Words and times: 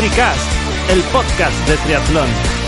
Tricast, 0.00 0.50
el 0.88 1.02
podcast 1.12 1.68
de 1.68 1.76
triatlón. 1.76 2.59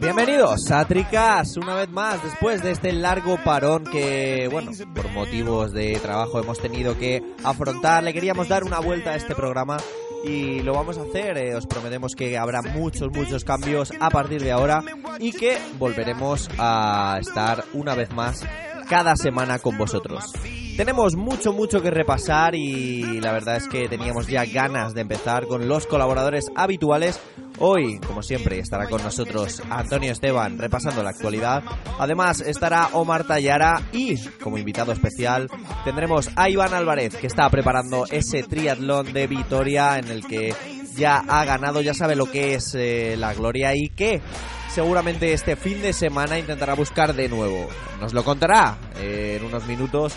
Bienvenidos 0.00 0.70
a 0.70 0.84
Tricas 0.86 1.56
una 1.56 1.74
vez 1.74 1.88
más 1.90 2.22
después 2.22 2.62
de 2.62 2.72
este 2.72 2.92
largo 2.92 3.38
parón 3.44 3.84
que, 3.84 4.48
bueno, 4.50 4.72
por 4.94 5.08
motivos 5.12 5.72
de 5.72 5.98
trabajo 6.00 6.40
hemos 6.40 6.58
tenido 6.58 6.98
que 6.98 7.22
afrontar. 7.44 8.02
Le 8.02 8.12
queríamos 8.12 8.48
dar 8.48 8.64
una 8.64 8.80
vuelta 8.80 9.10
a 9.10 9.16
este 9.16 9.34
programa 9.34 9.76
y 10.24 10.60
lo 10.62 10.74
vamos 10.74 10.98
a 10.98 11.02
hacer. 11.02 11.38
Eh, 11.38 11.54
os 11.54 11.66
prometemos 11.66 12.14
que 12.14 12.36
habrá 12.36 12.62
muchos, 12.62 13.08
muchos 13.12 13.44
cambios 13.44 13.92
a 14.00 14.10
partir 14.10 14.42
de 14.42 14.52
ahora 14.52 14.82
y 15.18 15.32
que 15.32 15.58
volveremos 15.78 16.48
a 16.58 17.18
estar 17.20 17.64
una 17.72 17.94
vez 17.94 18.10
más 18.12 18.44
cada 18.88 19.14
semana 19.16 19.58
con 19.58 19.78
vosotros. 19.78 20.32
Tenemos 20.78 21.16
mucho, 21.16 21.52
mucho 21.52 21.82
que 21.82 21.90
repasar 21.90 22.54
y 22.54 23.20
la 23.20 23.32
verdad 23.32 23.56
es 23.56 23.66
que 23.66 23.88
teníamos 23.88 24.28
ya 24.28 24.44
ganas 24.44 24.94
de 24.94 25.00
empezar 25.00 25.48
con 25.48 25.66
los 25.66 25.88
colaboradores 25.88 26.52
habituales. 26.54 27.18
Hoy, 27.58 27.98
como 27.98 28.22
siempre, 28.22 28.60
estará 28.60 28.86
con 28.86 29.02
nosotros 29.02 29.60
Antonio 29.70 30.12
Esteban 30.12 30.56
repasando 30.56 31.02
la 31.02 31.10
actualidad. 31.10 31.64
Además, 31.98 32.40
estará 32.42 32.90
Omar 32.92 33.26
Tallara 33.26 33.82
y, 33.92 34.24
como 34.40 34.56
invitado 34.56 34.92
especial, 34.92 35.50
tendremos 35.82 36.30
a 36.36 36.48
Iván 36.48 36.72
Álvarez, 36.72 37.16
que 37.16 37.26
está 37.26 37.50
preparando 37.50 38.04
ese 38.08 38.44
triatlón 38.44 39.12
de 39.12 39.26
Vitoria 39.26 39.98
en 39.98 40.06
el 40.06 40.24
que 40.24 40.54
ya 40.94 41.24
ha 41.26 41.44
ganado, 41.44 41.80
ya 41.80 41.92
sabe 41.92 42.14
lo 42.14 42.30
que 42.30 42.54
es 42.54 42.76
eh, 42.76 43.16
la 43.18 43.34
gloria 43.34 43.72
y 43.74 43.88
que 43.88 44.22
seguramente 44.70 45.32
este 45.32 45.56
fin 45.56 45.82
de 45.82 45.92
semana 45.92 46.38
intentará 46.38 46.74
buscar 46.74 47.14
de 47.14 47.28
nuevo. 47.28 47.68
Nos 48.00 48.14
lo 48.14 48.22
contará 48.22 48.78
eh, 49.00 49.38
en 49.40 49.44
unos 49.44 49.66
minutos. 49.66 50.16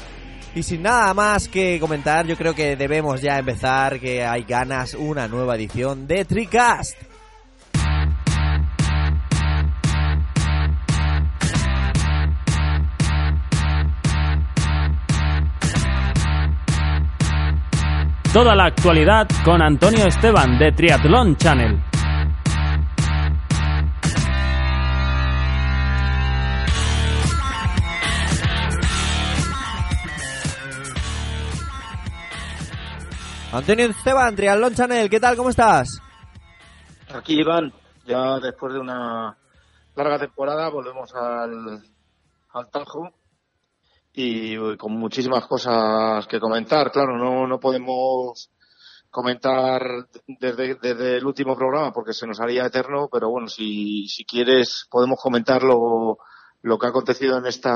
Y 0.53 0.63
sin 0.63 0.81
nada 0.81 1.13
más 1.13 1.47
que 1.47 1.79
comentar, 1.79 2.27
yo 2.27 2.35
creo 2.35 2.53
que 2.53 2.75
debemos 2.75 3.21
ya 3.21 3.39
empezar, 3.39 3.99
que 3.99 4.25
hay 4.25 4.43
ganas 4.43 4.93
una 4.95 5.27
nueva 5.27 5.55
edición 5.55 6.07
de 6.07 6.25
Tricast. 6.25 6.97
Toda 18.33 18.55
la 18.55 18.65
actualidad 18.65 19.27
con 19.43 19.61
Antonio 19.61 20.05
Esteban 20.05 20.57
de 20.57 20.71
Triathlon 20.71 21.35
Channel. 21.35 21.90
Antonio 33.53 33.87
Esteban, 33.87 34.33
Triathlon 34.33 34.73
Channel, 34.73 35.09
¿qué 35.09 35.19
tal? 35.19 35.35
¿Cómo 35.35 35.49
estás? 35.49 35.99
Aquí 37.13 37.41
Iván, 37.41 37.73
ya 38.05 38.39
después 38.39 38.73
de 38.73 38.79
una 38.79 39.37
larga 39.93 40.19
temporada 40.19 40.69
volvemos 40.69 41.13
al, 41.13 41.83
al 42.53 42.69
Tajo 42.69 43.09
y 44.13 44.55
con 44.77 44.93
muchísimas 44.93 45.45
cosas 45.47 46.25
que 46.27 46.39
comentar. 46.39 46.91
Claro, 46.91 47.17
no, 47.17 47.45
no 47.45 47.59
podemos 47.59 48.49
comentar 49.09 49.81
desde, 50.25 50.75
desde 50.75 51.17
el 51.17 51.25
último 51.25 51.53
programa 51.57 51.91
porque 51.91 52.13
se 52.13 52.25
nos 52.25 52.39
haría 52.39 52.67
eterno, 52.67 53.09
pero 53.11 53.29
bueno, 53.29 53.49
si, 53.49 54.07
si 54.07 54.23
quieres 54.23 54.87
podemos 54.89 55.19
comentar 55.21 55.61
lo, 55.61 56.19
lo 56.61 56.79
que 56.79 56.85
ha 56.85 56.89
acontecido 56.89 57.37
en 57.37 57.47
estos 57.47 57.73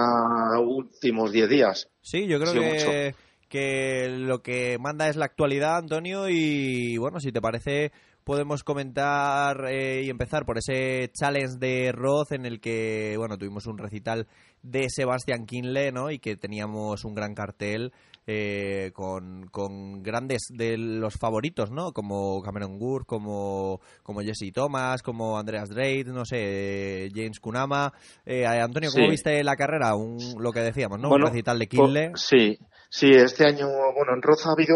últimos 0.61 1.33
10 1.33 1.49
días. 1.49 1.89
Sí, 2.01 2.27
yo 2.27 2.39
creo 2.39 2.53
que, 2.53 3.15
que 3.47 4.07
lo 4.09 4.41
que 4.41 4.77
manda 4.79 5.07
es 5.07 5.15
la 5.15 5.25
actualidad, 5.25 5.77
Antonio, 5.77 6.29
y 6.29 6.97
bueno, 6.97 7.19
si 7.19 7.31
te 7.31 7.41
parece, 7.41 7.91
podemos 8.23 8.63
comentar 8.63 9.65
eh, 9.69 10.01
y 10.03 10.09
empezar 10.09 10.45
por 10.45 10.57
ese 10.57 11.11
challenge 11.13 11.57
de 11.59 11.91
Roth 11.91 12.31
en 12.31 12.45
el 12.45 12.59
que, 12.59 13.15
bueno, 13.17 13.37
tuvimos 13.37 13.67
un 13.67 13.77
recital 13.77 14.27
de 14.63 14.89
Sebastián 14.89 15.45
Kinle, 15.45 15.91
¿no? 15.91 16.09
Y 16.09 16.19
que 16.19 16.35
teníamos 16.35 17.05
un 17.05 17.13
gran 17.13 17.35
cartel 17.35 17.93
eh, 18.27 18.91
con, 18.93 19.47
con 19.51 20.01
grandes 20.01 20.47
de 20.49 20.77
los 20.77 21.15
favoritos, 21.15 21.71
¿no? 21.71 21.91
Como 21.93 22.41
Cameron 22.41 22.77
Gour, 22.79 23.05
como, 23.05 23.79
como 24.03 24.21
Jesse 24.21 24.51
Thomas, 24.53 25.01
como 25.03 25.37
Andreas 25.37 25.69
Drake, 25.69 26.05
no 26.05 26.25
sé, 26.25 27.05
eh, 27.05 27.09
James 27.13 27.39
Kunama. 27.39 27.93
Eh, 28.25 28.45
Antonio, 28.45 28.89
¿cómo 28.91 29.05
Sí. 29.05 29.11
viste 29.11 29.43
la 29.43 29.55
carrera? 29.55 29.95
Un, 29.95 30.17
lo 30.39 30.51
que 30.51 30.61
decíamos, 30.61 30.99
¿no? 30.99 31.09
Bueno, 31.09 31.25
un 31.25 31.31
recital 31.31 31.59
de 31.59 31.67
Kinle. 31.67 32.11
Sí, 32.15 32.57
sí, 32.89 33.11
este 33.11 33.45
año, 33.47 33.67
bueno, 33.95 34.13
en 34.15 34.21
Roth 34.21 34.45
ha 34.45 34.51
habido, 34.53 34.75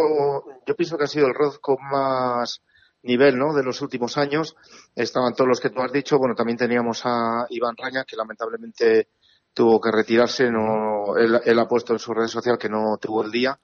yo 0.66 0.76
pienso 0.76 0.98
que 0.98 1.06
ha 1.06 1.08
sido 1.08 1.28
el 1.28 1.34
Roth 1.34 1.60
con 1.60 1.78
más 1.92 2.62
nivel, 3.02 3.38
¿no? 3.38 3.54
De 3.54 3.64
los 3.64 3.82
últimos 3.82 4.18
años. 4.18 4.56
Estaban 4.96 5.34
todos 5.34 5.48
los 5.48 5.60
que 5.62 5.70
tú 5.70 5.80
has 5.82 5.92
dicho. 5.92 6.18
Bueno, 6.18 6.36
también 6.36 6.58
teníamos 6.58 7.02
a 7.06 7.46
Iván 7.50 7.76
Raña, 7.78 8.04
que 8.06 8.18
lamentablemente 8.18 9.08
tuvo 9.54 9.80
que 9.82 9.92
retirarse. 9.92 10.50
No, 10.52 11.16
él, 11.18 11.40
él 11.46 11.60
ha 11.60 11.68
puesto 11.68 11.94
en 11.94 12.00
su 12.00 12.14
red 12.14 12.28
social 12.28 12.58
que 12.58 12.70
no 12.70 12.98
tuvo 12.98 13.24
el 13.24 13.32
día. 13.32 13.60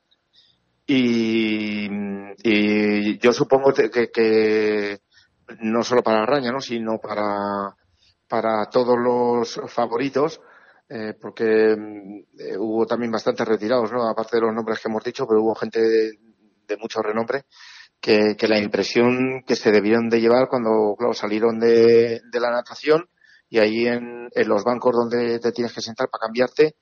Y, 0.87 1.87
y 2.43 3.17
yo 3.17 3.33
supongo 3.33 3.73
que, 3.73 3.89
que- 4.11 4.99
no 5.59 5.83
solo 5.83 6.03
para 6.03 6.25
Raña, 6.25 6.51
¿no? 6.51 6.59
Sino 6.61 6.97
para, 6.99 7.75
para 8.27 8.65
todos 8.69 8.97
los 8.97 9.61
favoritos 9.71 10.41
eh, 10.89 11.13
porque 11.19 11.71
eh, 11.73 12.57
hubo 12.57 12.85
también 12.85 13.11
bastantes 13.11 13.47
retirados, 13.47 13.91
¿no? 13.91 14.07
Aparte 14.07 14.37
de 14.37 14.41
los 14.41 14.53
nombres 14.53 14.79
que 14.79 14.87
hemos 14.89 15.03
dicho, 15.03 15.27
pero 15.27 15.41
hubo 15.41 15.55
gente 15.55 15.81
de, 15.81 16.19
de 16.67 16.77
mucho 16.77 17.01
renombre 17.01 17.45
que, 17.99 18.35
que 18.37 18.47
la 18.47 18.59
impresión 18.59 19.43
que 19.47 19.55
se 19.55 19.71
debieron 19.71 20.09
de 20.09 20.21
llevar 20.21 20.47
cuando, 20.49 20.95
claro, 20.97 21.13
salieron 21.13 21.59
de, 21.59 22.21
de 22.31 22.39
la 22.39 22.51
natación 22.51 23.07
y 23.49 23.59
ahí 23.59 23.87
en, 23.87 24.29
en 24.31 24.47
los 24.47 24.63
bancos 24.63 24.93
donde 24.95 25.39
te 25.39 25.51
tienes 25.51 25.73
que 25.73 25.81
sentar 25.81 26.09
para 26.09 26.23
cambiarte, 26.23 26.75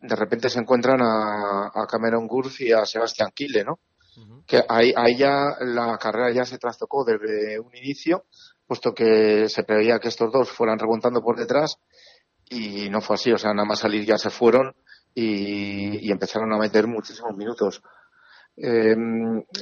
de 0.00 0.16
repente 0.16 0.48
se 0.48 0.58
encuentran 0.58 1.00
a, 1.00 1.70
a 1.74 1.86
Cameron 1.86 2.26
Gurf 2.26 2.60
y 2.60 2.72
a 2.72 2.84
Sebastián 2.84 3.30
Kille, 3.34 3.64
¿no? 3.64 3.78
Que 4.46 4.62
ahí, 4.68 4.92
ahí 4.94 5.16
ya 5.16 5.56
la 5.60 5.96
carrera 5.96 6.30
ya 6.32 6.44
se 6.44 6.58
trastocó 6.58 7.04
desde 7.04 7.58
un 7.58 7.74
inicio, 7.74 8.26
puesto 8.66 8.92
que 8.92 9.48
se 9.48 9.62
preveía 9.62 10.00
que 10.00 10.08
estos 10.08 10.30
dos 10.30 10.50
fueran 10.50 10.78
remontando 10.78 11.22
por 11.22 11.38
detrás 11.38 11.78
y 12.50 12.90
no 12.90 13.00
fue 13.00 13.14
así, 13.14 13.32
o 13.32 13.38
sea, 13.38 13.54
nada 13.54 13.66
más 13.66 13.78
salir 13.78 14.04
ya 14.04 14.18
se 14.18 14.28
fueron 14.28 14.74
y, 15.14 16.06
y 16.06 16.10
empezaron 16.10 16.52
a 16.52 16.58
meter 16.58 16.86
muchísimos 16.86 17.34
minutos. 17.36 17.82
Eh, 18.56 18.94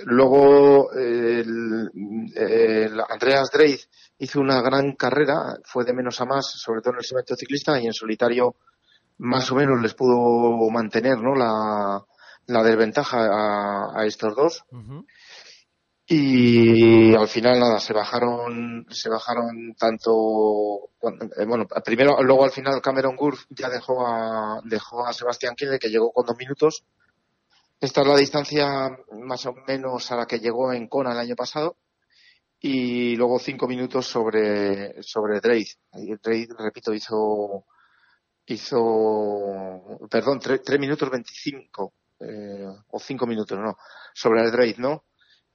luego, 0.04 0.92
el, 0.92 1.90
el 2.34 3.00
Andreas 3.08 3.50
Dreid 3.52 3.78
hizo 4.18 4.40
una 4.40 4.60
gran 4.60 4.92
carrera, 4.92 5.58
fue 5.64 5.84
de 5.84 5.94
menos 5.94 6.20
a 6.20 6.24
más, 6.26 6.46
sobre 6.46 6.80
todo 6.80 6.94
en 6.94 6.98
el 6.98 7.04
segmento 7.04 7.36
ciclista, 7.36 7.80
y 7.80 7.86
en 7.86 7.92
solitario 7.92 8.56
más 9.18 9.50
o 9.52 9.54
menos 9.54 9.80
les 9.80 9.94
pudo 9.94 10.70
mantener 10.70 11.18
¿no? 11.18 11.34
la, 11.34 12.02
la 12.46 12.62
desventaja 12.62 13.26
a, 13.26 14.00
a 14.00 14.06
estos 14.06 14.34
dos. 14.34 14.64
Y 16.12 17.14
al 17.14 17.28
final 17.28 17.60
nada, 17.60 17.78
se 17.78 17.92
bajaron, 17.92 18.84
se 18.90 19.08
bajaron 19.08 19.74
tanto, 19.78 20.90
eh, 21.38 21.46
bueno, 21.46 21.66
primero, 21.84 22.20
luego 22.22 22.44
al 22.44 22.50
final 22.50 22.82
Cameron 22.82 23.14
Gurf 23.14 23.44
ya 23.50 23.68
dejó 23.68 24.04
a, 24.04 24.60
dejó 24.64 25.06
a 25.06 25.12
Sebastián 25.12 25.54
Kiel 25.54 25.78
que 25.78 25.88
llegó 25.88 26.10
con 26.10 26.26
dos 26.26 26.36
minutos. 26.36 26.84
Esta 27.80 28.02
es 28.02 28.06
la 28.06 28.16
distancia 28.16 28.66
más 29.12 29.46
o 29.46 29.54
menos 29.66 30.10
a 30.12 30.16
la 30.16 30.26
que 30.26 30.38
llegó 30.38 30.72
en 30.72 30.86
Kona 30.86 31.12
el 31.12 31.18
año 31.18 31.34
pasado. 31.34 31.76
Y 32.60 33.16
luego 33.16 33.38
cinco 33.38 33.66
minutos 33.66 34.06
sobre, 34.06 35.02
sobre 35.02 35.40
Drake. 35.40 35.76
Drake, 36.22 36.48
repito, 36.58 36.92
hizo, 36.92 37.64
hizo, 38.44 39.98
perdón, 40.10 40.40
tre- 40.40 40.60
tres 40.62 40.78
minutos 40.78 41.08
veinticinco, 41.08 41.94
eh, 42.20 42.66
o 42.88 42.98
cinco 43.00 43.26
minutos, 43.26 43.58
no, 43.58 43.78
sobre 44.12 44.42
el 44.42 44.52
Drake, 44.52 44.76
¿no? 44.76 45.04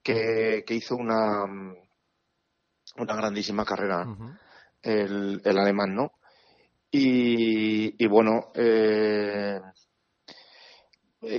que, 0.06 0.64
que 0.66 0.76
hizo 0.76 0.96
una, 0.96 1.44
una 1.44 3.16
grandísima 3.16 3.66
carrera 3.66 4.06
el, 4.84 5.42
el 5.44 5.58
alemán, 5.58 5.96
¿no? 5.96 6.12
Y, 6.92 8.04
y 8.04 8.08
bueno, 8.08 8.52
eh, 8.54 9.60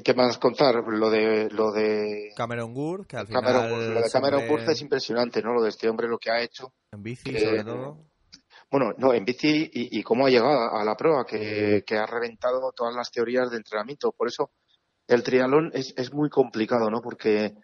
¿qué 0.04 0.14
más 0.14 0.38
contar? 0.38 0.74
Lo 0.86 1.10
de 1.10 1.48
lo 1.50 1.72
de 1.72 2.32
Cameron 2.36 2.74
Gour, 2.74 3.06
que 3.06 3.16
al 3.16 3.26
final 3.26 3.42
Cameron, 3.42 3.94
lo 3.94 4.00
de 4.02 4.10
Cameron 4.10 4.48
Wurz 4.48 4.68
es 4.68 4.80
impresionante, 4.80 5.42
¿no? 5.42 5.52
Lo 5.54 5.62
de 5.62 5.70
este 5.70 5.88
hombre, 5.88 6.08
lo 6.08 6.18
que 6.18 6.30
ha 6.30 6.40
hecho. 6.42 6.72
en 6.92 7.02
bici 7.02 7.32
que- 7.32 7.40
sobre 7.40 7.64
todo. 7.64 7.98
Bueno, 8.70 8.92
no, 8.98 9.14
en 9.14 9.24
bici 9.24 9.70
y, 9.72 9.98
y 9.98 10.02
cómo 10.02 10.26
ha 10.26 10.30
llegado 10.30 10.74
a 10.76 10.84
la 10.84 10.96
prueba, 10.96 11.24
que, 11.24 11.84
que 11.86 11.96
ha 11.96 12.06
reventado 12.06 12.72
todas 12.74 12.94
las 12.94 13.10
teorías 13.10 13.50
de 13.50 13.58
entrenamiento. 13.58 14.12
Por 14.12 14.28
eso 14.28 14.50
el 15.06 15.22
triatlón 15.22 15.70
es, 15.72 15.94
es 15.96 16.12
muy 16.12 16.28
complicado, 16.28 16.90
¿no? 16.90 17.00
Porque 17.00 17.54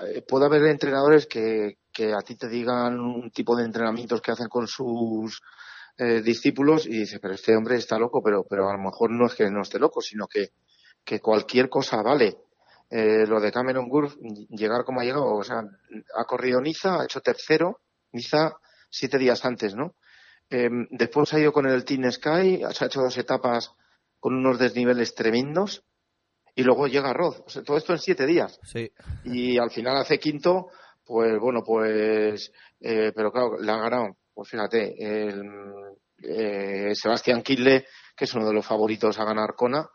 eh, 0.00 0.22
puede 0.26 0.46
haber 0.46 0.64
entrenadores 0.64 1.26
que, 1.26 1.78
que 1.92 2.12
a 2.14 2.20
ti 2.20 2.36
te 2.36 2.48
digan 2.48 2.98
un 3.00 3.30
tipo 3.30 3.54
de 3.54 3.64
entrenamientos 3.64 4.22
que 4.22 4.30
hacen 4.32 4.48
con 4.48 4.66
sus 4.66 5.42
eh, 5.98 6.22
discípulos 6.22 6.86
y 6.86 7.00
dices, 7.00 7.18
pero 7.20 7.34
este 7.34 7.54
hombre 7.54 7.76
está 7.76 7.98
loco, 7.98 8.22
pero, 8.22 8.44
pero 8.48 8.68
a 8.70 8.72
lo 8.72 8.82
mejor 8.82 9.10
no 9.10 9.26
es 9.26 9.34
que 9.34 9.50
no 9.50 9.60
esté 9.60 9.78
loco, 9.78 10.00
sino 10.00 10.26
que, 10.26 10.52
que 11.10 11.18
cualquier 11.18 11.68
cosa 11.68 12.00
vale. 12.02 12.36
Eh, 12.88 13.26
lo 13.26 13.40
de 13.40 13.50
Cameron 13.50 13.88
Gurf, 13.88 14.14
llegar 14.50 14.84
como 14.84 15.00
ha 15.00 15.04
llegado, 15.04 15.34
o 15.34 15.42
sea, 15.42 15.64
ha 16.16 16.24
corrido 16.24 16.60
Niza, 16.60 17.00
ha 17.00 17.04
hecho 17.04 17.20
tercero, 17.20 17.80
Niza 18.12 18.52
siete 18.88 19.18
días 19.18 19.44
antes, 19.44 19.74
¿no? 19.74 19.96
Eh, 20.50 20.68
después 20.90 21.34
ha 21.34 21.40
ido 21.40 21.52
con 21.52 21.66
el 21.66 21.84
Team 21.84 22.12
Sky, 22.12 22.62
se 22.72 22.84
ha 22.84 22.86
hecho 22.86 23.00
dos 23.00 23.18
etapas 23.18 23.72
con 24.20 24.34
unos 24.34 24.60
desniveles 24.60 25.16
tremendos 25.16 25.84
y 26.54 26.62
luego 26.62 26.86
llega 26.86 27.12
Roth. 27.12 27.40
O 27.44 27.50
sea, 27.50 27.64
todo 27.64 27.76
esto 27.76 27.92
en 27.92 27.98
siete 27.98 28.24
días. 28.24 28.60
Sí, 28.62 28.92
Y 29.24 29.58
al 29.58 29.72
final 29.72 29.96
hace 29.96 30.20
quinto, 30.20 30.68
pues 31.04 31.40
bueno, 31.40 31.64
pues, 31.64 32.52
eh, 32.78 33.10
pero 33.16 33.32
claro, 33.32 33.58
le 33.60 33.72
ha 33.72 33.78
ganado, 33.78 34.16
pues 34.32 34.48
fíjate, 34.48 34.94
el, 35.00 35.42
eh, 36.22 36.94
Sebastián 36.94 37.42
Kille, 37.42 37.84
que 38.16 38.26
es 38.26 38.34
uno 38.34 38.46
de 38.46 38.54
los 38.54 38.64
favoritos 38.64 39.18
a 39.18 39.24
ganar 39.24 39.54
Kona, 39.56 39.88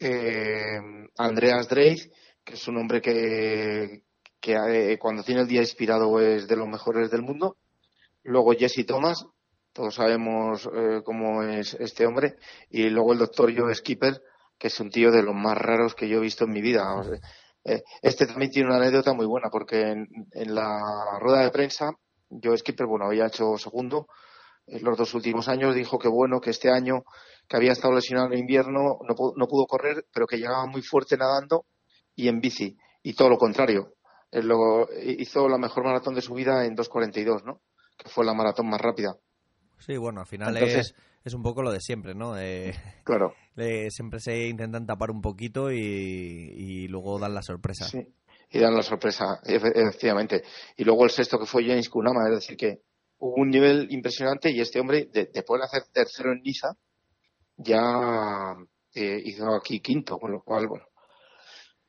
eh, 0.00 0.80
Andreas 1.16 1.68
Dreid, 1.68 2.00
que 2.44 2.54
es 2.54 2.68
un 2.68 2.78
hombre 2.78 3.00
que, 3.00 4.02
que 4.40 4.54
eh, 4.54 4.98
cuando 4.98 5.22
tiene 5.22 5.42
el 5.42 5.46
día 5.46 5.60
inspirado 5.60 6.18
es 6.18 6.48
de 6.48 6.56
los 6.56 6.66
mejores 6.66 7.10
del 7.10 7.22
mundo. 7.22 7.58
Luego 8.22 8.52
Jesse 8.52 8.84
Thomas, 8.86 9.24
todos 9.72 9.94
sabemos 9.94 10.68
eh, 10.74 11.00
cómo 11.04 11.42
es 11.42 11.74
este 11.74 12.06
hombre. 12.06 12.36
Y 12.68 12.88
luego 12.88 13.12
el 13.12 13.18
doctor 13.18 13.56
Joe 13.56 13.74
Skipper, 13.74 14.20
que 14.58 14.68
es 14.68 14.80
un 14.80 14.90
tío 14.90 15.10
de 15.10 15.22
los 15.22 15.34
más 15.34 15.56
raros 15.56 15.94
que 15.94 16.08
yo 16.08 16.18
he 16.18 16.22
visto 16.22 16.44
en 16.44 16.50
mi 16.50 16.60
vida. 16.60 16.82
Eh, 17.64 17.82
este 18.02 18.26
también 18.26 18.50
tiene 18.50 18.68
una 18.68 18.78
anécdota 18.78 19.12
muy 19.12 19.26
buena, 19.26 19.48
porque 19.50 19.82
en, 19.82 20.08
en 20.32 20.54
la 20.54 21.18
rueda 21.20 21.44
de 21.44 21.50
prensa, 21.50 21.92
Joe 22.28 22.56
Skipper, 22.56 22.86
bueno, 22.86 23.06
había 23.06 23.26
hecho 23.26 23.56
segundo 23.58 24.06
en 24.66 24.84
los 24.84 24.96
dos 24.96 25.14
últimos 25.14 25.48
años, 25.48 25.74
dijo 25.74 25.98
que 25.98 26.08
bueno, 26.08 26.40
que 26.40 26.50
este 26.50 26.70
año, 26.70 27.04
que 27.50 27.56
había 27.56 27.72
estado 27.72 27.92
lesionado 27.92 28.32
en 28.32 28.38
invierno, 28.38 29.00
no, 29.02 29.14
no 29.36 29.46
pudo 29.48 29.66
correr, 29.66 30.06
pero 30.14 30.26
que 30.28 30.36
llegaba 30.36 30.66
muy 30.66 30.82
fuerte 30.82 31.16
nadando 31.16 31.66
y 32.14 32.28
en 32.28 32.40
bici. 32.40 32.76
Y 33.02 33.14
todo 33.14 33.28
lo 33.28 33.38
contrario. 33.38 33.94
Él 34.30 34.46
lo- 34.46 34.86
hizo 35.02 35.48
la 35.48 35.58
mejor 35.58 35.82
maratón 35.84 36.14
de 36.14 36.22
su 36.22 36.32
vida 36.34 36.64
en 36.64 36.76
2.42, 36.76 37.42
¿no? 37.44 37.60
Que 37.98 38.08
fue 38.08 38.24
la 38.24 38.34
maratón 38.34 38.68
más 38.68 38.80
rápida. 38.80 39.16
sí, 39.78 39.96
bueno, 39.96 40.20
al 40.20 40.26
final 40.28 40.56
Entonces- 40.56 40.90
es, 40.90 40.94
es 41.24 41.34
un 41.34 41.42
poco 41.42 41.62
lo 41.62 41.72
de 41.72 41.80
siempre, 41.80 42.14
¿no? 42.14 42.38
Eh, 42.38 42.72
Claro. 43.02 43.34
eh, 43.56 43.90
siempre 43.90 44.20
se 44.20 44.46
intentan 44.46 44.86
tapar 44.86 45.10
un 45.10 45.20
poquito 45.20 45.72
y, 45.72 45.78
y 45.80 46.86
luego 46.88 47.18
dan 47.18 47.34
la 47.34 47.42
sorpresa. 47.42 47.86
Sí. 47.86 47.98
Y 48.52 48.58
dan 48.60 48.74
la 48.76 48.82
sorpresa, 48.82 49.40
efe- 49.44 49.72
efectivamente. 49.74 50.42
Y 50.76 50.84
luego 50.84 51.04
el 51.04 51.10
sexto 51.10 51.38
que 51.38 51.46
fue 51.46 51.64
James 51.66 51.88
Kunama, 51.88 52.28
es 52.28 52.34
decir, 52.36 52.56
que 52.56 52.82
hubo 53.18 53.34
un 53.42 53.50
nivel 53.50 53.88
impresionante 53.90 54.50
y 54.52 54.60
este 54.60 54.78
hombre, 54.80 55.08
de- 55.12 55.30
después 55.32 55.60
de 55.60 55.64
hacer 55.66 55.82
tercero 55.92 56.32
en 56.32 56.42
Niza, 56.42 56.76
ya 57.62 58.56
eh, 58.94 59.20
hizo 59.24 59.54
aquí 59.54 59.80
quinto, 59.80 60.18
con 60.18 60.32
lo 60.32 60.42
cual, 60.42 60.66
bueno, 60.68 60.84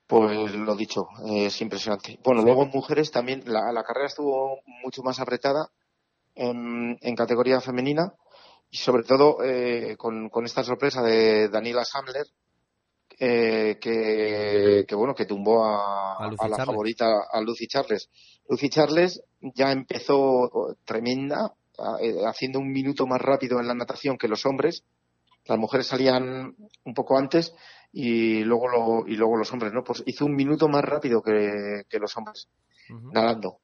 pues 0.07 0.53
lo 0.53 0.75
dicho, 0.75 1.07
eh, 1.25 1.45
es 1.45 1.62
impresionante. 1.62 2.19
Bueno, 2.23 2.41
luego 2.44 2.63
en 2.63 2.69
mujeres 2.69 3.12
también 3.12 3.44
la, 3.45 3.71
la 3.71 3.83
carrera 3.83 4.07
estuvo 4.07 4.59
mucho 4.83 5.01
más 5.03 5.19
apretada 5.19 5.69
en, 6.35 6.97
en 7.01 7.15
categoría 7.15 7.62
femenina 7.62 8.13
y 8.69 8.77
sobre 8.77 9.03
todo 9.03 9.38
eh, 9.44 9.95
con, 9.97 10.29
con 10.29 10.45
esta 10.45 10.63
sorpresa 10.63 11.01
de 11.01 11.47
Daniela 11.50 11.85
Samler, 11.85 12.25
eh, 13.19 13.77
que, 13.79 14.85
que 14.88 14.95
bueno, 14.95 15.13
que 15.13 15.25
tumbó 15.25 15.63
a, 15.65 16.18
A 16.18 16.29
la 16.31 16.38
Charles. 16.38 16.65
favorita, 16.65 17.06
a 17.31 17.41
Lucy 17.41 17.68
Charles. 17.68 18.09
Lucy 18.50 18.69
Charles 18.69 19.21
ya 19.56 19.71
empezó 19.71 20.50
tremenda, 20.85 21.53
a- 21.77 21.97
eh, 22.01 22.15
haciendo 22.25 22.59
un 22.59 22.71
minuto 22.71 23.06
más 23.07 23.21
rápido 23.21 23.59
en 23.59 23.68
la 23.68 23.75
natación 23.75 24.18
que 24.18 24.27
los 24.27 24.45
hombres. 24.45 24.83
Las 25.51 25.59
mujeres 25.59 25.88
salían 25.88 26.56
un 26.85 26.94
poco 26.94 27.18
antes 27.18 27.54
y 27.92 28.42
luego 28.45 28.69
lo, 28.69 29.06
y 29.06 29.18
luego 29.18 29.35
los 29.35 29.52
hombres, 29.52 29.73
¿no? 29.73 29.83
Pues 29.83 30.02
hizo 30.06 30.26
un 30.26 30.33
minuto 30.33 30.69
más 30.69 30.81
rápido 30.85 31.21
que, 31.21 31.83
que 31.90 31.99
los 31.99 32.16
hombres 32.16 32.47
Ujú. 32.90 33.11
nadando. 33.11 33.59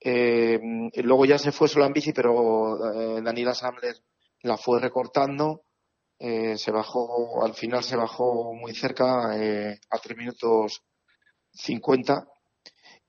Eh, 0.00 0.60
y 0.92 1.02
luego 1.02 1.24
ya 1.24 1.38
se 1.38 1.50
fue 1.50 1.66
sola 1.66 1.86
en 1.86 1.92
bici, 1.92 2.12
pero 2.12 2.76
eh, 2.92 3.22
Daniela 3.22 3.54
Samler 3.54 3.96
la 4.42 4.56
fue 4.56 4.78
recortando. 4.80 5.64
eh, 6.20 6.56
se 6.56 6.70
bajó, 6.70 7.44
al 7.44 7.54
final 7.54 7.82
se 7.82 7.96
bajó 7.96 8.54
muy 8.54 8.72
cerca, 8.74 9.36
eh, 9.36 9.80
a 9.90 9.98
3 9.98 10.16
minutos 10.16 10.80
50. 11.52 12.24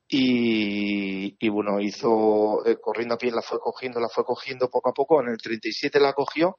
Y, 0.08 1.36
y 1.39 1.50
bueno, 1.50 1.79
hizo, 1.79 2.65
eh, 2.65 2.77
corriendo 2.81 3.15
a 3.15 3.17
pie, 3.17 3.31
la 3.31 3.41
fue 3.43 3.60
cogiendo, 3.60 4.00
la 4.00 4.10
fue 4.10 4.24
cogiendo 4.25 4.69
poco 4.69 4.89
a 4.89 4.93
poco. 4.93 5.22
En 5.22 5.29
el 5.29 5.38
37 5.38 6.00
la 6.00 6.13
cogió. 6.13 6.58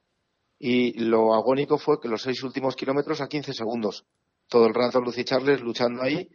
Y 0.66 0.98
lo 0.98 1.34
agónico 1.34 1.76
fue 1.76 2.00
que 2.00 2.08
los 2.08 2.22
seis 2.22 2.42
últimos 2.42 2.74
kilómetros 2.74 3.20
a 3.20 3.28
15 3.28 3.52
segundos. 3.52 4.06
Todo 4.48 4.66
el 4.66 4.72
rato 4.72 4.98
Lucy 4.98 5.22
Charles 5.22 5.60
luchando 5.60 6.00
ahí. 6.02 6.26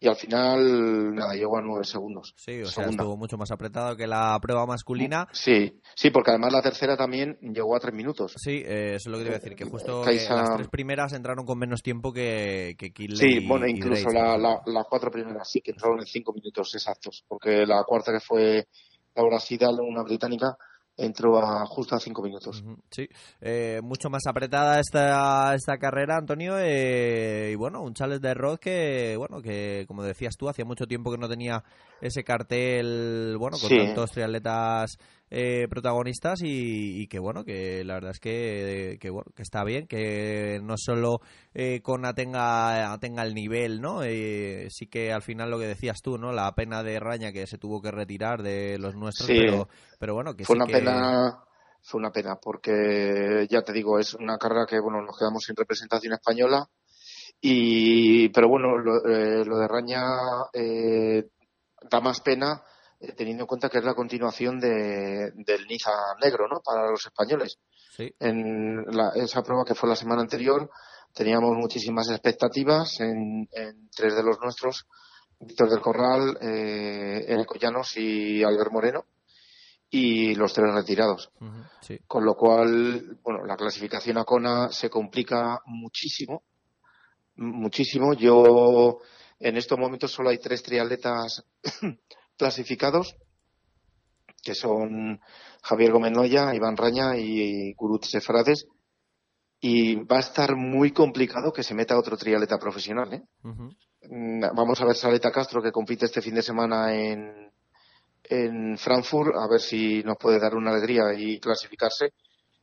Y 0.00 0.08
al 0.08 0.16
final, 0.16 1.14
nada, 1.14 1.34
llegó 1.34 1.56
a 1.56 1.62
9 1.62 1.84
segundos. 1.84 2.34
Sí, 2.36 2.60
o 2.62 2.64
sea, 2.66 2.82
Segunda. 2.82 3.02
estuvo 3.04 3.16
mucho 3.16 3.38
más 3.38 3.52
apretado 3.52 3.96
que 3.96 4.08
la 4.08 4.36
prueba 4.42 4.66
masculina. 4.66 5.28
Sí, 5.32 5.80
sí, 5.94 6.10
porque 6.10 6.30
además 6.32 6.52
la 6.52 6.62
tercera 6.62 6.96
también 6.96 7.38
llegó 7.40 7.76
a 7.76 7.80
tres 7.80 7.94
minutos. 7.94 8.34
Sí, 8.36 8.62
eh, 8.66 8.94
eso 8.96 9.08
es 9.08 9.12
lo 9.12 9.18
que 9.18 9.22
te 9.22 9.28
iba 9.30 9.36
a 9.36 9.38
decir, 9.38 9.54
que 9.56 9.64
justo 9.64 10.00
que 10.02 10.06
Kaisa- 10.10 10.34
las 10.34 10.56
tres 10.56 10.68
primeras 10.68 11.12
entraron 11.12 11.46
con 11.46 11.56
menos 11.56 11.80
tiempo 11.82 12.12
que, 12.12 12.74
que 12.76 12.92
Kinley 12.92 13.16
Sí, 13.16 13.38
y- 13.44 13.46
bueno, 13.46 13.66
incluso 13.68 14.10
Drake, 14.10 14.18
la, 14.18 14.36
la- 14.36 14.60
las 14.66 14.86
cuatro 14.86 15.10
primeras 15.12 15.48
sí 15.48 15.60
que 15.60 15.70
entraron 15.70 16.00
en 16.00 16.06
cinco 16.06 16.32
minutos 16.34 16.74
exactos, 16.74 17.24
porque 17.28 17.64
la 17.64 17.84
cuarta 17.84 18.12
que 18.12 18.20
fue 18.20 18.66
Laura 19.14 19.38
Sidal, 19.40 19.78
una 19.80 20.02
británica, 20.02 20.58
entró 20.96 21.38
a 21.38 21.66
justo 21.66 21.94
a 21.94 22.00
cinco 22.00 22.22
minutos. 22.22 22.64
Sí, 22.90 23.08
Eh, 23.40 23.80
mucho 23.82 24.08
más 24.08 24.22
apretada 24.26 24.80
esta, 24.80 25.54
esta 25.54 25.76
carrera, 25.78 26.16
Antonio, 26.16 26.56
eh, 26.58 27.50
y 27.52 27.54
bueno, 27.54 27.82
un 27.82 27.92
Charles 27.94 28.20
de 28.20 28.32
Roth 28.34 28.60
que, 28.60 29.14
bueno, 29.18 29.42
que 29.42 29.84
como 29.88 30.02
decías 30.02 30.36
tú, 30.38 30.48
hacía 30.48 30.64
mucho 30.64 30.86
tiempo 30.86 31.10
que 31.10 31.18
no 31.18 31.28
tenía 31.28 31.62
ese 32.00 32.24
cartel, 32.24 33.36
bueno, 33.38 33.58
con 33.58 33.68
Sí. 33.70 33.76
tantos 33.76 34.10
triatletas 34.10 34.96
eh, 35.30 35.66
protagonistas 35.68 36.40
y, 36.42 37.02
y 37.02 37.06
que, 37.08 37.18
bueno, 37.18 37.44
que 37.44 37.84
la 37.84 37.94
verdad 37.94 38.12
es 38.12 38.20
que, 38.20 38.96
que, 39.00 39.10
bueno, 39.10 39.30
que 39.34 39.42
está 39.42 39.64
bien, 39.64 39.86
que 39.86 40.60
no 40.62 40.74
solo 40.76 41.20
eh, 41.54 41.80
Kona 41.82 42.14
tenga, 42.14 42.96
tenga 43.00 43.22
el 43.22 43.34
nivel, 43.34 43.80
¿no? 43.80 44.02
Eh, 44.04 44.68
sí 44.70 44.86
que 44.86 45.12
al 45.12 45.22
final 45.22 45.50
lo 45.50 45.58
que 45.58 45.66
decías 45.66 46.00
tú, 46.02 46.18
¿no? 46.18 46.32
La 46.32 46.54
pena 46.54 46.82
de 46.82 47.00
Raña 47.00 47.32
que 47.32 47.46
se 47.46 47.58
tuvo 47.58 47.80
que 47.82 47.90
retirar 47.90 48.42
de 48.42 48.78
los 48.78 48.94
nuestros, 48.94 49.26
Sí. 49.26 49.38
pero, 49.38 49.68
pero 49.98 50.14
bueno, 50.14 50.34
que 50.34 50.44
Fue 50.44 50.54
sí 50.54 50.62
una 50.62 50.66
que... 50.66 50.72
pena, 50.72 51.42
fue 51.82 51.98
una 52.00 52.10
pena 52.10 52.36
porque 52.42 53.46
ya 53.48 53.62
te 53.62 53.72
digo 53.72 53.98
es 54.00 54.14
una 54.14 54.38
carrera 54.38 54.66
que 54.68 54.80
bueno 54.80 55.00
nos 55.02 55.16
quedamos 55.16 55.44
sin 55.44 55.54
representación 55.54 56.14
española 56.14 56.68
y 57.40 58.28
pero 58.30 58.48
bueno 58.48 58.76
lo, 58.78 59.06
eh, 59.08 59.44
de 59.44 59.68
Raña 59.68 60.02
eh, 60.52 61.28
da 61.88 62.00
más 62.00 62.20
pena 62.22 62.62
eh, 63.00 63.12
teniendo 63.12 63.42
en 63.44 63.46
cuenta 63.46 63.68
que 63.68 63.78
es 63.78 63.84
la 63.84 63.94
continuación 63.94 64.58
de, 64.60 65.32
del 65.34 65.66
Niza 65.66 65.90
negro 66.22 66.48
no 66.48 66.60
para 66.64 66.90
los 66.90 67.04
españoles 67.06 67.58
Sí. 67.96 68.14
en 68.20 68.84
la- 68.86 69.12
esa 69.16 69.42
prueba 69.42 69.64
que 69.64 69.74
fue 69.74 69.88
la 69.88 69.96
semana 69.96 70.20
anterior 70.22 70.70
teníamos 71.14 71.56
muchísimas 71.56 72.08
expectativas 72.10 73.00
en, 73.00 73.48
en 73.52 73.88
tres 73.94 74.14
de 74.14 74.22
los 74.22 74.38
nuestros 74.40 74.86
Víctor 75.38 75.68
del 75.70 75.80
Corral 75.80 76.38
eh, 76.40 77.36
Llanos 77.60 77.96
y 77.96 78.42
Albert 78.42 78.70
Moreno 78.72 79.04
y 79.90 80.34
los 80.34 80.52
tres 80.52 80.72
retirados 80.74 81.30
Sí. 81.80 81.98
con 82.06 82.24
lo 82.24 82.34
cual, 82.34 83.18
bueno, 83.22 83.44
la 83.46 83.56
clasificación 83.56 84.18
a 84.18 84.24
Kona 84.24 84.68
se 84.70 84.90
complica 84.90 85.60
muchísimo, 85.66 86.42
muchísimo. 87.36 88.12
Yo, 88.14 88.98
en 89.38 89.56
estos 89.56 89.78
momentos 89.78 90.10
solo 90.10 90.30
hay 90.30 90.38
tres 90.38 90.62
triatletas 90.62 91.44
clasificados, 92.36 93.16
que 94.42 94.54
son 94.54 95.20
Javier 95.62 95.92
Gómez 95.92 96.12
Noya, 96.12 96.54
Iván 96.54 96.76
Raña 96.76 97.16
y 97.16 97.72
Gurut 97.74 98.04
Sefrades, 98.04 98.66
y 99.60 99.96
va 99.96 100.18
a 100.18 100.20
estar 100.20 100.54
muy 100.54 100.92
complicado 100.92 101.52
que 101.52 101.62
se 101.62 101.74
meta 101.74 101.98
otro 101.98 102.16
triatleta 102.16 102.58
profesional, 102.58 103.12
¿eh? 103.14 103.22
Mm, 103.42 104.40
Vamos 104.54 104.80
a 104.80 104.84
ver 104.84 104.94
Saleta 104.94 105.32
Castro, 105.32 105.62
que 105.62 105.72
compite 105.72 106.04
este 106.04 106.22
fin 106.22 106.34
de 106.34 106.42
semana 106.42 106.94
en, 106.94 107.50
en 108.24 108.78
Frankfurt, 108.78 109.34
a 109.34 109.48
ver 109.48 109.60
si 109.60 110.02
nos 110.04 110.16
puede 110.18 110.38
dar 110.38 110.54
una 110.54 110.70
alegría 110.70 111.14
y 111.16 111.40
clasificarse. 111.40 112.12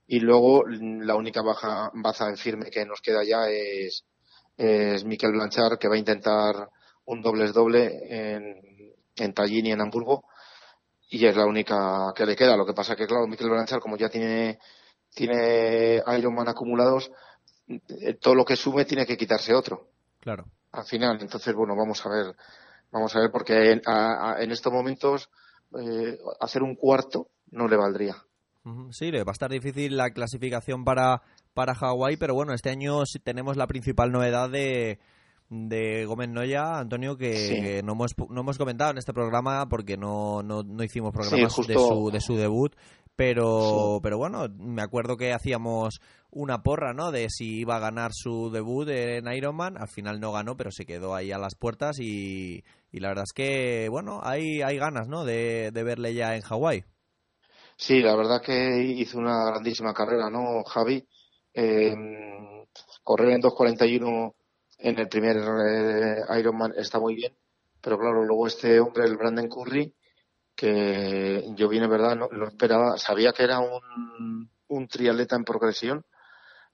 Y 0.05 0.19
luego 0.19 0.63
mm, 0.65 1.01
la 1.01 1.15
única 1.15 1.41
baja, 1.41 1.91
baza 1.95 2.29
en 2.29 2.37
firme 2.37 2.69
que 2.69 2.85
nos 2.85 3.01
queda 3.01 3.23
ya 3.23 3.49
es, 3.49 4.05
es 4.55 5.03
Miquel 5.03 5.31
Blanchard, 5.31 5.79
que 5.79 5.87
va 5.87 5.95
a 5.95 5.99
intentar 5.99 6.69
un 7.05 7.21
dobles 7.21 7.53
doble 7.53 7.91
en, 8.07 8.61
en 9.15 9.33
Tallinn 9.33 9.65
y 9.67 9.71
en 9.71 9.81
Hamburgo. 9.81 10.23
Y 11.09 11.25
es 11.25 11.35
la 11.35 11.45
única 11.45 12.11
que 12.15 12.25
le 12.25 12.35
queda. 12.35 12.57
Lo 12.57 12.65
que 12.65 12.73
pasa 12.73 12.95
que, 12.95 13.05
claro, 13.05 13.27
Miquel 13.27 13.49
Blanchard, 13.49 13.79
como 13.81 13.97
ya 13.97 14.09
tiene, 14.09 14.59
tiene 15.13 16.01
Ironman 16.17 16.47
acumulados, 16.47 17.11
eh, 17.67 18.15
todo 18.19 18.35
lo 18.35 18.45
que 18.45 18.55
sube 18.55 18.85
tiene 18.85 19.05
que 19.05 19.15
quitarse 19.17 19.53
otro 19.53 19.87
Claro. 20.19 20.45
al 20.71 20.85
final. 20.85 21.17
Entonces, 21.21 21.53
bueno, 21.53 21.75
vamos 21.75 22.05
a 22.05 22.09
ver, 22.09 22.35
vamos 22.91 23.15
a 23.15 23.19
ver, 23.19 23.31
porque 23.31 23.71
en, 23.73 23.81
a- 23.85 24.33
a- 24.33 24.43
en 24.43 24.51
estos 24.51 24.73
momentos 24.73 25.29
eh, 25.79 26.17
hacer 26.39 26.63
un 26.63 26.75
cuarto 26.75 27.27
no 27.51 27.67
le 27.67 27.75
valdría. 27.77 28.15
Sí, 28.91 29.11
le 29.11 29.23
va 29.23 29.31
a 29.31 29.33
estar 29.33 29.51
difícil 29.51 29.97
la 29.97 30.11
clasificación 30.11 30.85
para, 30.85 31.21
para 31.53 31.75
Hawái, 31.75 32.15
pero 32.17 32.33
bueno, 32.33 32.53
este 32.53 32.69
año 32.69 33.03
tenemos 33.23 33.57
la 33.57 33.67
principal 33.67 34.11
novedad 34.11 34.49
de, 34.49 34.99
de 35.53 36.05
Gómez 36.05 36.29
Noya, 36.29 36.79
Antonio, 36.79 37.15
que, 37.17 37.33
Sí. 37.35 37.61
que 37.61 37.83
no, 37.83 37.93
hemos, 37.93 38.13
no 38.29 38.41
hemos 38.41 38.57
comentado 38.57 38.91
en 38.91 38.97
este 38.97 39.13
programa 39.13 39.67
porque 39.69 39.97
no, 39.97 40.41
no, 40.43 40.63
no 40.63 40.83
hicimos 40.83 41.11
programas 41.13 41.53
justo- 41.53 41.71
de, 41.73 41.79
su, 41.79 42.09
de 42.11 42.19
su 42.21 42.35
debut. 42.35 42.75
Pero, 43.15 43.97
Sí. 43.97 43.99
pero 44.01 44.17
bueno, 44.17 44.47
me 44.57 44.81
acuerdo 44.81 45.17
que 45.17 45.33
hacíamos 45.33 45.99
una 46.31 46.63
porra, 46.63 46.93
¿no? 46.95 47.11
De 47.11 47.27
si 47.29 47.59
iba 47.59 47.75
a 47.75 47.79
ganar 47.79 48.09
su 48.11 48.49
debut 48.49 48.89
en 48.89 49.31
Ironman. 49.31 49.77
Al 49.77 49.87
final 49.87 50.19
no 50.19 50.31
ganó, 50.31 50.57
pero 50.57 50.71
se 50.71 50.85
quedó 50.87 51.13
ahí 51.13 51.31
a 51.31 51.37
las 51.37 51.53
puertas 51.55 51.99
y, 51.99 52.63
y 52.91 52.99
la 52.99 53.09
verdad 53.09 53.25
es 53.27 53.33
que, 53.33 53.87
bueno, 53.89 54.19
hay, 54.23 54.63
hay 54.63 54.77
ganas, 54.79 55.07
¿no? 55.07 55.25
De, 55.25 55.69
de 55.71 55.83
verle 55.83 56.15
ya 56.15 56.35
en 56.35 56.41
Hawái. 56.41 56.85
Sí, 57.75 57.99
la 58.01 58.15
verdad 58.15 58.41
que 58.41 58.81
hizo 58.97 59.19
una 59.19 59.45
grandísima 59.45 59.93
carrera, 59.93 60.31
¿no, 60.31 60.63
Javi? 60.63 61.05
Eh, 61.53 61.93
correr 63.03 63.29
en 63.31 63.41
2.41 63.41 64.33
en 64.83 64.99
el 64.99 65.07
primer 65.07 65.37
eh, 65.37 66.39
Ironman 66.39 66.73
está 66.75 66.99
muy 66.99 67.15
bien, 67.15 67.33
pero 67.81 67.97
claro, 67.97 68.23
luego 68.25 68.47
este 68.47 68.81
hombre, 68.81 69.05
el 69.05 69.15
Brandon 69.15 69.47
Curry, 69.47 69.93
que 70.53 71.45
yo 71.55 71.69
vine, 71.69 71.87
¿verdad? 71.87 72.17
No, 72.17 72.27
no 72.29 72.47
esperaba, 72.47 72.97
sabía 72.97 73.31
que 73.31 73.43
era 73.43 73.59
un, 73.59 74.49
un 74.67 74.87
triatleta 74.89 75.37
en 75.37 75.45
progresión, 75.45 76.05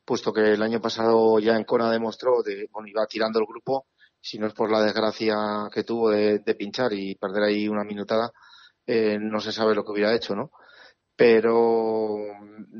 puesto 0.03 0.33
que 0.33 0.53
el 0.53 0.63
año 0.63 0.81
pasado 0.81 1.37
ya 1.39 1.55
en 1.55 1.65
Kona 1.65 1.91
demostró, 1.91 2.41
de, 2.41 2.67
bueno, 2.71 2.87
iba 2.87 3.05
tirando 3.05 3.39
el 3.39 3.45
grupo, 3.45 3.85
si 4.19 4.39
no 4.39 4.47
es 4.47 4.53
por 4.53 4.71
la 4.71 4.81
desgracia 4.81 5.69
que 5.71 5.83
tuvo 5.83 6.09
de, 6.09 6.39
de 6.39 6.55
pinchar 6.55 6.91
y 6.93 7.13
perder 7.13 7.43
ahí 7.43 7.67
una 7.67 7.83
minutada, 7.83 8.31
eh, 8.87 9.19
no 9.19 9.39
se 9.39 9.51
sabe 9.51 9.75
lo 9.75 9.85
que 9.85 9.91
hubiera 9.91 10.15
hecho, 10.15 10.35
¿no? 10.35 10.49
Pero, 11.19 12.15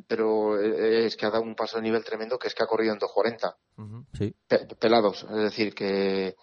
pero 0.08 0.58
eh, 0.62 1.08
es 1.08 1.18
que 1.18 1.26
ha 1.26 1.30
dado 1.30 1.44
un 1.44 1.56
paso 1.56 1.76
de 1.76 1.84
nivel 1.84 2.06
tremendo 2.06 2.40
que 2.40 2.48
es 2.48 2.56
que 2.56 2.64
ha 2.64 2.68
corrido 2.68 2.94
en 2.94 3.00
2.40 3.00 3.54
Ujú, 3.76 4.06
Sí. 4.14 4.34
pe- 4.48 4.66
pelados, 4.80 5.24
es 5.30 5.36
decir, 5.44 5.76
que 5.76 6.38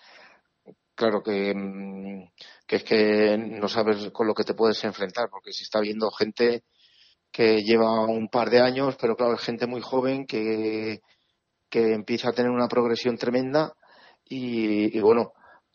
claro 0.94 1.22
que, 1.22 1.54
mm, 1.54 2.32
que 2.66 2.76
es 2.76 2.84
que 2.84 3.38
no 3.38 3.66
sabes 3.68 4.10
con 4.12 4.26
lo 4.26 4.34
que 4.34 4.44
te 4.44 4.52
puedes 4.52 4.84
enfrentar, 4.84 5.30
porque 5.30 5.54
se 5.54 5.62
está 5.64 5.80
viendo 5.80 6.10
gente 6.10 6.64
que 7.32 7.62
lleva 7.62 8.04
un 8.04 8.28
par 8.28 8.50
de 8.50 8.60
años, 8.60 8.96
pero 9.00 9.16
claro, 9.16 9.32
es 9.34 9.40
gente 9.40 9.66
muy 9.66 9.80
joven 9.80 10.26
que, 10.26 11.00
que 11.70 11.94
empieza 11.94 12.28
a 12.28 12.32
tener 12.34 12.50
una 12.50 12.68
progresión 12.68 13.16
tremenda 13.16 13.72
y, 14.22 14.94
y 14.96 15.00
bueno, 15.00 15.32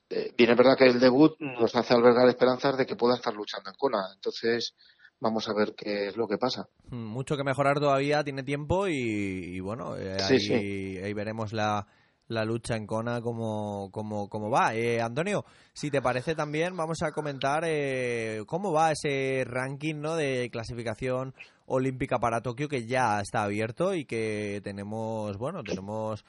eh, 0.09 0.33
bien 0.37 0.51
es 0.51 0.57
verdad 0.57 0.77
que 0.77 0.85
el 0.85 0.99
debut 0.99 1.33
nos 1.39 1.75
hace 1.75 1.95
albergar 1.95 2.27
esperanzas 2.29 2.77
de 2.77 2.85
que 2.85 2.95
pueda 2.95 3.15
estar 3.15 3.33
luchando 3.33 3.71
en 3.71 3.75
Kona, 3.75 4.05
entonces 4.13 4.75
vamos 5.21 5.47
a 5.47 5.53
ver 5.53 5.73
qué 5.77 6.07
es 6.07 6.17
lo 6.17 6.27
que 6.27 6.37
pasa. 6.37 6.67
Mm, 6.89 7.05
Mucho 7.05 7.37
que 7.37 7.45
mejorar 7.45 7.79
todavía, 7.79 8.23
tiene 8.25 8.43
tiempo 8.43 8.87
y, 8.89 8.95
y 8.97 9.59
bueno, 9.61 9.95
eh, 9.95 10.19
Sí, 10.19 10.33
ahí, 10.33 10.39
sí. 10.39 10.53
ahí 10.97 11.13
veremos 11.13 11.53
la, 11.53 11.87
la 12.27 12.43
lucha 12.43 12.75
en 12.75 12.87
Kona 12.87 13.21
cómo, 13.21 13.89
cómo, 13.91 14.27
cómo 14.27 14.49
va. 14.49 14.73
Eh, 14.75 14.99
Antonio, 15.01 15.45
si 15.73 15.89
te 15.91 16.01
parece 16.01 16.35
también, 16.35 16.75
vamos 16.75 17.01
a 17.03 17.11
comentar 17.11 17.63
eh, 17.65 18.43
cómo 18.47 18.71
va 18.73 18.91
ese 18.91 19.43
ranking 19.45 19.95
¿no? 20.01 20.15
de 20.15 20.49
clasificación 20.51 21.33
olímpica 21.67 22.19
para 22.19 22.41
Tokio 22.41 22.67
que 22.67 22.85
ya 22.85 23.21
está 23.21 23.43
abierto 23.43 23.93
y 23.93 24.05
que 24.05 24.59
tenemos, 24.63 25.37
bueno, 25.37 25.63
tenemos 25.63 26.25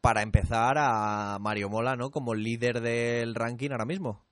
para 0.00 0.22
empezar 0.22 0.76
a 0.76 1.38
Mario 1.40 1.68
Mola 1.68 1.94
¿no? 1.96 2.10
como 2.10 2.34
líder 2.34 2.80
del 2.80 3.34
ranking 3.34 3.70
ahora 3.70 3.84
mismo. 3.86 4.23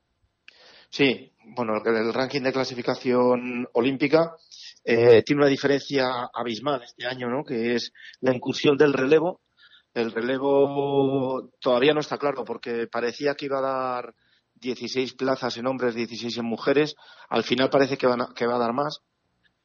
Sí, 0.92 1.32
bueno, 1.56 1.72
el, 1.82 2.12
ranking 2.12 2.42
de 2.42 2.52
clasificación 2.52 3.66
olímpica 3.72 4.36
eh, 4.84 5.22
tiene 5.22 5.40
una 5.40 5.50
diferencia 5.50 6.28
abismal 6.34 6.82
este 6.82 7.06
año, 7.06 7.28
¿no? 7.30 7.44
Que 7.44 7.74
es 7.74 7.92
la 8.20 8.34
incursión 8.34 8.76
del 8.76 8.92
relevo. 8.92 9.40
El 9.94 10.12
relevo 10.12 11.50
todavía 11.60 11.94
no 11.94 12.00
está 12.00 12.18
claro 12.18 12.44
porque 12.44 12.88
parecía 12.88 13.34
que 13.34 13.46
iba 13.46 13.58
a 13.58 13.62
dar 13.62 14.14
16 14.56 15.14
plazas 15.14 15.56
en 15.56 15.66
hombres, 15.66 15.94
16 15.94 16.36
en 16.36 16.44
mujeres. 16.44 16.94
Al 17.30 17.42
final 17.42 17.70
parece 17.70 17.96
que, 17.96 18.06
van 18.06 18.20
a- 18.20 18.34
que 18.34 18.46
va 18.46 18.56
a 18.56 18.58
dar 18.58 18.74
más, 18.74 18.98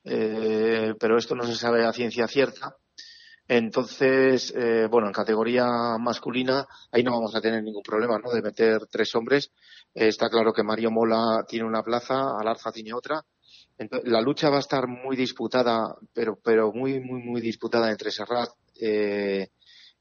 eh, 0.05 0.93
pero 0.97 1.17
esto 1.17 1.35
no 1.35 1.43
se 1.43 1.55
sabe 1.55 1.85
a 1.85 1.91
ciencia 1.91 2.25
cierta. 2.27 2.77
Entonces, 3.47 4.53
eh, 4.55 4.87
bueno, 4.89 5.07
en 5.07 5.13
categoría 5.13 5.65
masculina, 5.97 6.67
ahí 6.91 7.01
no 7.01 7.11
vamos 7.11 7.33
a 7.33 7.41
tener 7.41 7.63
ningún 7.63 7.81
problema, 7.83 8.19
¿no? 8.19 8.31
De 8.31 8.41
meter 8.41 8.87
tres 8.87 9.15
hombres. 9.15 9.51
Eh, 9.93 10.09
está 10.09 10.29
claro 10.29 10.51
que 10.51 10.63
Mario 10.63 10.91
Mola 10.91 11.45
tiene 11.47 11.65
una 11.65 11.81
plaza, 11.81 12.37
Alarza 12.37 12.71
tiene 12.71 12.93
otra. 12.93 13.23
Entonces, 13.77 14.09
la 14.09 14.21
lucha 14.21 14.49
va 14.49 14.57
a 14.57 14.61
estar 14.61 14.87
muy 14.87 15.15
disputada, 15.15 15.95
pero, 16.13 16.37
pero 16.43 16.73
muy, 16.73 16.99
muy, 16.99 17.21
muy 17.21 17.39
disputada 17.39 17.89
entre 17.89 18.11
Serrat 18.11 18.49
eh, 18.81 19.47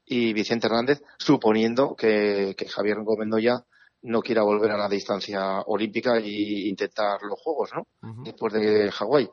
y 0.05 0.33
Vicente 0.33 0.67
Hernández, 0.67 1.01
suponiendo 1.17 1.95
que, 1.95 2.53
que 2.57 2.67
Javier 2.67 2.97
Gómez 3.03 3.27
Noya 3.27 3.63
no 4.01 4.21
quiera 4.21 4.43
volver 4.43 4.71
a 4.71 4.77
la 4.77 4.89
distancia 4.89 5.61
olímpica 5.61 6.17
e 6.17 6.67
intentar 6.67 7.21
los 7.21 7.39
Juegos, 7.39 7.71
¿no? 7.73 7.87
Después 8.23 8.53
de 8.53 8.91
Hawái. 8.91 9.29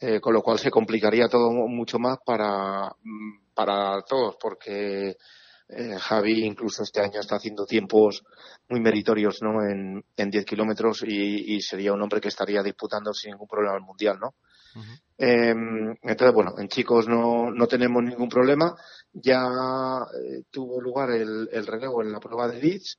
Eh, 0.00 0.20
con 0.20 0.32
lo 0.32 0.42
cual 0.42 0.60
se 0.60 0.70
complicaría 0.70 1.28
todo 1.28 1.50
mucho 1.50 1.98
más 1.98 2.18
para, 2.24 2.86
mm, 3.02 3.47
para 3.58 4.02
todos, 4.02 4.36
porque 4.40 5.16
eh, 5.68 5.96
Javi 5.98 6.44
incluso 6.44 6.84
este 6.84 7.00
año 7.00 7.18
está 7.18 7.34
haciendo 7.34 7.66
tiempos 7.66 8.22
muy 8.68 8.78
meritorios 8.78 9.42
¿no? 9.42 9.60
en, 9.68 10.04
en 10.16 10.30
10 10.30 10.44
kilómetros 10.44 11.02
y, 11.04 11.56
y 11.56 11.60
sería 11.60 11.92
un 11.92 12.00
hombre 12.00 12.20
que 12.20 12.28
estaría 12.28 12.62
disputando 12.62 13.12
sin 13.12 13.32
ningún 13.32 13.48
problema 13.48 13.74
el 13.74 13.82
mundial. 13.82 14.20
¿no? 14.20 14.36
Eh, 15.18 15.52
entonces, 16.02 16.32
bueno, 16.32 16.54
en 16.56 16.68
chicos 16.68 17.08
no, 17.08 17.50
no 17.50 17.66
tenemos 17.66 18.00
ningún 18.04 18.28
problema. 18.28 18.76
Ya 19.12 19.42
eh, 19.42 20.44
tuvo 20.52 20.80
lugar 20.80 21.10
el, 21.10 21.48
el 21.50 21.66
relevo 21.66 22.00
en 22.02 22.12
la 22.12 22.20
prueba 22.20 22.46
de 22.46 22.62
Leeds, 22.62 22.96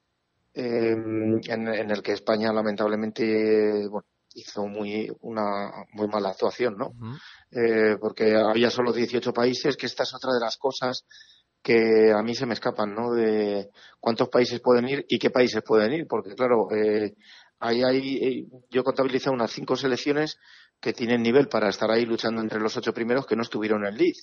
eh, 0.55 0.91
en, 0.91 1.67
en 1.69 1.89
el 1.89 2.01
que 2.01 2.11
España 2.11 2.51
lamentablemente 2.51 3.87
bueno, 3.87 4.05
hizo 4.33 4.65
muy 4.67 5.11
una 5.21 5.85
muy 5.93 6.07
mala 6.07 6.29
actuación, 6.29 6.77
¿no? 6.77 6.93
Eh, 7.51 7.97
porque 7.99 8.35
había 8.35 8.69
solo 8.69 8.93
18 8.93 9.33
países, 9.33 9.75
que 9.77 9.85
esta 9.85 10.03
es 10.03 10.13
otra 10.13 10.33
de 10.33 10.39
las 10.39 10.57
cosas 10.57 11.05
que 11.61 12.11
a 12.15 12.21
mí 12.23 12.35
se 12.35 12.45
me 12.45 12.53
escapan, 12.53 12.93
¿no? 12.93 13.11
De 13.13 13.69
cuántos 13.99 14.29
países 14.29 14.61
pueden 14.61 14.87
ir 14.87 15.05
y 15.09 15.19
qué 15.19 15.29
países 15.29 15.61
pueden 15.61 15.93
ir, 15.93 16.07
porque 16.07 16.33
claro, 16.35 16.67
eh, 16.71 17.15
ahí 17.59 17.83
hay, 17.83 18.17
eh, 18.17 18.45
yo 18.69 18.83
contabilizo 18.83 19.31
unas 19.31 19.51
cinco 19.51 19.75
selecciones, 19.75 20.37
que 20.79 20.93
tienen 20.93 21.21
nivel 21.21 21.49
para 21.49 21.69
estar 21.69 21.91
ahí 21.91 22.05
luchando 22.05 22.41
entre 22.41 22.59
los 22.59 22.75
ocho 22.77 22.93
primeros 22.93 23.25
que 23.25 23.35
no 23.35 23.41
estuvieron 23.41 23.85
en 23.85 23.97
lead, 23.97 24.15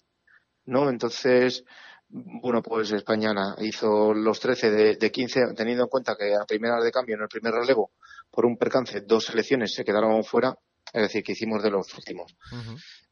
¿no? 0.65 0.89
Entonces, 0.89 1.65
bueno, 2.09 2.63
pues 2.63 2.93
España 2.93 3.33
hizo 3.59 4.15
los 4.15 4.41
13 4.41 4.71
de, 4.71 4.97
de 4.97 5.11
15, 5.11 5.55
teniendo 5.55 5.85
en 5.85 5.89
cuenta 5.89 6.17
que 6.17 6.35
a 6.35 6.45
primera 6.47 6.81
de 6.81 6.91
cambio 6.91 7.17
en 7.17 7.23
el 7.23 7.29
primer 7.29 7.53
relevo, 7.53 7.93
por 8.31 8.47
un 8.47 8.57
percance, 8.57 9.01
dos 9.03 9.25
selecciones 9.25 9.75
se 9.75 9.85
quedaron 9.85 10.23
fuera, 10.25 10.55
es 10.93 11.03
decir, 11.03 11.23
que 11.23 11.33
hicimos 11.33 11.63
de 11.63 11.71
los 11.71 11.93
últimos. 11.95 12.37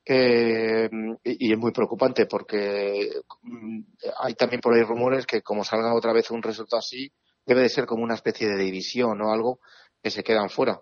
Eh, 0.06 0.88
y, 1.24 1.48
y 1.48 1.52
es 1.52 1.58
muy 1.58 1.72
preocupante 1.72 2.26
porque 2.26 3.10
mm, 3.42 3.80
hay 4.20 4.34
también 4.34 4.60
por 4.60 4.74
ahí 4.74 4.82
rumores 4.82 5.26
que 5.26 5.40
como 5.40 5.64
salga 5.64 5.94
otra 5.94 6.12
vez 6.12 6.30
un 6.30 6.42
resultado 6.42 6.80
así, 6.80 7.10
debe 7.46 7.62
de 7.62 7.68
ser 7.68 7.86
como 7.86 8.04
una 8.04 8.14
especie 8.14 8.48
de 8.48 8.62
división 8.62 9.20
o 9.22 9.32
algo 9.32 9.60
que 10.02 10.10
se 10.10 10.22
quedan 10.22 10.50
fuera. 10.50 10.80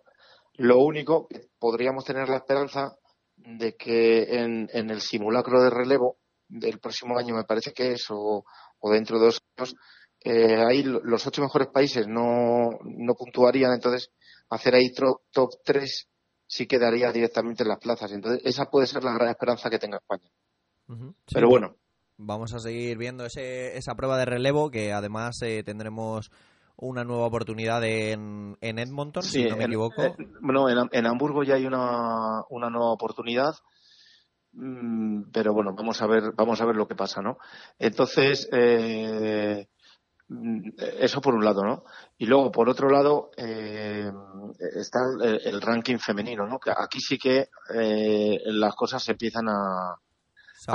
Lo 0.54 0.78
único 0.78 1.28
que 1.28 1.48
podríamos 1.58 2.04
tener 2.04 2.28
la 2.28 2.36
esperanza 2.36 2.96
de 3.36 3.76
que 3.76 4.24
en, 4.38 4.68
en 4.72 4.90
el 4.90 5.00
simulacro 5.00 5.62
de 5.62 5.70
relevo 5.70 6.18
del 6.48 6.78
próximo 6.78 7.18
año, 7.18 7.34
me 7.34 7.44
parece 7.44 7.72
que 7.72 7.92
es, 7.92 8.06
o, 8.10 8.44
o 8.78 8.90
dentro 8.90 9.18
de 9.18 9.26
dos 9.26 9.40
años, 9.56 9.74
eh, 10.24 10.56
ahí 10.68 10.82
lo- 10.82 11.00
los 11.02 11.26
ocho 11.26 11.42
mejores 11.42 11.68
países 11.68 12.06
no, 12.06 12.70
no 12.84 13.14
puntuarían, 13.14 13.72
entonces 13.72 14.10
hacer 14.50 14.74
ahí 14.74 14.92
tro- 14.94 15.20
top 15.32 15.50
3 15.64 16.08
sí 16.46 16.66
quedaría 16.66 17.10
directamente 17.12 17.62
en 17.62 17.68
las 17.70 17.78
plazas. 17.78 18.12
Entonces, 18.12 18.42
esa 18.44 18.66
puede 18.66 18.86
ser 18.86 19.02
la 19.04 19.14
gran 19.14 19.28
esperanza 19.30 19.70
que 19.70 19.78
tenga 19.78 19.96
España. 19.98 20.30
Pero 21.32 21.48
bueno, 21.48 21.76
Vamos 22.18 22.52
a 22.54 22.60
seguir 22.60 22.98
viendo 22.98 23.24
ese, 23.24 23.76
esa 23.76 23.94
prueba 23.96 24.16
de 24.18 24.26
relevo 24.26 24.70
que 24.70 24.92
además 24.92 25.40
eh, 25.42 25.62
tendremos 25.64 26.30
una 26.76 27.02
nueva 27.04 27.26
oportunidad 27.26 27.82
en, 27.84 28.56
en 28.60 28.78
Edmonton, 28.78 29.22
si 29.24 29.42
no 29.44 29.56
me 29.56 29.64
en, 29.64 29.70
equivoco. 29.70 30.02
eh, 30.02 30.14
bueno, 30.40 30.68
en, 30.68 30.88
en 30.92 31.06
Hamburgo 31.06 31.42
ya 31.42 31.54
hay 31.54 31.64
una, 31.66 32.42
una 32.50 32.70
nueva 32.70 32.92
oportunidad, 32.92 33.54
mm, 34.52 35.30
pero 35.32 35.52
bueno, 35.52 35.74
vamos 35.74 36.00
a 36.02 36.06
ver, 36.06 36.32
vamos 36.36 36.60
a 36.60 36.64
ver 36.66 36.76
lo 36.76 36.86
que 36.86 36.94
pasa, 36.94 37.22
¿no? 37.22 37.38
Entonces, 37.78 38.48
eh, 38.52 39.66
eso 40.98 41.20
por 41.20 41.34
un 41.34 41.44
lado, 41.44 41.62
¿no? 41.64 41.84
Y 42.18 42.26
luego, 42.26 42.50
por 42.50 42.68
otro 42.68 42.88
lado, 42.88 43.30
eh, 43.36 44.10
está 44.76 45.00
el, 45.22 45.40
el 45.44 45.60
ranking 45.60 45.98
femenino, 45.98 46.46
¿no? 46.46 46.58
Que 46.58 46.70
aquí 46.70 47.00
sí 47.00 47.18
que 47.18 47.48
eh, 47.74 48.40
las 48.46 48.74
cosas 48.74 49.02
se 49.02 49.12
empiezan 49.12 49.48
a, 49.48 49.96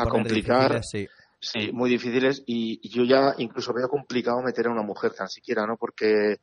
complicar. 0.09 0.73
difíciles, 0.73 0.89
sí. 0.89 1.07
Sí, 1.39 1.71
muy 1.71 1.91
difíciles 1.91 2.41
y 2.47 2.79
y 2.81 2.89
yo 2.89 3.03
ya 3.03 3.35
incluso 3.37 3.71
veo 3.71 3.87
complicado 3.87 4.41
meter 4.41 4.65
a 4.65 4.71
una 4.71 4.81
mujer 4.81 5.13
tan 5.13 5.29
siquiera, 5.29 5.67
¿no? 5.67 5.77
Porque 5.77 6.37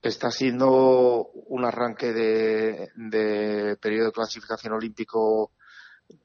está 0.00 0.30
siendo 0.30 1.30
un 1.32 1.64
arranque 1.64 2.12
de, 2.12 2.88
de 2.94 3.76
periodo 3.80 4.06
de 4.06 4.12
clasificación 4.12 4.72
olímpico 4.72 5.52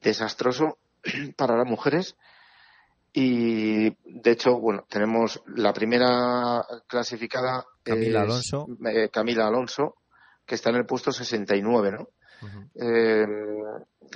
desastroso 0.00 0.78
para 1.36 1.56
las 1.56 1.66
mujeres 1.66 2.16
y 3.20 3.90
de 4.20 4.30
hecho, 4.30 4.58
bueno, 4.60 4.84
tenemos 4.88 5.42
la 5.56 5.72
primera 5.72 6.64
clasificada 6.86 7.64
Camila 7.82 8.20
es, 8.20 8.24
Alonso. 8.24 8.66
eh, 8.86 9.08
Camila 9.10 9.46
Alonso, 9.48 9.96
que 10.46 10.54
está 10.54 10.70
en 10.70 10.76
el 10.76 10.86
puesto 10.86 11.10
69, 11.10 11.92
¿no? 11.92 12.08
Ujú. 12.46 12.68
Eh, 12.74 13.26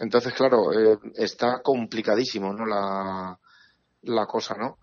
entonces, 0.01 0.33
claro, 0.35 0.73
eh, 0.73 0.99
está 1.17 1.61
complicadísimo, 1.63 2.53
¿no? 2.53 2.65
La, 2.65 3.39
la 4.03 4.27
cosa, 4.27 4.55
¿no? 4.57 4.79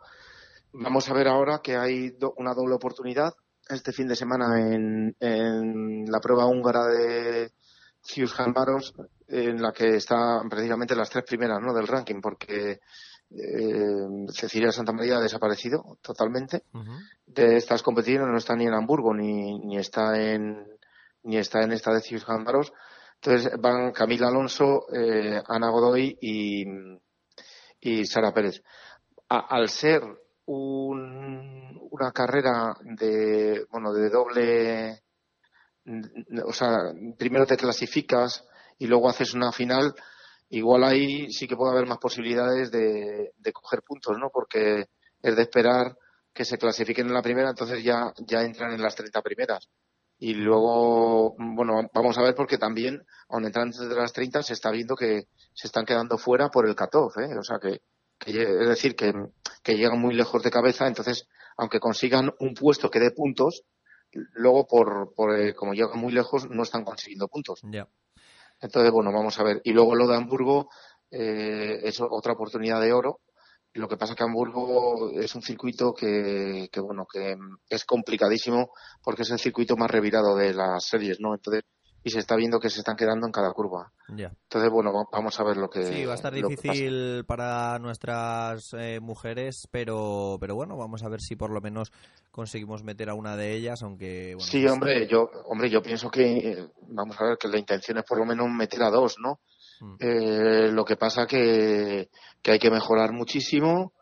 Vamos 0.74 1.10
a 1.10 1.14
ver 1.14 1.28
ahora 1.28 1.60
que 1.64 1.76
hay 1.78 2.10
do- 2.12 2.34
una 2.38 2.54
doble 2.54 2.76
oportunidad 2.76 3.34
este 3.70 3.92
fin 3.94 4.08
de 4.08 4.16
semana 4.16 4.60
en, 4.60 5.16
en 5.20 6.06
la 6.12 6.20
prueba 6.20 6.46
húngara 6.46 6.86
de 6.88 7.52
Cius 8.02 8.36
Baros, 8.54 8.94
en 9.28 9.62
la 9.62 9.72
que 9.72 9.96
están 9.96 10.50
precisamente 10.50 10.96
las 10.96 11.10
tres 11.10 11.24
primeras, 11.26 11.60
¿no? 11.62 11.74
Del 11.74 11.88
ranking, 11.88 12.20
porque 12.22 12.80
eh, 13.31 14.07
Cecilia 14.31 14.71
Santamaría 14.71 15.17
ha 15.17 15.21
desaparecido 15.21 15.98
totalmente 16.01 16.63
Ujú. 16.74 16.91
de 17.27 17.57
estas 17.57 17.83
competiciones 17.83 18.27
no 18.27 18.38
está 18.38 18.55
ni 18.55 18.65
en 18.65 18.74
Hamburgo 18.74 19.13
ni, 19.13 19.59
ni 19.59 19.77
está 19.77 20.20
en 20.20 20.65
ni 21.24 21.37
está 21.37 21.61
en 21.63 21.74
esta 21.74 21.94
de 21.94 22.01
Cius 22.01 22.25
Baros. 22.25 22.72
Entonces 23.22 23.51
van 23.59 23.92
Camila 23.92 24.29
Alonso, 24.29 24.85
eh, 24.94 25.42
Ana 25.48 25.70
Godoy 25.70 26.18
y, 26.22 26.63
y 27.81 28.05
Sara 28.05 28.33
Pérez. 28.33 28.63
A- 29.27 29.46
al 29.55 29.68
ser 29.70 30.01
un- 30.46 31.77
una 31.92 32.11
carrera 32.13 32.75
de 32.81 33.65
bueno 33.70 33.92
de 33.94 34.09
doble 34.09 35.03
o 36.46 36.53
sea 36.53 36.77
primero 37.18 37.46
te 37.46 37.57
clasificas 37.57 38.46
y 38.77 38.87
luego 38.87 39.09
haces 39.09 39.33
una 39.33 39.51
final 39.51 39.94
igual 40.50 40.83
ahí 40.83 41.31
sí 41.31 41.48
que 41.48 41.55
puede 41.55 41.72
haber 41.72 41.88
más 41.88 42.00
posibilidades 42.00 42.72
de, 42.72 43.31
de 43.38 43.53
coger 43.53 43.81
puntos 43.83 44.18
no 44.18 44.29
porque 44.31 44.88
es 45.22 45.35
de 45.35 45.42
esperar 45.42 45.96
que 46.33 46.46
se 46.46 46.57
clasifiquen 46.57 47.07
en 47.07 47.14
la 47.14 47.22
primera 47.22 47.50
entonces 47.50 47.83
ya 47.83 48.14
ya 48.25 48.42
entran 48.44 48.74
en 48.74 48.81
las 48.81 48.96
30 48.96 49.22
primeras 49.22 49.70
y 50.18 50.33
luego 50.33 51.35
bueno 51.38 51.90
vamos 51.94 52.18
a 52.18 52.22
ver 52.22 52.35
porque 52.35 52.57
también 52.57 53.05
aun 53.29 53.46
entran 53.46 53.68
entre 53.68 53.98
las 53.98 54.14
30 54.14 54.44
se 54.44 54.53
está 54.53 54.72
viendo 54.72 54.96
que 54.96 55.27
se 55.53 55.68
están 55.68 55.85
quedando 55.85 56.18
fuera 56.18 56.50
por 56.50 56.68
el 56.68 56.75
14 56.75 57.22
¿eh? 57.22 57.38
o 57.38 57.44
sea 57.44 57.59
que, 57.59 57.81
que 58.18 58.31
es 58.31 58.68
decir 58.68 58.96
que, 58.96 59.14
que 59.64 59.75
llegan 59.75 60.00
muy 60.00 60.16
lejos 60.16 60.42
de 60.44 60.51
cabeza 60.51 60.88
entonces 60.88 61.27
aunque 61.57 61.79
consigan 61.79 62.33
un 62.40 62.53
puesto 62.53 62.90
que 62.90 63.00
dé 63.00 63.12
puntos 63.12 63.64
luego 64.12 64.66
por, 64.66 65.14
por 65.14 65.40
eh, 65.40 65.53
como 65.53 65.74
llegan 65.74 66.00
muy 66.00 66.12
lejos 66.12 66.50
no 66.50 66.64
están 66.64 66.83
consiguiendo 66.83 67.27
puntos 67.27 67.62
Ya. 67.64 67.88
Entonces, 68.61 68.91
bueno, 68.91 69.11
vamos 69.11 69.39
a 69.39 69.43
ver. 69.43 69.61
Y 69.63 69.72
luego 69.74 69.95
lo 69.95 70.07
de 70.07 70.15
Hamburgo 70.15 70.69
eh, 71.11 71.79
es 71.83 72.00
otra 72.01 72.33
oportunidad 72.33 72.81
de 72.81 72.93
oro. 72.93 73.22
Lo 73.74 73.87
que 73.87 73.98
pasa 73.98 74.15
que 74.15 74.24
Hamburgo 74.24 75.11
es 75.11 75.35
un 75.35 75.41
circuito 75.41 75.93
que, 75.93 76.69
que, 76.72 76.79
bueno, 76.79 77.05
que 77.11 77.37
es 77.69 77.85
complicadísimo 77.85 78.72
porque 79.03 79.22
es 79.22 79.31
el 79.31 79.39
circuito 79.39 79.77
más 79.77 79.91
revirado 79.91 80.35
de 80.35 80.53
las 80.53 80.85
series, 80.85 81.19
¿no? 81.19 81.35
Entonces, 81.35 81.63
y 82.03 82.09
se 82.12 82.20
está 82.20 82.35
viendo 82.35 82.59
que 82.59 82.70
se 82.70 82.79
están 82.79 82.96
quedando 82.96 83.25
en 83.25 83.31
cada 83.31 83.51
curva. 83.51 83.92
Ya. 84.16 84.31
Entonces, 84.44 84.70
bueno, 84.72 84.94
va- 84.94 85.05
vamos 85.12 85.40
a 85.40 85.44
ver 85.44 85.57
lo 85.57 85.70
que. 85.70 85.83
Sí, 85.83 86.05
va 86.05 86.14
a 86.14 86.16
estar 86.16 86.33
difícil 86.33 87.25
para 87.25 87.77
nuestras 87.79 88.74
eh, 88.74 89.00
mujeres, 89.01 89.68
pero, 89.72 90.38
pero 90.40 90.55
bueno, 90.55 90.77
vamos 90.77 91.03
a 91.03 91.09
ver 91.09 91.20
si 91.22 91.35
por 91.35 91.51
lo 91.51 91.62
menos 91.62 91.92
conseguimos 92.31 92.83
meter 92.83 93.09
a 93.09 93.16
una 93.16 93.35
de 93.35 93.53
ellas, 93.53 93.81
aunque 93.83 94.35
bueno, 94.35 94.50
Sí, 94.50 94.62
pues, 94.62 94.72
hombre, 94.74 95.07
yo, 95.07 95.29
hombre, 95.46 95.70
yo 95.70 95.81
pienso 95.81 96.09
que, 96.09 96.38
eh, 96.51 96.68
vamos 96.88 97.20
a 97.20 97.25
ver, 97.25 97.38
que 97.38 97.48
la 97.48 97.57
intención 97.59 97.98
es 97.98 98.03
por 98.05 98.18
lo 98.18 98.25
menos 98.25 98.48
meter 98.50 98.81
a 98.83 98.90
dos, 98.90 99.18
¿no? 99.20 99.40
Mm. 99.81 99.96
Eh, 100.00 100.72
lo 100.72 100.83
que 100.85 100.96
pasa 100.98 101.25
que, 101.25 102.09
que 102.42 102.51
hay 102.51 102.59
que 102.59 102.72
mejorar 102.72 103.12
muchísimo. 103.14 103.94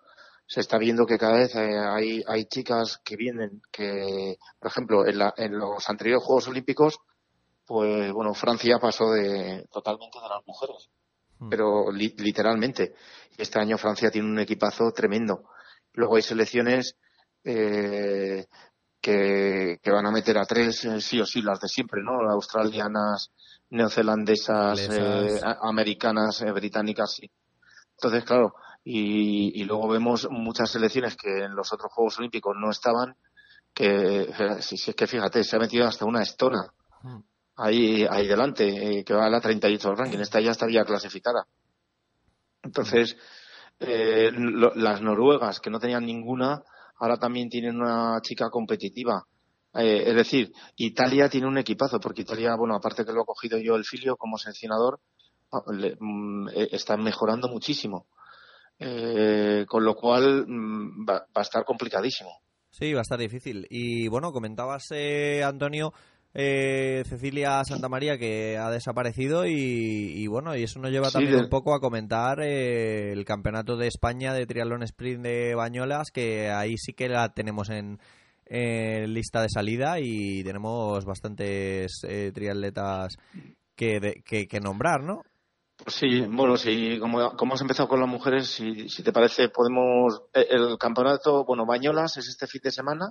Se 0.50 0.62
está 0.62 0.78
viendo 0.78 1.06
que 1.06 1.18
cada 1.18 1.38
vez 1.40 1.54
eh, 1.56 1.78
hay, 1.78 2.24
hay 2.26 2.46
chicas 2.46 3.00
que 3.04 3.18
vienen, 3.18 3.62
que, 3.72 4.38
por 4.60 4.72
ejemplo, 4.72 5.06
en, 5.06 5.18
la- 5.18 5.34
en 5.36 5.58
los 5.58 5.90
anteriores 5.90 6.24
Juegos 6.24 6.48
Olímpicos, 6.48 7.00
pues 7.68 8.12
bueno, 8.14 8.34
Francia 8.34 8.80
pasó 8.80 9.12
de 9.12 9.68
totalmente 9.72 10.20
de 10.20 10.30
las 10.30 10.42
mujeres, 10.48 10.90
Mm. 11.40 11.50
pero 11.50 11.92
li- 11.92 12.16
literalmente. 12.18 12.96
Este 13.38 13.60
año 13.60 13.78
Francia 13.78 14.10
tiene 14.10 14.28
un 14.30 14.40
equipazo 14.40 14.92
tremendo. 14.92 15.44
Luego 15.94 16.16
hay 16.16 16.22
selecciones 16.24 16.96
eh, 17.44 18.46
que, 19.00 19.78
que 19.82 19.92
van 19.92 20.06
a 20.08 20.12
meter 20.12 20.38
a 20.38 20.46
tres, 20.46 20.84
eh, 20.86 21.00
sí 21.02 21.20
o 21.22 21.26
sí, 21.26 21.42
las 21.42 21.60
de 21.60 21.68
siempre, 21.68 22.02
¿no? 22.02 22.14
Australianas, 22.32 23.32
neozelandesas, 23.70 24.80
eh, 24.92 25.40
americanas, 25.62 26.42
eh, 26.42 26.52
británicas, 26.52 27.14
sí. 27.14 27.30
Entonces, 27.98 28.24
claro, 28.24 28.54
y, 28.84 29.62
y 29.62 29.66
luego 29.66 29.88
vemos 29.88 30.28
muchas 30.30 30.72
selecciones 30.72 31.16
que 31.16 31.30
en 31.46 31.56
los 31.56 31.72
otros 31.74 31.92
Juegos 31.94 32.18
Olímpicos 32.20 32.56
no 32.60 32.70
estaban, 32.72 33.16
que, 33.74 34.34
si, 34.62 34.78
si 34.78 34.90
es 34.92 34.96
que 34.96 35.08
fíjate, 35.08 35.44
se 35.44 35.56
ha 35.56 35.60
metido 35.60 35.86
hasta 35.86 36.06
una 36.06 36.24
estona 36.24 36.72
Mm. 37.04 37.20
Ahí, 37.58 38.06
ahí 38.10 38.28
delante, 38.28 39.00
eh, 39.00 39.04
que 39.04 39.14
va 39.14 39.26
a 39.26 39.30
la 39.30 39.42
38 39.42 39.90
del 39.90 39.98
ranking, 39.98 40.20
esta 40.20 40.40
ya 40.40 40.52
estaría 40.52 40.84
clasificada. 40.86 41.46
Entonces, 42.64 43.16
eh, 43.80 44.32
lo- 44.34 44.74
las 44.76 45.02
noruegas, 45.02 45.60
que 45.60 45.70
no 45.70 45.80
tenían 45.80 46.06
ninguna, 46.06 46.64
ahora 47.00 47.18
también 47.18 47.50
tienen 47.50 47.76
una 47.80 48.20
chica 48.22 48.50
competitiva. 48.50 49.24
Eh, 49.74 50.04
es 50.08 50.16
decir, 50.16 50.52
Italia 50.78 51.30
tiene 51.30 51.48
un 51.48 51.58
equipazo, 51.58 52.00
porque 52.00 52.22
Italia, 52.24 52.56
bueno, 52.56 52.76
aparte 52.76 53.06
que 53.06 53.12
lo 53.14 53.22
he 53.22 53.26
cogido 53.26 53.58
yo 53.60 53.76
el 53.76 53.86
filio 53.86 54.16
como 54.18 54.38
seleccionador, 54.38 55.00
ah, 55.52 55.62
le- 55.72 55.96
mm, 56.00 56.50
eh, 56.50 56.70
están 56.72 57.04
mejorando 57.04 57.48
muchísimo. 57.48 58.08
Eh, 58.80 59.66
con 59.68 59.84
lo 59.84 59.96
cual 59.96 60.46
mm, 60.48 61.08
va, 61.10 61.14
va 61.20 61.26
a 61.36 61.42
estar 61.42 61.64
complicadísimo. 61.66 62.30
Sí, 62.70 62.94
va 62.94 63.00
a 63.00 63.02
estar 63.02 63.18
difícil. 63.18 63.66
Y 63.72 64.08
bueno, 64.08 64.32
comentabas, 64.32 64.86
eh, 64.92 65.44
Antonio, 65.44 65.94
eh, 66.40 67.04
Cecilia 67.08 67.64
Santamaría 67.66 68.20
que 68.20 68.58
ha 68.58 68.70
desaparecido 68.70 69.48
y, 69.48 69.54
y 69.56 70.28
bueno, 70.28 70.56
y 70.56 70.62
eso 70.64 70.80
nos 70.80 70.92
lleva 70.92 71.08
Sí, 71.08 71.14
también 71.14 71.36
de- 71.36 71.42
un 71.42 71.50
poco 71.50 71.74
a 71.74 71.80
comentar 71.80 72.40
eh, 72.42 73.12
el 73.12 73.26
campeonato 73.26 73.76
de 73.76 73.88
España 73.88 74.34
de 74.34 74.46
triatlón 74.46 74.84
sprint 74.84 75.24
de 75.24 75.56
Bañolas, 75.56 76.12
que 76.12 76.52
ahí 76.52 76.78
sí 76.78 76.94
que 76.94 77.10
la 77.10 77.30
tenemos 77.34 77.72
en, 77.72 78.00
en 78.46 79.14
lista 79.16 79.42
de 79.42 79.50
salida 79.50 80.00
y 80.00 80.44
tenemos 80.44 81.04
bastantes 81.06 82.02
eh, 82.08 82.32
triatletas 82.34 83.18
que, 83.76 84.00
de- 84.00 84.22
que, 84.24 84.48
que 84.48 84.60
nombrar, 84.60 85.02
¿no? 85.04 85.24
Sí, 85.88 86.22
bueno, 86.22 86.58
sí, 86.58 86.98
como, 87.00 87.36
como 87.38 87.54
has 87.54 87.62
empezado 87.62 87.88
con 87.88 88.00
las 88.00 88.10
mujeres, 88.10 88.48
si, 88.48 88.90
si 88.90 89.04
te 89.04 89.12
parece, 89.14 89.50
podemos. 89.50 90.22
eh, 90.34 90.48
El 90.50 90.78
campeonato, 90.80 91.46
bueno, 91.46 91.66
Bañolas 91.66 92.18
es 92.18 92.28
este 92.28 92.48
fin 92.48 92.62
de 92.64 92.72
semana. 92.72 93.10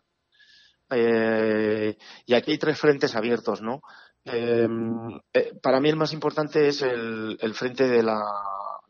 Eh, 0.91 1.97
y 2.25 2.35
aquí 2.35 2.53
hay 2.53 2.59
tres 2.59 2.79
frentes 2.79 3.15
abiertos, 3.17 3.63
¿no? 3.63 3.81
Eh, 4.25 4.69
eh, 5.33 5.53
para 5.63 5.81
mí 5.81 5.89
el 5.89 5.97
más 5.97 6.13
importante 6.13 6.69
es 6.69 6.83
el, 6.83 7.39
el 7.41 7.55
frente 7.55 7.87
de 7.89 8.03
la, 8.03 8.21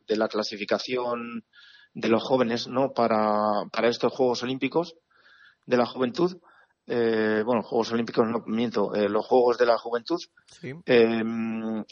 de 0.06 0.16
la 0.16 0.28
clasificación 0.28 1.44
de 1.92 2.08
los 2.08 2.22
jóvenes, 2.22 2.68
¿no? 2.68 2.92
Para, 2.92 3.64
para 3.72 3.88
estos 3.88 4.12
Juegos 4.12 4.42
Olímpicos 4.42 4.94
de 5.64 5.76
la 5.76 5.86
Juventud. 5.86 6.36
Eh, 6.86 7.42
bueno, 7.44 7.62
Juegos 7.62 7.92
Olímpicos, 7.92 8.28
no 8.28 8.44
miento, 8.46 8.94
eh, 8.94 9.08
los 9.08 9.26
Juegos 9.26 9.58
de 9.58 9.66
la 9.66 9.78
Juventud. 9.78 10.20
Sí. 10.46 10.72
Eh, 10.86 11.22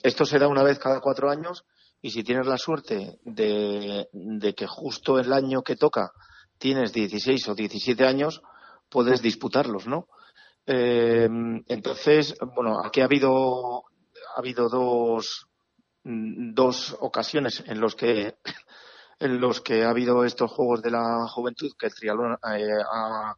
esto 0.02 0.24
se 0.24 0.38
da 0.38 0.46
una 0.46 0.62
vez 0.62 0.78
cada 0.78 1.00
cuatro 1.00 1.30
años 1.30 1.64
y 2.00 2.10
si 2.10 2.22
tienes 2.22 2.46
la 2.46 2.58
suerte 2.58 3.18
de, 3.24 4.08
de 4.12 4.54
que 4.54 4.66
justo 4.66 5.18
el 5.18 5.32
año 5.32 5.62
que 5.62 5.76
toca 5.76 6.12
tienes 6.58 6.92
16 6.92 7.48
o 7.48 7.54
17 7.54 8.06
años, 8.06 8.42
puedes 8.94 9.20
disputarlos, 9.20 9.88
¿no? 9.88 10.06
Eh, 10.66 11.28
entonces, 11.66 12.36
bueno, 12.54 12.78
aquí 12.84 13.00
ha 13.00 13.06
habido, 13.06 13.82
ha 14.36 14.38
habido 14.38 14.68
dos, 14.68 15.48
mm, 16.04 16.54
dos 16.54 16.96
ocasiones 17.00 17.64
en 17.66 17.80
los 17.80 17.96
que 17.96 18.36
en 19.18 19.40
los 19.40 19.60
que 19.60 19.82
ha 19.82 19.90
habido 19.90 20.24
estos 20.24 20.52
Juegos 20.52 20.80
de 20.80 20.92
la 20.92 21.26
Juventud 21.26 21.72
que 21.76 21.86
el 21.86 21.94
triatlón 21.94 22.34
eh, 22.56 22.68
ha, 22.88 23.34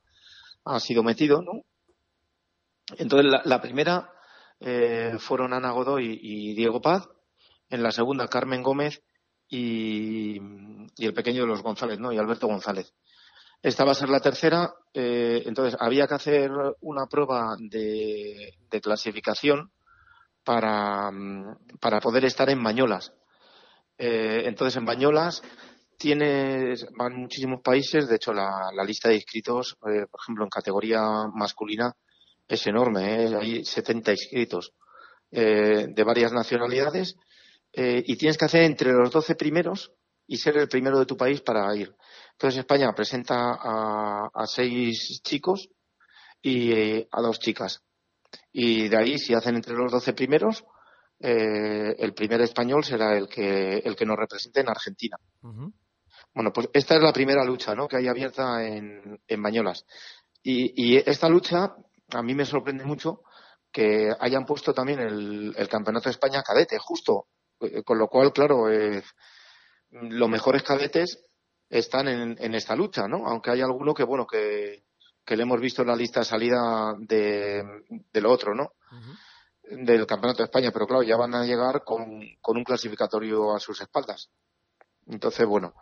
ha 0.67 0.81
sido 0.81 1.03
metido, 1.03 1.41
¿no? 1.41 1.63
Entonces, 2.99 3.33
la, 3.33 3.41
la 3.47 3.63
primera 3.63 4.13
eh, 4.61 5.17
fueron 5.19 5.55
Ana 5.55 5.71
Godoy 5.71 6.21
y 6.23 6.55
Diego 6.55 6.83
Paz, 6.83 7.09
en 7.71 7.83
la 7.83 7.93
segunda 7.93 8.29
Carmen 8.29 8.63
Gómez 8.63 9.03
y, 9.49 10.39
y 10.99 11.07
el 11.07 11.15
pequeño 11.15 11.43
de 11.43 11.49
los 11.49 11.63
González, 11.63 11.99
¿no? 11.99 12.13
Y 12.13 12.19
Alberto 12.19 12.47
González. 12.47 12.93
Esta 13.63 13.85
va 13.85 13.93
a 13.93 13.97
ser 13.97 14.09
la 14.09 14.21
tercera, 14.21 14.75
eh, 14.93 15.43
entonces 15.47 15.77
había 15.81 16.07
que 16.07 16.15
hacer 16.15 16.51
una 16.81 17.07
prueba 17.07 17.57
de, 17.59 18.55
clasificación 18.83 19.73
para, 20.45 21.11
mm, 21.11 21.79
para 21.81 22.01
poder 22.01 22.25
estar 22.25 22.49
en 22.51 22.63
Bañolas. 22.63 23.13
Eh, 23.99 24.43
entonces, 24.47 24.77
en 24.77 24.85
Bañolas 24.85 25.43
tienes, 25.97 26.87
van 26.97 27.17
muchísimos 27.17 27.61
países, 27.63 28.09
de 28.09 28.17
hecho 28.17 28.33
la, 28.33 28.71
lista 28.87 29.09
de 29.09 29.17
inscritos, 29.17 29.77
eh, 29.87 30.07
por 30.11 30.21
ejemplo, 30.21 30.45
en 30.45 30.51
categoría 30.51 31.01
masculina 31.33 31.93
es 32.47 32.67
enorme, 32.67 33.25
¿eh? 33.25 33.37
hay 33.41 33.65
70 33.65 34.13
inscritos 34.13 34.73
eh, 35.31 35.87
de 35.89 36.05
varias 36.05 36.33
nacionalidades 36.33 37.17
y 37.79 38.17
tienes 38.17 38.39
que 38.39 38.47
hacer 38.47 38.63
entre 38.63 38.91
los 38.91 39.11
12 39.11 39.35
primeros 39.35 39.93
y 40.27 40.39
ser 40.39 40.57
el 40.57 40.67
primero 40.67 40.99
de 40.99 41.05
tu 41.05 41.15
país 41.15 41.43
para 41.43 41.77
ir. 41.77 41.95
Entonces 42.37 42.59
España 42.61 42.93
presenta 42.95 43.35
a, 43.59 44.29
a 44.33 44.47
seis 44.47 45.23
chicos 45.23 45.71
y 46.43 46.71
eh, 46.71 47.09
a 47.11 47.23
dos 47.23 47.39
chicas. 47.41 47.83
Y 48.53 48.89
de 48.89 48.97
ahí, 48.97 49.19
si 49.19 49.33
hacen 49.33 49.55
entre 49.57 49.75
los 49.75 49.91
12 49.91 50.13
primeros, 50.13 50.63
eh, 51.19 51.97
el 51.99 52.13
primer 52.13 52.43
español 52.43 52.85
será 52.85 53.17
el 53.17 53.27
que, 53.27 53.79
el 53.79 53.97
que 53.97 54.05
nos 54.05 54.19
represente 54.19 54.61
en 54.61 54.69
Argentina. 54.69 55.17
Bueno, 56.35 56.53
pues 56.53 56.69
esta 56.75 56.97
es 56.97 57.03
la 57.03 57.13
primera 57.15 57.43
lucha 57.43 57.75
¿no? 57.75 57.89
que 57.89 57.97
hay 57.97 58.09
abierta 58.09 58.63
en, 58.67 59.19
en 59.27 59.43
Bañolas. 59.43 59.87
Y, 60.43 60.73
y 60.77 60.97
esta 60.99 61.31
lucha 61.31 61.75
a 62.11 62.23
mí 62.23 62.35
me 62.35 62.45
sorprende 62.45 62.85
mucho 62.85 63.23
que 63.73 64.11
hayan 64.21 64.45
puesto 64.45 64.75
también 64.75 65.01
el, 65.01 65.55
el 65.57 65.69
Campeonato 65.69 66.05
de 66.05 66.13
España 66.13 66.43
cadete, 66.43 66.77
justo. 66.79 67.29
Eh, 67.61 67.83
Con 67.83 67.99
lo 67.99 68.09
cual, 68.09 68.33
claro, 68.35 68.71
eh, 68.71 69.03
los 69.91 70.29
mejores 70.29 70.63
cadetes 70.63 71.23
están 71.69 72.09
en, 72.09 72.37
en 72.39 72.55
esta 72.55 72.75
lucha, 72.77 73.07
¿no? 73.09 73.27
Aunque 73.27 73.51
hay 73.51 73.61
alguno 73.61 73.95
que, 73.95 74.05
bueno, 74.05 74.27
que, 74.27 74.85
que 75.25 75.37
le 75.37 75.43
hemos 75.43 75.61
visto 75.61 75.83
en 75.83 75.89
la 75.89 75.97
lista 75.97 76.21
de 76.21 76.27
salida 76.27 76.95
de, 76.99 77.63
de 78.13 78.21
lo 78.21 78.31
otro, 78.31 78.55
¿no? 78.55 78.73
Del 79.69 80.07
Campeonato 80.07 80.39
de 80.39 80.45
España, 80.45 80.71
pero 80.73 80.87
claro, 80.87 81.03
ya 81.03 81.17
van 81.17 81.35
a 81.35 81.45
llegar 81.45 81.83
con, 81.85 82.21
con 82.41 82.57
un 82.57 82.65
clasificatorio 82.65 83.55
a 83.55 83.59
sus 83.61 83.81
espaldas. 83.81 84.31
Entonces, 85.07 85.45
bueno. 85.47 85.75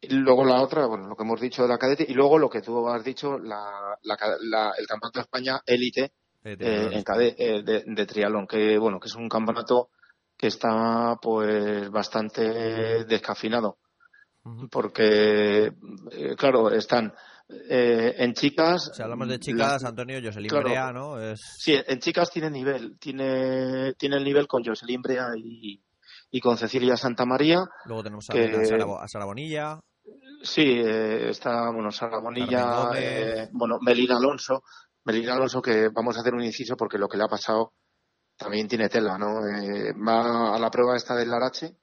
Y 0.00 0.08
Luego 0.14 0.44
la 0.44 0.60
otra, 0.62 0.86
bueno, 0.86 1.06
lo 1.06 1.14
que 1.14 1.22
hemos 1.22 1.40
dicho 1.40 1.62
de 1.62 1.68
la 1.68 1.78
cadete, 1.78 2.04
y 2.08 2.14
luego 2.14 2.38
lo 2.38 2.48
que 2.50 2.60
tú 2.62 2.88
has 2.88 3.04
dicho, 3.04 3.38
la, 3.38 3.96
la, 4.02 4.16
la- 4.40 4.72
el 4.78 4.86
Campeonato 4.86 5.18
de 5.20 5.22
España 5.24 5.60
élite 5.66 6.12
Eh, 6.66 6.88
eh, 7.38 7.62
de, 7.62 7.84
de 7.86 8.06
triatlón, 8.06 8.46
que 8.48 8.78
bueno, 8.78 8.98
que 8.98 9.06
es 9.08 9.14
un 9.14 9.28
campeonato 9.28 9.90
que 10.36 10.48
está 10.48 11.16
pues 11.22 11.88
bastante 11.90 13.04
descafinado. 13.04 13.76
Porque 14.70 15.72
eh, 16.10 16.34
claro, 16.36 16.70
están 16.70 17.12
eh, 17.48 18.14
en 18.18 18.32
chicas. 18.34 18.90
Si 18.94 19.02
hablamos 19.02 19.28
de 19.28 19.34
la- 19.34 19.40
chicas, 19.40 19.84
Antonio, 19.84 20.18
Jocelyn 20.22 20.48
claro. 20.48 20.64
Brea, 20.68 20.92
¿no? 20.92 21.20
Es... 21.20 21.40
Sí, 21.58 21.74
en 21.86 21.98
chicas 22.00 22.30
tiene 22.30 22.50
nivel, 22.50 22.98
tiene, 22.98 23.94
tiene 23.94 24.16
el 24.16 24.24
nivel 24.24 24.46
con 24.46 24.64
Jocelyn 24.64 25.02
Brea 25.02 25.28
y, 25.36 25.82
y 26.30 26.40
con 26.40 26.56
Cecilia 26.56 26.96
Santamaría. 26.96 27.58
Luego 27.84 28.02
tenemos 28.02 28.28
a, 28.30 28.32
que- 28.32 28.56
a 28.56 28.64
Sara, 28.64 28.84
Bo- 28.84 29.00
a 29.00 29.08
Sara 29.08 29.24
Bonilla. 29.26 29.78
Sí, 30.42 30.62
eh, 30.66 31.30
está, 31.30 31.70
bueno, 31.70 31.90
Sara 31.92 32.18
Bonilla, 32.18 32.90
eh, 32.96 33.48
bueno, 33.52 33.78
Melina 33.80 34.16
Alonso. 34.16 34.62
Melina 35.04 35.34
Alonso, 35.34 35.60
que 35.62 35.88
vamos 35.94 36.16
a 36.16 36.20
hacer 36.20 36.34
un 36.34 36.42
inciso 36.44 36.76
porque 36.76 36.98
lo 36.98 37.08
que 37.08 37.16
le 37.16 37.24
ha 37.24 37.28
pasado 37.28 37.74
también 38.36 38.66
tiene 38.66 38.88
tela, 38.88 39.18
¿no? 39.18 39.46
Eh, 39.46 39.92
va 39.94 40.54
a 40.54 40.58
la 40.58 40.70
prueba 40.70 40.96
esta 40.96 41.14
del 41.14 41.30
Larache, 41.30 41.76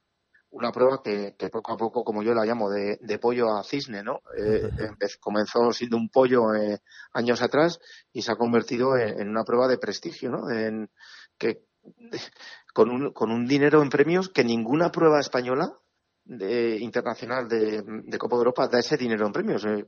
una 0.52 0.72
prueba 0.72 1.02
que, 1.04 1.36
que 1.38 1.50
poco 1.50 1.74
a 1.74 1.78
poco, 1.78 2.04
como 2.04 2.24
yo 2.24 2.34
la 2.34 2.46
llamo, 2.46 2.70
de, 2.70 2.98
de 3.02 3.20
pollo 3.20 3.56
a 3.56 3.64
cisne, 3.64 4.04
¿no? 4.04 4.22
Eh, 4.38 4.70
comenzó 5.20 5.72
siendo 5.72 5.98
un 5.98 6.10
pollo 6.10 6.56
eh, 6.56 6.80
años 7.14 7.42
atrás 7.42 7.80
y 8.12 8.22
se 8.22 8.32
ha 8.32 8.36
convertido 8.36 8.98
en, 8.98 9.22
en 9.22 9.30
una 9.30 9.44
prueba 9.44 9.68
de 9.68 9.78
prestigio, 9.78 10.30
¿no? 10.30 10.50
En, 10.50 10.90
que, 11.38 11.64
con, 12.74 12.90
un, 12.90 13.14
con 13.14 13.32
un 13.32 13.48
dinero 13.48 13.82
en 13.82 13.90
premios 13.90 14.30
que 14.30 14.44
ninguna 14.44 14.92
prueba 14.92 15.20
española 15.20 15.78
de, 16.26 16.78
internacional 16.80 17.48
de, 17.48 17.84
de 17.84 18.18
Copa 18.18 18.36
de 18.36 18.40
Europa 18.40 18.68
da 18.68 18.80
ese 18.80 18.98
dinero 18.98 19.26
en 19.26 19.34
premios. 19.34 19.66
Eh, 19.66 19.88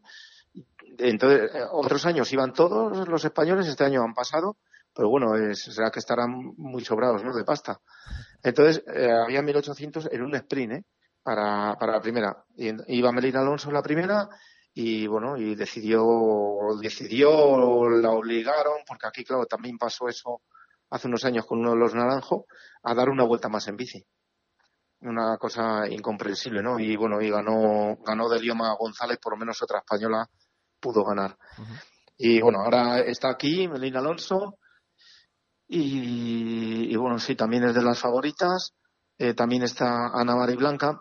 Entonces, 0.97 1.51
eh, 1.53 1.63
otros 1.71 2.05
años 2.05 2.31
iban 2.33 2.53
todos 2.53 3.07
los 3.07 3.23
españoles, 3.25 3.67
este 3.67 3.83
año 3.85 4.03
han 4.03 4.13
pasado, 4.13 4.57
pero 4.93 5.09
bueno, 5.09 5.35
es, 5.35 5.63
será 5.63 5.89
que 5.89 5.99
estarán 5.99 6.53
muy 6.57 6.83
sobrados, 6.83 7.23
¿no? 7.23 7.33
De 7.33 7.43
pasta. 7.43 7.79
Entonces, 8.43 8.83
eh, 8.93 9.11
había 9.11 9.41
1800 9.41 10.09
en 10.11 10.21
un 10.21 10.35
sprint, 10.35 10.73
¿eh? 10.73 10.83
Para, 11.23 11.75
para 11.77 11.93
la 11.93 12.01
primera. 12.01 12.43
Y, 12.55 12.71
iba 12.97 13.11
Melina 13.11 13.41
Alonso 13.41 13.69
en 13.69 13.75
la 13.75 13.83
primera 13.83 14.27
y 14.73 15.05
bueno, 15.05 15.37
y 15.37 15.55
decidió, 15.55 16.03
decidió, 16.81 17.89
la 17.89 18.11
obligaron, 18.11 18.79
porque 18.87 19.07
aquí, 19.07 19.23
claro, 19.23 19.45
también 19.45 19.77
pasó 19.77 20.07
eso 20.07 20.41
hace 20.89 21.07
unos 21.07 21.25
años 21.25 21.45
con 21.45 21.59
uno 21.59 21.71
de 21.71 21.77
los 21.77 21.93
naranjo, 21.93 22.45
a 22.83 22.93
dar 22.93 23.09
una 23.09 23.23
vuelta 23.23 23.49
más 23.49 23.67
en 23.67 23.75
bici 23.77 24.05
una 25.01 25.37
cosa 25.37 25.87
incomprensible, 25.89 26.61
¿no? 26.61 26.79
Y 26.79 26.95
bueno, 26.95 27.21
y 27.21 27.29
ganó, 27.29 27.97
ganó 28.05 28.29
Delioma 28.29 28.75
González, 28.77 29.17
por 29.21 29.33
lo 29.33 29.39
menos 29.39 29.61
otra 29.61 29.79
española 29.79 30.29
pudo 30.79 31.03
ganar. 31.03 31.37
Y 32.17 32.41
bueno, 32.41 32.59
ahora 32.59 32.99
está 32.99 33.29
aquí 33.29 33.67
Melina 33.67 33.99
Alonso 33.99 34.59
y, 35.79 36.93
y 36.93 36.95
bueno, 36.97 37.17
sí, 37.19 37.35
también 37.35 37.63
es 37.63 37.73
de 37.75 37.81
las 37.81 37.99
favoritas. 37.99 38.73
Eh, 39.17 39.33
también 39.33 39.63
está 39.63 40.07
Ana 40.13 40.35
Mari 40.35 40.55
Blanca 40.55 40.99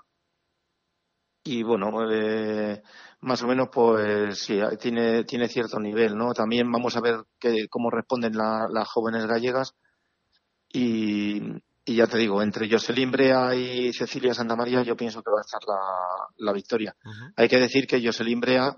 y 1.43 1.63
bueno, 1.63 1.91
eh, 2.13 2.83
más 3.21 3.43
o 3.43 3.47
menos 3.47 3.69
pues 3.73 4.39
sí, 4.41 4.61
tiene, 4.79 5.25
tiene 5.25 5.49
cierto 5.49 5.81
nivel, 5.81 6.17
¿no? 6.17 6.33
También 6.35 6.71
vamos 6.71 6.97
a 6.97 7.01
ver 7.01 7.25
que, 7.39 7.67
cómo 7.69 7.91
responden 7.91 8.37
la- 8.37 8.69
las 8.71 8.89
jóvenes 8.89 9.27
gallegas 9.27 9.75
y, 10.73 11.41
y 11.85 11.97
ya 11.97 12.07
te 12.07 12.19
digo, 12.19 12.43
entre 12.43 12.71
Jocelyn 12.71 13.11
Brea 13.11 13.55
y 13.55 13.93
Cecilia 13.93 14.35
Santamaría 14.35 14.83
yo 14.83 14.97
pienso 14.97 15.23
que 15.23 15.31
va 15.31 15.39
a 15.39 15.47
estar 15.47 15.61
la, 15.67 16.27
la 16.37 16.53
victoria. 16.53 16.95
Hay 17.37 17.49
que 17.49 17.59
decir 17.59 17.87
que 17.87 18.05
Jocelyn 18.05 18.41
Brea 18.41 18.77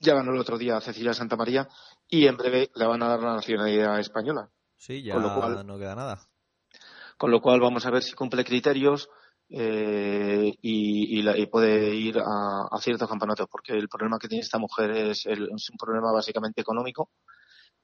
ya 0.00 0.14
ganó 0.14 0.32
el 0.32 0.40
otro 0.40 0.58
día 0.58 0.76
a 0.76 0.80
Cecilia 0.80 1.14
Santamaría 1.14 1.68
y 2.08 2.26
en 2.26 2.36
breve 2.36 2.70
le 2.74 2.86
van 2.86 3.02
a 3.02 3.08
dar 3.08 3.20
la 3.20 3.34
nacionalidad 3.34 3.98
española. 4.00 4.48
Sí, 4.84 5.02
ya 5.02 5.14
Con 5.14 5.22
lo 5.22 5.32
cual- 5.32 5.66
no 5.66 5.78
queda 5.78 5.94
nada. 5.94 6.20
Con 7.16 7.30
lo 7.30 7.40
cual 7.40 7.58
vamos 7.58 7.86
a 7.86 7.90
ver 7.90 8.02
si 8.02 8.12
cumple 8.12 8.44
criterios 8.44 9.08
eh, 9.48 10.52
y, 10.60 11.18
y 11.18 11.22
la- 11.22 11.38
y 11.38 11.46
puede 11.46 11.94
ir 11.94 12.18
a, 12.18 12.66
a 12.70 12.78
ciertos 12.80 13.08
campeonatos, 13.08 13.46
porque 13.50 13.72
el 13.72 13.88
problema 13.88 14.18
que 14.18 14.28
tiene 14.28 14.42
esta 14.42 14.58
mujer 14.58 14.90
es, 14.90 15.24
el- 15.24 15.48
es 15.56 15.70
un 15.70 15.76
problema 15.78 16.12
básicamente 16.12 16.60
económico 16.60 17.10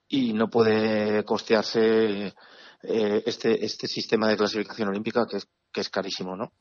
y 0.08 0.34
no 0.34 0.50
puede 0.50 1.24
costearse 1.24 2.34
eh, 2.82 3.22
este, 3.24 3.64
este 3.64 3.86
sistema 3.86 4.28
de 4.28 4.36
clasificación 4.36 4.88
olímpica 4.88 5.26
que 5.26 5.38
es 5.38 5.48
que 5.72 5.80
es 5.80 5.88
carísimo, 5.90 6.36
¿no? 6.36 6.52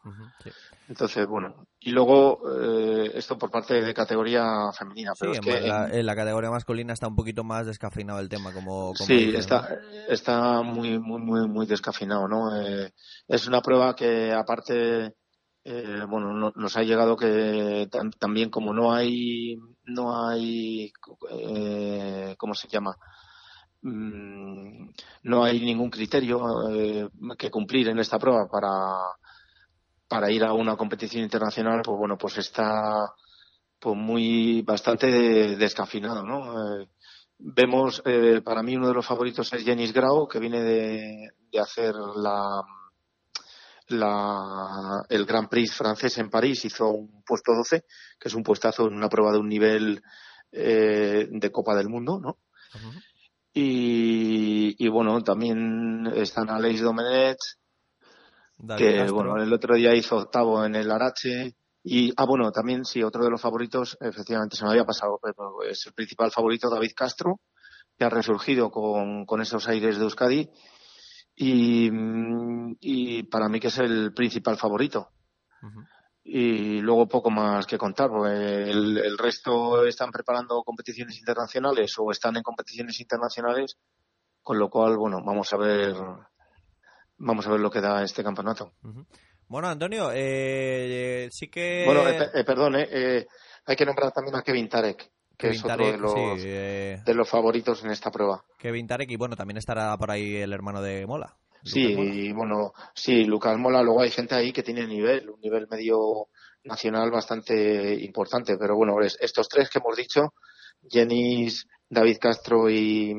Sí. 0.43 0.51
Entonces, 0.87 1.27
bueno, 1.27 1.67
y 1.79 1.91
luego 1.91 2.39
eh, 2.59 3.11
esto 3.13 3.37
por 3.37 3.51
parte 3.51 3.81
de 3.81 3.93
categoría 3.93 4.71
femenina, 4.77 5.13
Sí, 5.13 5.19
pero 5.19 5.33
es 5.33 5.39
en, 5.39 5.45
que 5.45 5.67
la, 5.67 5.89
en 5.99 6.05
la 6.05 6.15
categoría 6.15 6.49
masculina 6.49 6.93
está 6.93 7.07
un 7.07 7.15
poquito 7.15 7.43
más 7.43 7.65
descafeinado 7.67 8.19
el 8.19 8.29
tema, 8.29 8.51
como, 8.51 8.93
como 8.93 9.07
Sí, 9.07 9.25
dices, 9.27 9.41
está, 9.41 9.69
está 10.07 10.61
muy, 10.63 10.97
muy, 10.99 11.21
muy, 11.21 11.47
muy 11.47 11.67
descafeinado, 11.67 12.27
¿no? 12.27 12.55
Eh, 12.59 12.91
es 13.27 13.47
una 13.47 13.61
prueba 13.61 13.95
que 13.95 14.31
aparte, 14.33 15.13
eh, 15.63 16.05
bueno, 16.09 16.33
no- 16.33 16.53
nos 16.55 16.75
ha 16.77 16.81
llegado 16.81 17.15
que 17.15 17.87
tam- 17.91 18.11
también 18.17 18.49
como 18.49 18.73
no 18.73 18.91
hay, 18.91 19.57
no 19.83 20.27
hay, 20.27 20.91
eh, 21.29 22.35
¿cómo 22.37 22.55
se 22.55 22.67
llama? 22.67 22.95
Mm, 23.81 24.89
no 25.23 25.43
hay 25.43 25.59
ningún 25.61 25.89
criterio 25.89 26.69
eh, 26.69 27.09
que 27.37 27.49
cumplir 27.49 27.87
en 27.87 27.99
esta 27.99 28.19
prueba 28.19 28.47
para, 28.49 28.69
para 30.07 30.31
ir 30.31 30.43
a 30.43 30.53
una 30.53 30.75
competición 30.75 31.23
internacional, 31.23 31.81
pues 31.83 31.97
bueno, 31.97 32.17
pues 32.17 32.37
está 32.39 33.13
pues 33.79 33.95
muy 33.95 34.61
bastante 34.63 35.07
descafeinado, 35.55 36.23
¿no? 36.23 36.81
Eh, 36.81 36.89
vemos, 37.37 38.01
eh, 38.05 38.41
para 38.43 38.61
mí 38.61 38.75
uno 38.75 38.89
de 38.89 38.93
los 38.93 39.05
favoritos 39.05 39.51
es 39.53 39.63
Jenis 39.63 39.93
Grau, 39.93 40.27
que 40.27 40.39
viene 40.39 40.61
de, 40.61 41.29
hacer 41.59 41.95
la, 41.95 42.61
la, 43.87 45.05
el 45.07 45.25
Grand 45.25 45.47
Prix 45.47 45.73
francés 45.73 46.17
en 46.17 46.29
París, 46.29 46.65
hizo 46.65 46.89
un 46.89 47.23
puesto 47.23 47.53
12, 47.53 47.85
que 48.19 48.27
es 48.27 48.33
un 48.33 48.43
puestazo 48.43 48.87
en 48.87 48.95
una 48.95 49.07
prueba 49.09 49.31
de 49.31 49.39
un 49.39 49.47
nivel 49.47 50.01
eh, 50.51 51.27
de 51.29 51.51
Copa 51.51 51.75
del 51.75 51.87
Mundo, 51.87 52.19
¿no? 52.19 52.39
Y, 53.53 54.75
y 54.77 54.87
bueno, 54.89 55.21
también 55.23 56.07
están 56.15 56.49
Aleix 56.49 56.81
Domenech, 56.81 57.37
David 58.57 58.91
que 58.91 58.95
Castro. 58.95 59.15
bueno, 59.15 59.41
el 59.41 59.51
otro 59.53 59.75
día 59.75 59.95
hizo 59.95 60.17
octavo 60.17 60.63
en 60.65 60.75
el 60.75 60.91
Arache. 60.91 61.55
Y, 61.83 62.11
ah, 62.17 62.25
bueno, 62.25 62.51
también 62.51 62.85
sí, 62.85 63.01
otro 63.01 63.23
de 63.23 63.31
los 63.31 63.41
favoritos, 63.41 63.97
efectivamente 64.01 64.57
se 64.57 64.65
me 64.65 64.71
había 64.71 64.85
pasado, 64.85 65.19
pero 65.21 65.63
es 65.63 65.85
el 65.87 65.93
principal 65.93 66.29
favorito, 66.29 66.69
David 66.69 66.91
Castro, 66.95 67.39
que 67.97 68.05
ha 68.05 68.09
resurgido 68.09 68.69
con, 68.69 69.25
con 69.25 69.41
esos 69.41 69.67
aires 69.67 69.97
de 69.97 70.03
Euskadi. 70.03 70.49
Y, 71.35 71.89
y 72.81 73.23
para 73.23 73.47
mí 73.47 73.59
que 73.61 73.67
es 73.67 73.77
el 73.77 74.13
principal 74.13 74.57
favorito. 74.57 75.09
Y 76.31 76.79
luego 76.81 77.07
poco 77.07 77.31
más 77.31 77.65
que 77.65 77.79
contar, 77.79 78.09
porque 78.09 78.31
el, 78.69 78.99
el 78.99 79.17
resto 79.17 79.83
están 79.87 80.11
preparando 80.11 80.61
competiciones 80.61 81.17
internacionales 81.17 81.91
o 81.97 82.11
están 82.11 82.37
en 82.37 82.43
competiciones 82.43 82.99
internacionales, 82.99 83.77
con 84.43 84.59
lo 84.59 84.69
cual, 84.69 84.95
bueno, 84.95 85.23
vamos 85.25 85.51
a 85.53 85.57
ver, 85.57 85.95
vamos 87.17 87.47
a 87.47 87.49
ver 87.49 87.59
lo 87.59 87.71
que 87.71 87.81
da 87.81 88.03
este 88.03 88.23
campeonato. 88.23 88.73
Bueno, 89.47 89.69
Antonio, 89.69 90.11
eh, 90.13 91.29
sí 91.31 91.47
que... 91.49 91.85
Bueno, 91.87 92.07
eh, 92.07 92.29
eh, 92.31 92.43
perdón, 92.43 92.75
eh, 92.75 92.87
eh, 92.91 93.27
hay 93.65 93.75
que 93.75 93.85
nombrar 93.87 94.11
también 94.11 94.35
a 94.35 94.43
Kevin 94.43 94.69
Tarek, 94.69 94.97
que 94.99 95.09
Kevin 95.35 95.55
es 95.55 95.63
otro 95.65 95.77
Tarek, 95.77 95.91
de 95.93 95.97
los, 95.97 96.13
sí, 96.13 96.47
eh, 96.47 97.01
de 97.03 97.13
los 97.15 97.27
favoritos 97.27 97.83
en 97.83 97.89
esta 97.89 98.11
prueba. 98.11 98.45
Kevin 98.59 98.85
Tarek, 98.85 99.09
y 99.09 99.15
bueno, 99.15 99.35
también 99.35 99.57
estará 99.57 99.97
por 99.97 100.11
ahí 100.11 100.35
el 100.35 100.53
hermano 100.53 100.83
de 100.83 101.07
Mola. 101.07 101.35
Sí, 101.63 101.89
Lucas 101.89 101.97
Mola. 102.05 102.13
y 102.15 102.31
bueno, 102.33 102.73
sí, 102.93 103.23
Lucas 103.25 103.57
Mola, 103.57 103.81
luego 103.83 104.01
hay 104.01 104.11
gente 104.11 104.35
ahí 104.35 104.51
que 104.53 104.63
tiene 104.63 104.87
nivel, 104.87 105.29
un 105.29 105.39
nivel 105.41 105.67
medio 105.69 106.27
nacional 106.63 107.11
bastante 107.11 107.93
importante, 108.03 108.57
pero 108.57 108.75
bueno, 108.75 108.99
es- 109.01 109.17
estos 109.21 109.47
tres 109.49 109.69
que 109.69 109.79
hemos 109.79 109.95
dicho, 109.97 110.33
Jenis, 110.89 111.67
David 111.89 112.17
Castro 112.19 112.69
y, 112.69 113.13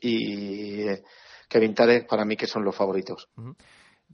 y 0.00 0.82
eh, 0.88 1.02
Kevin 1.48 1.74
Tarek, 1.74 2.08
para 2.08 2.24
mí 2.24 2.36
que 2.36 2.46
son 2.46 2.64
los 2.64 2.74
favoritos. 2.76 3.28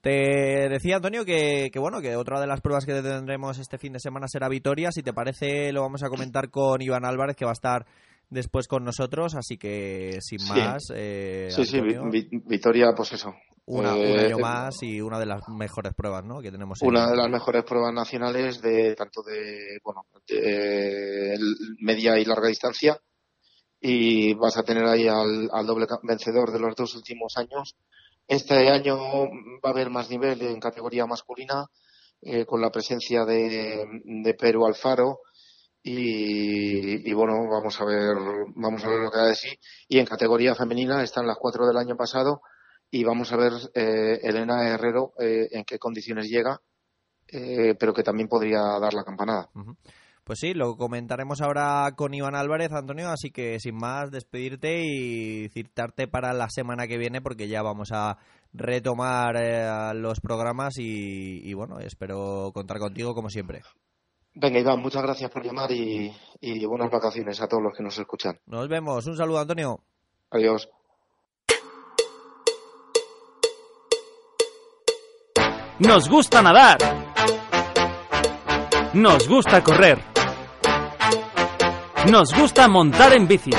Te 0.01 0.69
decía, 0.71 0.97
Antonio, 0.97 1.25
que, 1.25 1.71
que 1.73 1.79
bueno, 1.79 2.01
que 2.01 2.17
otra 2.17 2.41
de 2.41 2.47
las 2.47 2.61
pruebas 2.63 2.87
que 2.87 2.95
tendremos 3.03 3.59
este 3.59 3.77
fin 3.79 3.93
de 3.93 4.01
semana 4.01 4.29
será 4.29 4.49
Vitoria. 4.49 4.91
Si 4.93 5.03
te 5.03 5.13
parece, 5.13 5.73
lo 5.73 5.83
vamos 5.83 6.03
a 6.03 6.09
comentar 6.09 6.49
con 6.51 6.81
Iván 6.81 7.05
Álvarez, 7.05 7.37
que 7.37 7.45
va 7.45 7.51
a 7.51 7.53
estar 7.53 7.85
después 8.31 8.67
con 8.69 8.85
nosotros. 8.85 9.35
Así 9.35 9.59
que, 9.59 10.19
sin 10.21 10.39
Sí. 10.39 10.49
más, 10.53 10.85
eh, 10.95 11.49
Sí, 11.51 11.65
sí, 11.67 11.81
Vi- 11.81 11.95
Antonio, 11.95 12.11
Vi- 12.11 12.43
Vitoria, 12.47 12.93
pues 12.97 13.13
eso. 13.13 13.35
una, 13.67 13.97
Eh, 13.97 14.13
un 14.13 14.19
año 14.19 14.39
más 14.39 14.83
y 14.83 15.01
una 15.01 15.19
de 15.21 15.27
las 15.27 15.47
mejores 15.49 15.93
pruebas 15.95 16.25
¿no? 16.25 16.41
que 16.41 16.51
tenemos. 16.51 16.81
en- 16.83 16.89
una 16.89 17.09
de 17.11 17.17
las 17.17 17.29
mejores 17.29 17.63
pruebas 17.65 17.93
nacionales 17.93 18.61
de 18.63 18.95
tanto 18.97 19.23
de 19.23 19.79
bueno 19.85 20.03
de 20.27 21.35
el- 21.35 21.57
media 21.81 22.19
y 22.19 22.25
larga 22.25 22.49
distancia 22.49 22.99
y 23.81 24.35
vas 24.35 24.57
a 24.57 24.63
tener 24.65 24.85
ahí 24.87 25.07
al, 25.07 25.49
al 25.53 25.67
doble 25.67 25.87
vencedor 26.03 26.51
de 26.53 26.59
los 26.59 26.75
dos 26.75 26.95
últimos 26.97 27.37
años 27.37 27.77
este 28.27 28.69
año 28.71 28.97
va 29.65 29.69
a 29.69 29.71
haber 29.71 29.89
más 29.91 30.11
nivel 30.11 30.43
en 30.43 30.59
categoría 30.61 31.07
masculina 31.07 31.67
eh, 32.23 32.45
con 32.47 32.61
la 32.61 32.71
presencia 32.71 33.25
de, 33.25 33.87
de 34.05 34.35
Perú 34.35 34.67
Alfaro 34.67 35.21
y, 35.83 37.13
bueno 37.15 37.49
vamos 37.49 37.81
a 37.81 37.85
ver 37.85 38.15
vamos 38.55 38.85
a 38.85 38.89
ver 38.89 39.01
lo 39.01 39.11
que 39.11 39.19
da 39.19 39.27
de 39.27 39.35
sí 39.35 39.49
y 39.89 39.99
en 39.99 40.07
categoría 40.07 40.55
femenina 40.55 41.03
están 41.03 41.27
las 41.27 41.39
cuatro 41.39 41.67
del 41.67 41.79
año 41.79 41.97
pasado 41.97 42.43
y 42.91 43.05
vamos 43.05 43.33
a 43.33 43.37
ver 43.37 43.53
eh, 43.75 44.21
Elena 44.23 44.69
Herrero 44.69 45.13
eh, 45.19 45.49
en 45.53 45.65
qué 45.65 45.79
condiciones 45.79 46.29
llega, 46.29 46.61
eh, 47.29 47.75
pero 47.79 47.95
que 47.95 48.03
también 48.03 48.29
podría 48.29 48.61
dar 48.81 48.93
la 48.95 49.05
campanada. 49.05 49.49
Pues 50.25 50.41
sí, 50.41 50.55
lo 50.55 50.77
comentaremos 50.77 51.41
ahora 51.41 51.93
con 51.97 52.15
Iván 52.15 52.35
Álvarez, 52.35 52.73
Antonio, 52.73 53.09
así 53.09 53.31
que 53.31 53.59
sin 53.59 53.77
más, 53.77 54.11
despedirte 54.11 54.83
y 54.85 55.49
citarte 55.49 56.09
para 56.09 56.33
la 56.33 56.49
semana 56.51 56.87
que 56.87 56.99
viene 56.99 57.21
porque 57.21 57.49
ya 57.49 57.63
vamos 57.63 57.91
a 57.93 58.19
retomar 58.53 59.37
eh, 59.37 59.95
los 59.95 60.21
programas 60.21 60.79
y, 60.79 61.49
y 61.49 61.55
bueno, 61.55 61.79
espero 61.79 62.51
contar 62.53 62.79
contigo 62.79 63.15
como 63.15 63.31
siempre. 63.31 63.63
Venga, 64.35 64.61
Iván, 64.61 64.81
muchas 64.81 65.03
gracias 65.03 65.31
por 65.31 65.45
llamar 65.45 65.71
y, 65.73 66.15
y 66.41 66.65
buenas 66.65 66.91
vacaciones 66.91 67.41
a 67.41 67.49
todos 67.49 67.63
los 67.63 67.77
que 67.77 67.83
nos 67.83 67.99
escuchan. 67.99 68.39
Nos 68.47 68.69
vemos, 68.69 69.07
un 69.07 69.17
saludo 69.17 69.41
Antonio. 69.41 69.81
Adiós. 70.31 70.69
Nos 75.81 76.09
gusta 76.09 76.43
nadar. 76.43 76.79
Nos 78.93 79.27
gusta 79.29 79.63
correr. 79.65 79.99
Nos 82.11 82.35
gusta 82.35 82.69
montar 82.69 83.13
en 83.15 83.27
bici. 83.27 83.51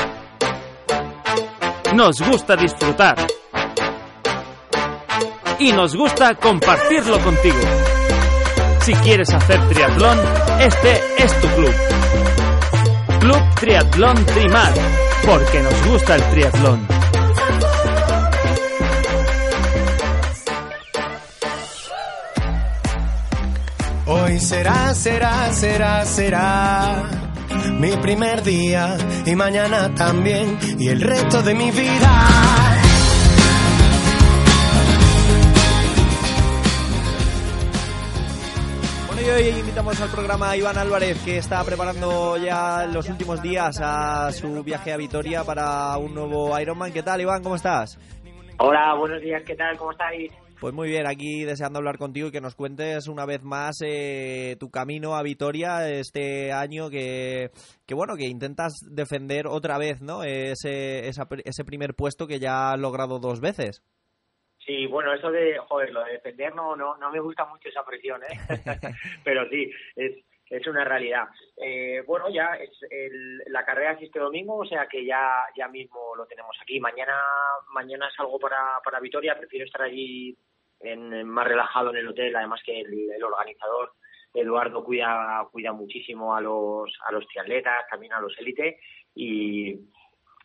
Nos 1.96 2.22
gusta 2.22 2.56
disfrutar. 2.56 3.18
Y 5.60 5.72
nos 5.74 5.96
gusta 5.96 6.36
compartirlo 6.36 7.20
contigo. 7.20 7.90
Si 8.82 8.94
quieres 8.96 9.32
hacer 9.32 9.60
triatlón, 9.70 10.20
este 10.60 11.00
es 11.17 11.39
tu 11.39 11.48
club. 11.50 11.74
Club 13.20 13.56
Triatlón 13.60 14.26
Trimar, 14.26 14.74
porque 15.24 15.62
nos 15.62 15.86
gusta 15.86 16.15
el 16.15 16.24
triatlón. 16.32 16.88
Hoy 24.08 24.39
será, 24.39 24.94
será, 24.96 25.54
será, 25.54 26.06
será 26.06 27.04
mi 27.80 27.96
primer 27.98 28.41
día 28.41 28.98
y 29.26 29.36
mañana 29.36 29.94
también 29.94 30.58
y 30.80 30.88
el 30.88 31.02
resto 31.02 31.44
de 31.44 31.54
mi 31.54 31.70
vida. 31.70 32.81
Hoy 39.34 39.48
invitamos 39.60 40.00
al 40.02 40.10
programa 40.10 40.52
a 40.52 40.58
Iván 40.58 40.78
Álvarez, 40.78 41.17
que 41.24 41.38
está 41.38 41.63
preparando 41.63 42.38
ya 42.38 42.86
los 42.86 43.08
últimos 43.10 43.41
días 43.41 43.80
a 43.82 44.32
su 44.32 44.63
viaje 44.63 44.91
a 44.91 44.98
Vitoria 44.98 45.44
para 45.44 45.98
un 45.98 46.13
nuevo 46.13 46.58
Ironman. 46.60 46.91
¿Qué 46.91 47.02
tal, 47.02 47.22
Iván? 47.22 47.41
¿Cómo 47.41 47.56
estás? 47.56 47.98
Hola, 48.60 48.94
buenos 49.00 49.22
días, 49.22 49.41
¿qué 49.46 49.56
tal? 49.56 49.78
¿Cómo 49.78 49.91
estáis? 49.91 50.32
Pues 50.60 50.74
muy 50.74 50.89
bien, 50.89 51.08
aquí 51.08 51.44
deseando 51.44 51.80
hablar 51.80 51.98
contigo 51.98 52.28
y 52.28 52.32
que 52.32 52.41
nos 52.41 52.56
cuentes 52.56 53.08
una 53.08 53.26
vez 53.26 53.41
más 53.41 53.78
eh, 53.84 54.58
tu 54.60 54.70
camino 54.70 55.15
a 55.15 55.24
Vitoria 55.24 55.89
este 55.89 56.52
año 56.52 56.89
que, 56.89 57.50
que 57.88 57.96
bueno, 57.96 58.15
que 58.15 58.28
intentas 58.28 58.74
defender 58.91 59.48
otra 59.48 59.78
vez, 59.80 60.02
¿no? 60.02 60.24
Ese, 60.24 61.08
esa- 61.08 61.28
ese 61.46 61.63
primer 61.65 61.96
puesto 61.96 62.28
que 62.28 62.39
ya 62.39 62.72
has 62.74 62.80
logrado 62.80 63.17
dos 63.20 63.39
veces. 63.39 63.82
Sí, 64.65 64.86
bueno, 64.86 65.13
eso 65.13 65.32
de, 65.32 65.58
joder, 65.58 65.91
lo 65.91 66.04
de 66.04 66.13
defender 66.13 66.54
no, 66.54 66.76
no, 66.76 66.95
no 66.97 67.12
me 67.12 67.19
gusta 67.19 67.45
mucho 67.45 67.67
esa 67.69 67.84
presión, 67.84 68.21
¿eh? 68.24 68.38
Pero 69.24 69.50
sí, 69.50 69.71
es, 69.95 70.24
es 70.50 70.67
una 70.67 70.84
realidad. 70.84 71.28
Eh, 71.58 72.04
bueno, 72.06 72.30
ya 72.30 72.54
es 72.56 72.69
el- 72.89 73.39
la 73.47 73.65
carrera 73.65 73.93
es 73.93 74.04
este 74.04 74.19
domingo, 74.19 74.58
o 74.58 74.65
sea 74.65 74.86
que 74.88 75.04
ya, 75.04 75.45
ya 75.56 75.67
mismo 75.67 76.15
lo 76.15 76.26
tenemos 76.28 76.56
aquí. 76.62 76.80
Mañana, 76.80 77.17
mañana 77.74 78.10
salgo 78.15 78.38
para, 78.39 78.80
para 78.84 79.00
Vitoria, 79.00 79.38
prefiero 79.38 79.65
estar 79.65 79.82
allí 79.82 80.38
en, 80.80 81.12
en 81.13 81.28
más 81.28 81.47
relajado 81.47 81.89
en 81.89 81.97
el 81.97 82.08
hotel, 82.08 82.36
además 82.36 82.62
que 82.63 82.82
el, 82.82 83.12
el 83.12 83.24
organizador 83.24 83.93
Eduardo 84.34 84.84
cuida, 84.84 85.45
cuida 85.52 85.74
muchísimo 85.74 86.34
a 86.36 86.39
los, 86.39 86.97
a 87.06 87.12
los 87.12 87.28
triatletas, 87.28 87.86
también 87.89 88.13
a 88.13 88.21
los 88.21 88.38
élite 88.39 88.80
y 89.13 89.76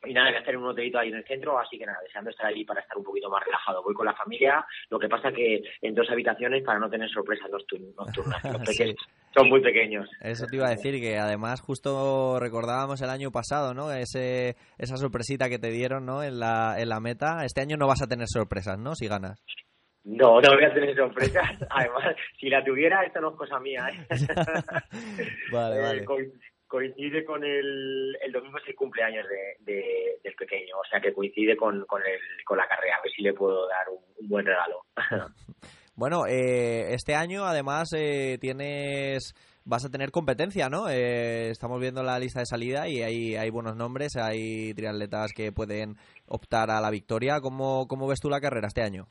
y 0.06 0.14
nada, 0.14 0.30
voy 0.30 0.36
a 0.36 0.40
hacer 0.40 0.56
un 0.56 0.66
hotelito 0.66 0.98
ahí 0.98 1.08
en 1.08 1.16
el 1.16 1.24
centro, 1.24 1.58
así 1.58 1.78
que 1.78 1.86
nada, 1.86 1.98
deseando 2.02 2.30
estar 2.30 2.46
allí 2.46 2.64
para 2.64 2.80
estar 2.80 2.96
un 2.96 3.04
poquito 3.04 3.28
más 3.28 3.44
relajado. 3.44 3.82
Voy 3.82 3.94
con 3.94 4.06
la 4.06 4.14
familia, 4.14 4.64
lo 4.90 4.98
que 4.98 5.08
pasa 5.08 5.32
que 5.32 5.62
en 5.82 5.94
dos 5.94 6.08
habitaciones 6.10 6.62
para 6.64 6.78
no 6.78 6.88
tener 6.88 7.08
sorpresas 7.10 7.50
nocturnas. 7.50 7.94
Los 8.44 8.62
pequeños 8.66 8.96
son 9.36 9.48
muy 9.48 9.60
pequeños. 9.60 10.08
Eso 10.22 10.46
te 10.46 10.56
iba 10.56 10.66
a 10.66 10.70
decir, 10.70 10.98
que 11.00 11.18
además 11.18 11.60
justo 11.60 12.38
recordábamos 12.40 13.02
el 13.02 13.10
año 13.10 13.30
pasado, 13.30 13.74
¿no? 13.74 13.92
Ese, 13.92 14.56
esa 14.78 14.96
sorpresita 14.96 15.48
que 15.48 15.58
te 15.58 15.70
dieron, 15.70 16.06
¿no? 16.06 16.22
En 16.22 16.38
la, 16.38 16.76
en 16.78 16.88
la 16.88 17.00
meta. 17.00 17.44
Este 17.44 17.60
año 17.60 17.76
no 17.76 17.86
vas 17.86 18.02
a 18.02 18.06
tener 18.06 18.26
sorpresas, 18.28 18.78
¿no? 18.78 18.94
Si 18.94 19.06
ganas. 19.06 19.44
No, 20.04 20.40
no 20.40 20.54
voy 20.54 20.64
a 20.64 20.72
tener 20.72 20.96
sorpresas. 20.96 21.50
Además, 21.70 22.16
si 22.38 22.48
la 22.48 22.64
tuviera, 22.64 23.02
esto 23.04 23.20
no 23.20 23.30
es 23.30 23.36
cosa 23.36 23.58
mía. 23.60 23.88
¿eh? 23.88 24.06
vale, 25.52 25.80
vale. 25.80 26.02
Eh, 26.02 26.32
coincide 26.66 27.24
con 27.24 27.44
el, 27.44 28.16
el 28.22 28.32
domingo 28.32 28.58
es 28.58 28.68
el 28.68 28.74
cumpleaños 28.74 29.26
de, 29.60 30.18
del 30.22 30.34
pequeño, 30.34 30.78
o 30.78 30.84
sea 30.90 31.00
que 31.00 31.12
coincide 31.12 31.56
con, 31.56 31.84
con, 31.86 32.02
el, 32.02 32.20
con 32.44 32.58
la 32.58 32.68
carrera, 32.68 32.96
a 32.96 33.02
ver 33.02 33.12
si 33.12 33.22
le 33.22 33.32
puedo 33.32 33.68
dar 33.68 33.88
un, 33.88 34.28
buen 34.28 34.46
regalo. 34.46 34.84
bueno, 35.94 36.26
eh, 36.26 36.92
este 36.92 37.14
año 37.14 37.44
además 37.44 37.90
eh, 37.94 38.38
tienes 38.40 39.34
vas 39.66 39.84
a 39.84 39.90
tener 39.90 40.12
competencia, 40.12 40.68
¿no? 40.68 40.88
Eh, 40.88 41.50
estamos 41.50 41.80
viendo 41.80 42.02
la 42.02 42.18
lista 42.18 42.40
de 42.40 42.46
salida 42.46 42.88
y 42.88 43.02
hay, 43.02 43.36
hay 43.36 43.50
buenos 43.50 43.76
nombres, 43.76 44.16
hay 44.16 44.72
triatletas 44.74 45.32
que 45.34 45.52
pueden 45.52 45.96
optar 46.26 46.70
a 46.70 46.80
la 46.80 46.90
victoria. 46.90 47.40
¿Cómo, 47.40 47.86
cómo 47.88 48.06
ves 48.06 48.20
tú 48.20 48.30
la 48.30 48.40
carrera 48.40 48.68
este 48.68 48.82
año? 48.82 49.08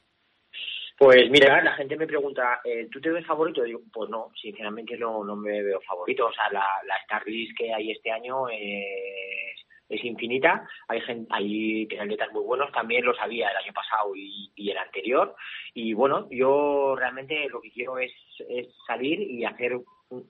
Pues 0.97 1.29
mira, 1.29 1.62
la 1.62 1.73
gente 1.73 1.97
me 1.97 2.08
pregunta, 2.08 2.62
eh, 2.63 2.88
¿tú 2.89 3.01
te 3.01 3.10
ves 3.10 3.25
favorito? 3.25 3.63
Digo, 3.63 3.81
pues 3.91 4.10
no, 4.10 4.31
sinceramente 4.41 4.97
no, 4.97 5.25
no 5.25 5.36
me 5.36 5.62
veo 5.62 5.81
favorito. 5.81 6.27
O 6.27 6.34
sea, 6.34 6.49
la, 6.51 6.65
la 6.88 6.95
Star 6.97 7.25
List 7.27 7.58
que 7.58 7.73
hay 7.73 7.91
este 7.91 8.12
año 8.12 8.47
es, 8.47 9.65
es 9.89 10.03
infinita. 10.05 10.65
Hay 10.88 11.01
gente, 11.01 11.27
hay 11.31 11.88
atletas 11.99 12.31
muy 12.31 12.43
buenos, 12.43 12.71
también 12.71 13.03
lo 13.03 13.13
sabía 13.13 13.49
el 13.49 13.58
año 13.58 13.73
pasado 13.73 14.15
y, 14.15 14.51
y, 14.55 14.71
el 14.71 14.77
anterior. 14.77 15.36
Y 15.73 15.93
bueno, 15.93 16.29
yo 16.31 16.95
realmente 16.97 17.49
lo 17.49 17.60
que 17.60 17.71
quiero 17.71 17.97
es, 17.97 18.13
es 18.47 18.67
salir 18.88 19.19
y 19.19 19.43
hacer 19.43 19.77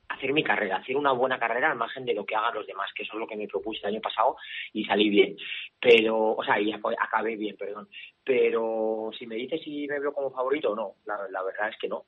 hacer 0.09 0.33
mi 0.33 0.43
carrera, 0.43 0.77
hacer 0.77 0.95
una 0.95 1.11
buena 1.11 1.38
carrera 1.39 1.71
al 1.71 1.77
margen 1.77 2.05
de 2.05 2.13
lo 2.13 2.25
que 2.25 2.35
hagan 2.35 2.55
los 2.55 2.67
demás, 2.67 2.89
que 2.95 3.03
eso 3.03 3.13
es 3.13 3.19
lo 3.19 3.27
que 3.27 3.35
me 3.35 3.47
propuse 3.47 3.79
el 3.81 3.93
año 3.93 4.01
pasado 4.01 4.38
y 4.73 4.85
salí 4.85 5.09
bien. 5.09 5.35
Pero, 5.79 6.33
o 6.33 6.43
sea, 6.43 6.59
y 6.59 6.71
acabé 6.71 7.35
bien, 7.35 7.55
perdón. 7.57 7.88
Pero 8.23 9.11
si 9.17 9.27
me 9.27 9.35
dices 9.35 9.61
si 9.63 9.88
me 9.88 9.99
veo 9.99 10.13
como 10.13 10.31
favorito, 10.31 10.75
no, 10.75 10.95
la, 11.05 11.17
la 11.29 11.43
verdad 11.43 11.69
es 11.69 11.77
que 11.79 11.88
no. 11.88 12.05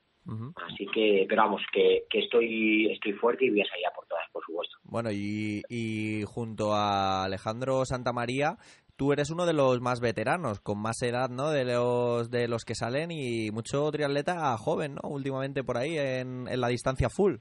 Así 0.56 0.86
que, 0.93 1.25
pero 1.30 1.43
vamos, 1.43 1.62
que, 1.71 2.03
que 2.10 2.19
estoy, 2.19 2.91
estoy 2.91 3.13
fuerte 3.13 3.45
y 3.45 3.49
voy 3.49 3.62
a 3.62 3.65
salir 3.65 3.88
a 3.88 3.93
por 3.93 4.06
todas, 4.08 4.30
por 4.34 4.43
supuesto. 4.43 4.75
Bueno, 4.84 5.10
y, 5.10 5.62
y 5.69 6.23
junto 6.25 6.73
a 6.73 7.23
Alejandro 7.23 7.86
Santamaría, 7.86 8.58
tú 8.97 9.13
eres 9.13 9.30
uno 9.30 9.45
de 9.45 9.53
los 9.53 9.80
más 9.80 10.01
veteranos, 10.01 10.60
con 10.60 10.82
más 10.82 11.01
edad, 11.01 11.30
¿no? 11.30 11.51
De 11.51 11.63
los 11.63 12.30
de 12.30 12.49
los 12.49 12.65
que 12.65 12.75
salen 12.75 13.10
y 13.12 13.51
mucho 13.51 13.89
triatleta 13.89 14.58
joven, 14.58 14.95
¿no? 14.95 15.10
Últimamente 15.10 15.63
por 15.63 15.77
ahí 15.77 15.97
en, 15.97 16.49
en 16.49 16.60
la 16.60 16.67
distancia 16.67 17.08
full. 17.10 17.38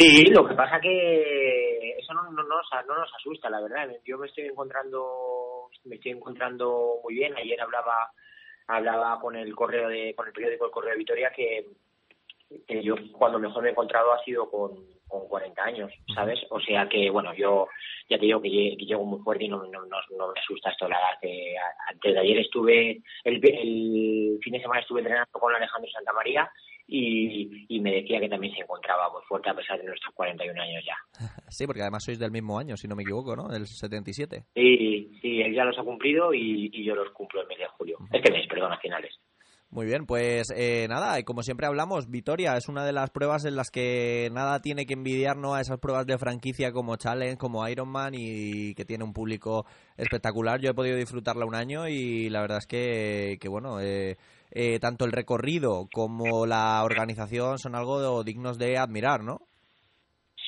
Sí, 0.00 0.24
lo 0.30 0.48
que 0.48 0.54
pasa 0.54 0.80
que 0.80 1.90
eso 1.98 2.14
no, 2.14 2.22
no, 2.30 2.42
nos, 2.42 2.66
no 2.88 2.94
nos 2.94 3.14
asusta, 3.14 3.50
la 3.50 3.60
verdad. 3.60 3.86
Yo 4.06 4.16
me 4.16 4.28
estoy 4.28 4.44
encontrando, 4.44 5.68
me 5.84 5.96
estoy 5.96 6.12
encontrando 6.12 7.00
muy 7.04 7.16
bien. 7.16 7.36
Ayer 7.36 7.60
hablaba, 7.60 8.10
hablaba 8.66 9.20
con 9.20 9.36
el 9.36 9.54
correo 9.54 9.90
de, 9.90 10.14
con 10.14 10.26
el 10.26 10.32
periódico 10.32 10.64
El 10.64 10.70
Correo 10.70 10.92
de 10.92 10.96
Vitoria 10.96 11.30
que, 11.36 11.66
yo 12.82 12.94
cuando 13.12 13.38
mejor 13.38 13.62
me 13.62 13.68
he 13.68 13.72
encontrado 13.72 14.14
ha 14.14 14.24
sido 14.24 14.50
con, 14.50 14.74
con 15.06 15.28
40 15.28 15.62
años, 15.62 15.92
¿sabes? 16.14 16.40
O 16.48 16.58
sea 16.60 16.88
que, 16.88 17.10
bueno, 17.10 17.34
yo 17.34 17.68
ya 18.08 18.18
te 18.18 18.24
digo 18.24 18.40
que, 18.40 18.48
llego 18.78 19.04
muy 19.04 19.20
fuerte 19.20 19.44
y 19.44 19.48
no, 19.48 19.66
no, 19.66 19.84
no, 19.84 20.32
me 20.32 20.40
asusta 20.40 20.70
esto. 20.70 20.88
La 20.88 20.96
edad 20.96 21.62
antes 21.90 22.14
de 22.14 22.20
ayer 22.20 22.38
estuve, 22.38 23.02
el, 23.24 23.34
el 23.34 24.38
fin 24.42 24.54
de 24.54 24.62
semana 24.62 24.80
estuve 24.80 25.00
entrenando 25.00 25.30
con 25.32 25.54
Alejandro 25.54 25.90
Santa 25.90 26.14
María 26.14 26.50
y, 26.90 27.80
me 27.80 27.92
decía 27.92 28.20
que 28.20 28.28
también 28.28 28.52
se 28.54 28.60
encontraba 28.60 29.10
muy 29.10 29.22
fuerte 29.22 29.48
a 29.48 29.54
pesar 29.54 29.78
de 29.78 29.86
nuestros 29.86 30.14
41 30.14 30.60
años 30.60 30.84
ya. 30.84 30.96
Sí, 31.48 31.66
porque 31.66 31.82
además 31.82 32.04
sois 32.04 32.18
del 32.18 32.30
mismo 32.30 32.58
año, 32.58 32.76
si 32.76 32.86
no 32.86 32.94
me 32.94 33.02
equivoco, 33.02 33.34
¿no? 33.34 33.48
Del 33.48 33.66
77. 33.66 34.44
Sí, 34.54 35.10
sí, 35.20 35.40
él 35.40 35.54
ya 35.54 35.64
los 35.64 35.78
ha 35.78 35.82
cumplido 35.82 36.32
y, 36.32 36.70
yo 36.84 36.94
los 36.94 37.10
cumplo 37.12 37.42
el 37.42 37.48
mes 37.48 37.58
de 37.58 37.66
julio. 37.66 37.98
Este 38.12 38.32
mes, 38.32 38.46
perdón, 38.48 38.72
a 38.72 38.78
finales. 38.78 39.18
Muy 39.72 39.86
bien, 39.86 40.04
pues 40.04 40.52
eh, 40.56 40.86
nada, 40.88 41.20
y 41.20 41.22
como 41.22 41.44
siempre 41.44 41.64
hablamos, 41.64 42.10
Vitoria 42.10 42.56
es 42.56 42.68
una 42.68 42.84
de 42.84 42.92
las 42.92 43.10
pruebas 43.10 43.44
en 43.44 43.54
las 43.54 43.70
que 43.70 44.28
nada 44.32 44.60
tiene 44.60 44.84
que 44.84 44.94
envidiar 44.94 45.36
¿no? 45.36 45.54
a 45.54 45.60
esas 45.60 45.78
pruebas 45.78 46.06
de 46.06 46.18
franquicia 46.18 46.72
como 46.72 46.96
Challenge, 46.96 47.36
como 47.36 47.66
Ironman 47.68 48.14
y 48.16 48.74
que 48.74 48.84
tiene 48.84 49.04
un 49.04 49.12
público 49.12 49.66
espectacular. 49.96 50.60
Yo 50.60 50.70
he 50.70 50.74
podido 50.74 50.96
disfrutarla 50.96 51.46
un 51.46 51.54
año 51.54 51.86
y 51.86 52.28
la 52.30 52.40
verdad 52.40 52.58
es 52.58 52.66
que, 52.66 53.38
que 53.40 53.48
bueno, 53.48 53.80
eh, 53.80 54.16
eh, 54.50 54.78
tanto 54.80 55.04
el 55.04 55.12
recorrido 55.12 55.88
como 55.92 56.46
la 56.46 56.82
organización 56.84 57.58
son 57.58 57.74
algo 57.74 58.22
dignos 58.24 58.58
de 58.58 58.78
admirar, 58.78 59.22
¿no? 59.22 59.38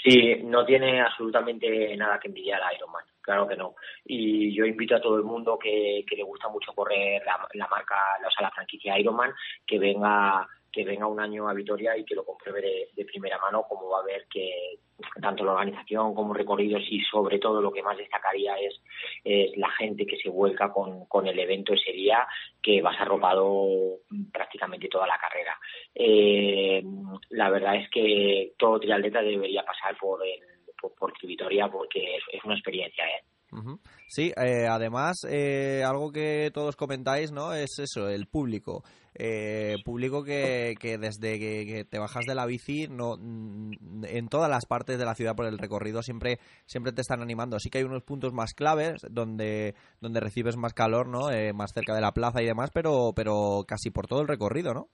Sí, 0.02 0.36
no 0.42 0.64
tiene 0.64 1.00
absolutamente 1.00 1.96
nada 1.96 2.18
que 2.18 2.28
envidiar 2.28 2.60
a 2.60 2.74
Ironman, 2.74 3.04
claro 3.20 3.46
que 3.46 3.56
no. 3.56 3.76
Y 4.04 4.52
yo 4.52 4.64
invito 4.64 4.96
a 4.96 5.00
todo 5.00 5.16
el 5.16 5.22
mundo 5.22 5.56
que, 5.56 6.04
le 6.10 6.22
gusta 6.24 6.48
mucho 6.48 6.72
correr 6.72 7.22
la, 7.24 7.38
la 7.54 7.68
marca, 7.68 7.94
o 8.26 8.30
sea, 8.30 8.48
la 8.48 8.50
franquicia 8.50 8.98
Ironman, 8.98 9.32
que 9.64 9.78
venga 9.78 10.48
que 10.72 10.84
venga 10.84 11.06
un 11.06 11.20
año 11.20 11.48
a 11.48 11.54
Vitoria 11.54 11.96
y 11.96 12.04
que 12.04 12.14
lo 12.14 12.24
compruebe 12.24 12.88
de, 12.94 13.04
primera 13.04 13.38
mano, 13.38 13.64
como 13.68 13.90
va 13.90 14.00
a 14.00 14.04
ver 14.04 14.26
que 14.30 14.78
tanto 15.20 15.44
la 15.44 15.52
organización 15.52 16.14
como 16.14 16.32
recorridos 16.32 16.82
y 16.88 17.00
sobre 17.02 17.38
todo 17.38 17.60
lo 17.60 17.72
que 17.72 17.82
más 17.82 17.96
destacaría 17.98 18.56
es, 18.56 18.80
es 19.24 19.56
la 19.56 19.70
gente 19.72 20.06
que 20.06 20.16
se 20.16 20.30
vuelca 20.30 20.72
con, 20.72 21.06
con 21.06 21.26
el 21.26 21.38
evento 21.38 21.74
ese 21.74 21.92
día, 21.92 22.26
que 22.62 22.80
vas 22.80 22.98
arropado 23.00 23.98
prácticamente 24.32 24.88
toda 24.88 25.06
la 25.06 25.18
carrera. 25.18 25.58
Eh, 25.94 26.82
la 27.30 27.50
verdad 27.50 27.76
es 27.76 27.90
que 27.90 28.52
todo 28.56 28.80
triatleta 28.80 29.20
debería 29.20 29.62
pasar 29.64 29.96
por, 29.98 30.20
el, 30.26 30.40
por, 30.98 31.12
Vitoria 31.22 31.68
porque 31.68 32.16
es, 32.32 32.44
una 32.44 32.54
experiencia. 32.54 33.04
¿eh? 33.04 33.24
Sí, 34.08 34.32
eh, 34.36 34.66
además, 34.68 35.26
eh, 35.28 35.82
algo 35.84 36.10
que 36.10 36.50
todos 36.52 36.76
comentáis, 36.76 37.32
¿no? 37.32 37.52
Es 37.52 37.78
eso, 37.78 38.08
el 38.08 38.26
público. 38.26 38.82
Eh, 39.14 39.76
público 39.84 40.24
que, 40.24 40.74
que 40.80 40.96
desde 40.96 41.38
que, 41.38 41.84
te 41.84 41.98
bajas 41.98 42.24
de 42.26 42.34
la 42.34 42.46
bici, 42.46 42.88
no, 42.88 43.16
mm, 43.18 44.04
en 44.04 44.28
todas 44.28 44.48
las 44.48 44.66
partes 44.66 44.98
de 44.98 45.04
la 45.04 45.14
ciudad 45.14 45.36
por 45.36 45.46
el 45.46 45.58
recorrido 45.58 46.02
siempre, 46.02 46.38
siempre 46.66 46.92
te 46.92 47.02
están 47.02 47.20
animando. 47.20 47.58
Sí 47.58 47.70
que 47.70 47.78
hay 47.78 47.84
unos 47.84 48.02
puntos 48.02 48.32
más 48.32 48.54
claves 48.54 49.02
donde, 49.10 49.74
donde 50.00 50.20
recibes 50.20 50.56
más 50.56 50.72
calor, 50.72 51.08
¿no? 51.08 51.28
más 51.54 51.72
cerca 51.72 51.94
de 51.94 52.00
la 52.00 52.12
plaza 52.12 52.42
y 52.42 52.46
demás, 52.46 52.70
pero, 52.72 53.12
pero 53.14 53.64
casi 53.66 53.90
por 53.90 54.06
todo 54.06 54.22
el 54.22 54.28
recorrido, 54.28 54.74
¿no? 54.74 54.88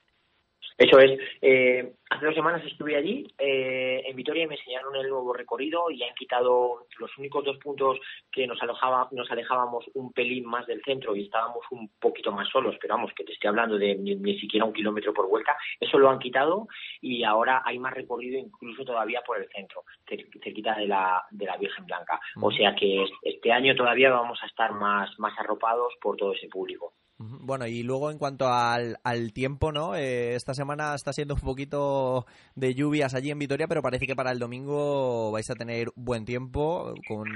Eso 0.79 0.97
es. 1.01 1.19
Eh, 1.43 1.93
hace 2.09 2.25
dos 2.25 2.37
semanas 2.37 2.65
estuve 2.65 2.95
allí 2.95 3.27
eh, 3.37 4.01
en 4.07 4.15
Vitoria 4.15 4.45
y 4.45 4.47
me 4.47 4.55
enseñaron 4.55 4.95
el 4.95 5.09
nuevo 5.09 5.33
recorrido 5.33 5.91
y 5.91 6.05
han 6.05 6.15
quitado 6.15 6.87
los 7.01 7.19
únicos 7.19 7.45
dos 7.45 7.59
puntos 7.59 7.99
que 8.31 8.47
nos, 8.47 8.63
alojaba, 8.63 9.09
nos 9.11 9.29
alejábamos 9.29 9.87
un 9.95 10.13
pelín 10.13 10.45
más 10.45 10.69
del 10.69 10.81
centro 10.85 11.17
y 11.17 11.25
estábamos 11.25 11.65
un 11.73 11.91
poquito 11.99 12.31
más 12.31 12.49
solos, 12.49 12.77
pero 12.81 12.95
vamos, 12.95 13.11
que 13.17 13.25
te 13.25 13.33
estoy 13.33 13.49
hablando 13.49 13.77
de 13.77 13.97
ni, 13.97 14.39
siquiera 14.39 14.67
un 14.67 14.73
kilómetro 14.73 15.13
por 15.13 15.29
vuelta. 15.29 15.57
Eso 15.81 15.99
lo 15.99 16.11
han 16.11 16.21
quitado 16.21 16.69
y 17.01 17.25
ahora 17.25 17.63
hay 17.65 17.81
más 17.81 17.95
recorrido 17.95 18.39
incluso 18.39 18.85
todavía 18.85 19.21
por 19.27 19.39
el 19.39 19.49
centro, 19.49 19.83
cerquita 20.07 20.77
de 20.77 20.87
la, 20.87 21.25
de 21.33 21.45
la 21.45 21.57
Virgen 21.57 21.87
Blanca. 21.87 22.21
O 22.41 22.53
sea 22.53 22.77
que 22.77 23.05
este 23.23 23.51
año 23.51 23.75
todavía 23.75 24.11
vamos 24.11 24.39
a 24.45 24.47
estar 24.47 24.73
más, 24.75 25.11
más 25.19 25.37
arropados 25.41 25.93
por 26.01 26.17
todo 26.17 26.35
ese 26.35 26.47
público. 26.47 26.95
Bueno, 27.19 27.67
y 27.67 27.83
luego 27.83 28.13
en 28.13 28.19
cuanto 28.19 28.47
al, 28.47 28.99
al 29.03 29.33
tiempo, 29.33 29.73
¿no? 29.73 29.97
Eh, 29.97 30.37
esta 30.37 30.55
semana 30.55 30.95
está 30.95 31.13
siendo 31.13 31.35
un 31.35 31.41
poquito 31.41 32.27
de 32.55 32.75
lluvias 32.75 33.13
allí 33.15 33.31
en 33.31 33.41
Vitoria, 33.41 33.67
pero 33.67 33.83
parece 33.83 34.07
que 34.07 34.15
para 34.15 34.31
el 34.31 34.39
domingo 34.39 35.33
vais 35.33 35.51
a 35.51 35.57
tener 35.57 35.89
buen 35.97 36.25
tiempo 36.25 36.95
con, 37.09 37.27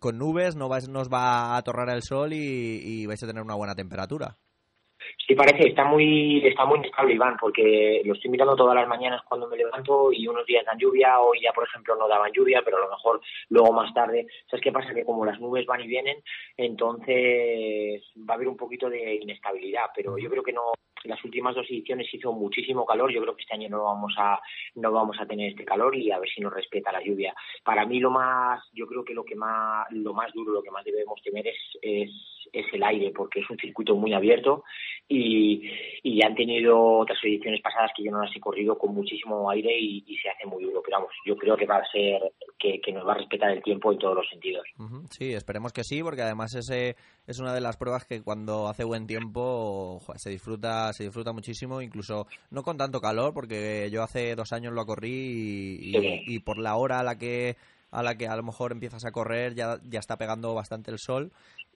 con 0.00 0.18
nubes, 0.18 0.56
no 0.56 0.68
vais, 0.68 0.88
nos 0.88 1.08
va 1.08 1.56
a 1.56 1.62
torrar 1.62 1.88
el 1.90 2.02
sol 2.02 2.32
y 2.32 3.06
vais 3.06 3.22
a 3.22 3.26
tener 3.28 3.44
una 3.44 3.54
buena 3.54 3.76
temperatura. 3.76 4.38
Sí, 5.26 5.36
parece, 5.36 5.68
está 5.68 5.84
muy, 5.84 6.44
está 6.44 6.64
muy 6.64 6.78
inestable, 6.78 7.14
Iván, 7.14 7.36
porque 7.40 8.02
lo 8.04 8.14
estoy 8.14 8.30
mirando 8.30 8.56
todas 8.56 8.74
las 8.74 8.88
mañanas 8.88 9.22
cuando 9.28 9.48
me 9.48 9.56
levanto 9.56 10.10
y 10.12 10.26
unos 10.26 10.44
días 10.46 10.64
dan 10.64 10.78
lluvia, 10.78 11.20
hoy 11.20 11.40
ya, 11.42 11.52
por 11.52 11.64
ejemplo, 11.64 11.94
no 11.94 12.08
daban 12.08 12.32
lluvia, 12.32 12.62
pero 12.64 12.78
a 12.78 12.80
lo 12.80 12.90
mejor 12.90 13.20
luego 13.48 13.72
más 13.72 13.94
tarde. 13.94 14.26
¿Sabes 14.50 14.64
qué 14.64 14.72
pasa? 14.72 14.92
Que 14.92 15.04
como 15.04 15.24
las 15.24 15.38
nubes 15.40 15.64
van 15.64 15.80
y 15.80 15.86
vienen, 15.86 16.16
entonces 16.56 18.02
va 18.28 18.34
a 18.34 18.36
haber 18.36 18.48
un 18.48 18.56
poquito 18.56 18.90
de 18.90 19.14
inestabilidad, 19.14 19.90
pero 19.94 20.18
yo 20.18 20.28
creo 20.28 20.42
que 20.42 20.52
no, 20.52 20.72
las 21.04 21.22
últimas 21.24 21.54
dos 21.54 21.66
ediciones 21.70 22.12
hizo 22.12 22.32
muchísimo 22.32 22.84
calor, 22.84 23.12
yo 23.12 23.20
creo 23.22 23.36
que 23.36 23.42
este 23.42 23.54
año 23.54 23.68
no 23.68 23.84
vamos 23.84 24.14
a, 24.18 24.40
no 24.74 24.92
vamos 24.92 25.16
a 25.20 25.26
tener 25.26 25.50
este 25.50 25.64
calor 25.64 25.94
y 25.96 26.10
a 26.10 26.18
ver 26.18 26.28
si 26.28 26.40
nos 26.40 26.52
respeta 26.52 26.92
la 26.92 27.02
lluvia. 27.02 27.34
Para 27.64 27.86
mí 27.86 28.00
lo 28.00 28.10
más, 28.10 28.62
yo 28.72 28.86
creo 28.86 29.04
que 29.04 29.14
lo 29.14 29.24
que 29.24 29.36
más, 29.36 29.86
lo 29.90 30.14
más 30.14 30.32
duro, 30.32 30.52
lo 30.52 30.62
que 30.62 30.70
más 30.70 30.84
debemos 30.84 31.20
temer 31.22 31.46
es, 31.46 31.58
es, 31.80 32.10
es 32.52 32.66
el 32.72 32.82
aire, 32.82 33.12
porque 33.14 33.40
es 33.40 33.50
un 33.50 33.58
circuito 33.58 33.94
muy 33.94 34.12
abierto 34.14 34.64
y, 35.12 35.62
y 36.02 36.22
han 36.24 36.34
tenido 36.34 36.98
otras 36.98 37.18
ediciones 37.22 37.60
pasadas 37.60 37.90
que 37.96 38.04
yo 38.04 38.10
no 38.10 38.22
las 38.22 38.34
he 38.34 38.40
corrido 38.40 38.78
con 38.78 38.94
muchísimo 38.94 39.48
aire 39.50 39.78
y, 39.78 40.02
se 40.22 40.28
hace 40.28 40.46
muy 40.46 40.64
duro. 40.64 40.82
Pero 40.84 40.98
vamos, 40.98 41.12
yo 41.26 41.36
creo 41.36 41.56
que 41.56 41.66
va 41.66 41.76
a 41.76 41.90
ser, 41.90 42.20
que, 42.58 42.92
nos 42.92 43.06
va 43.06 43.12
a 43.12 43.18
respetar 43.18 43.50
el 43.50 43.62
tiempo 43.62 43.92
en 43.92 43.98
todos 43.98 44.16
los 44.16 44.28
sentidos. 44.28 44.64
Sí, 45.10 45.32
esperemos 45.32 45.72
que 45.72 45.84
sí, 45.84 46.02
porque 46.02 46.22
además 46.22 46.54
ese 46.54 46.96
es 47.26 47.38
una 47.38 47.54
de 47.54 47.60
las 47.60 47.76
pruebas 47.76 48.04
que 48.04 48.22
cuando 48.22 48.68
hace 48.68 48.84
buen 48.84 49.06
tiempo 49.06 50.00
se 50.16 50.30
disfruta 50.30 50.92
se 50.92 51.04
disfruta 51.04 51.32
muchísimo, 51.32 51.82
incluso 51.82 52.26
no 52.50 52.62
con 52.62 52.76
tanto 52.76 53.00
calor, 53.00 53.34
porque 53.34 53.88
yo 53.90 54.02
hace 54.02 54.34
dos 54.34 54.52
años 54.52 54.72
lo 54.72 54.86
corrí 54.86 55.78
y, 55.80 56.34
y 56.34 56.38
por 56.40 56.58
la 56.58 56.76
hora 56.76 57.00
a 57.00 57.04
la 57.04 57.18
que 57.18 57.56
a 57.90 58.02
la 58.02 58.16
que 58.16 58.26
a 58.26 58.36
lo 58.36 58.42
mejor 58.42 58.72
empiezas 58.72 59.04
a 59.04 59.12
correr 59.12 59.54
ya, 59.54 59.78
ya 59.84 60.00
está 60.00 60.16
pegando 60.16 60.54
bastante 60.54 60.90
el 60.90 60.98
sol 60.98 61.30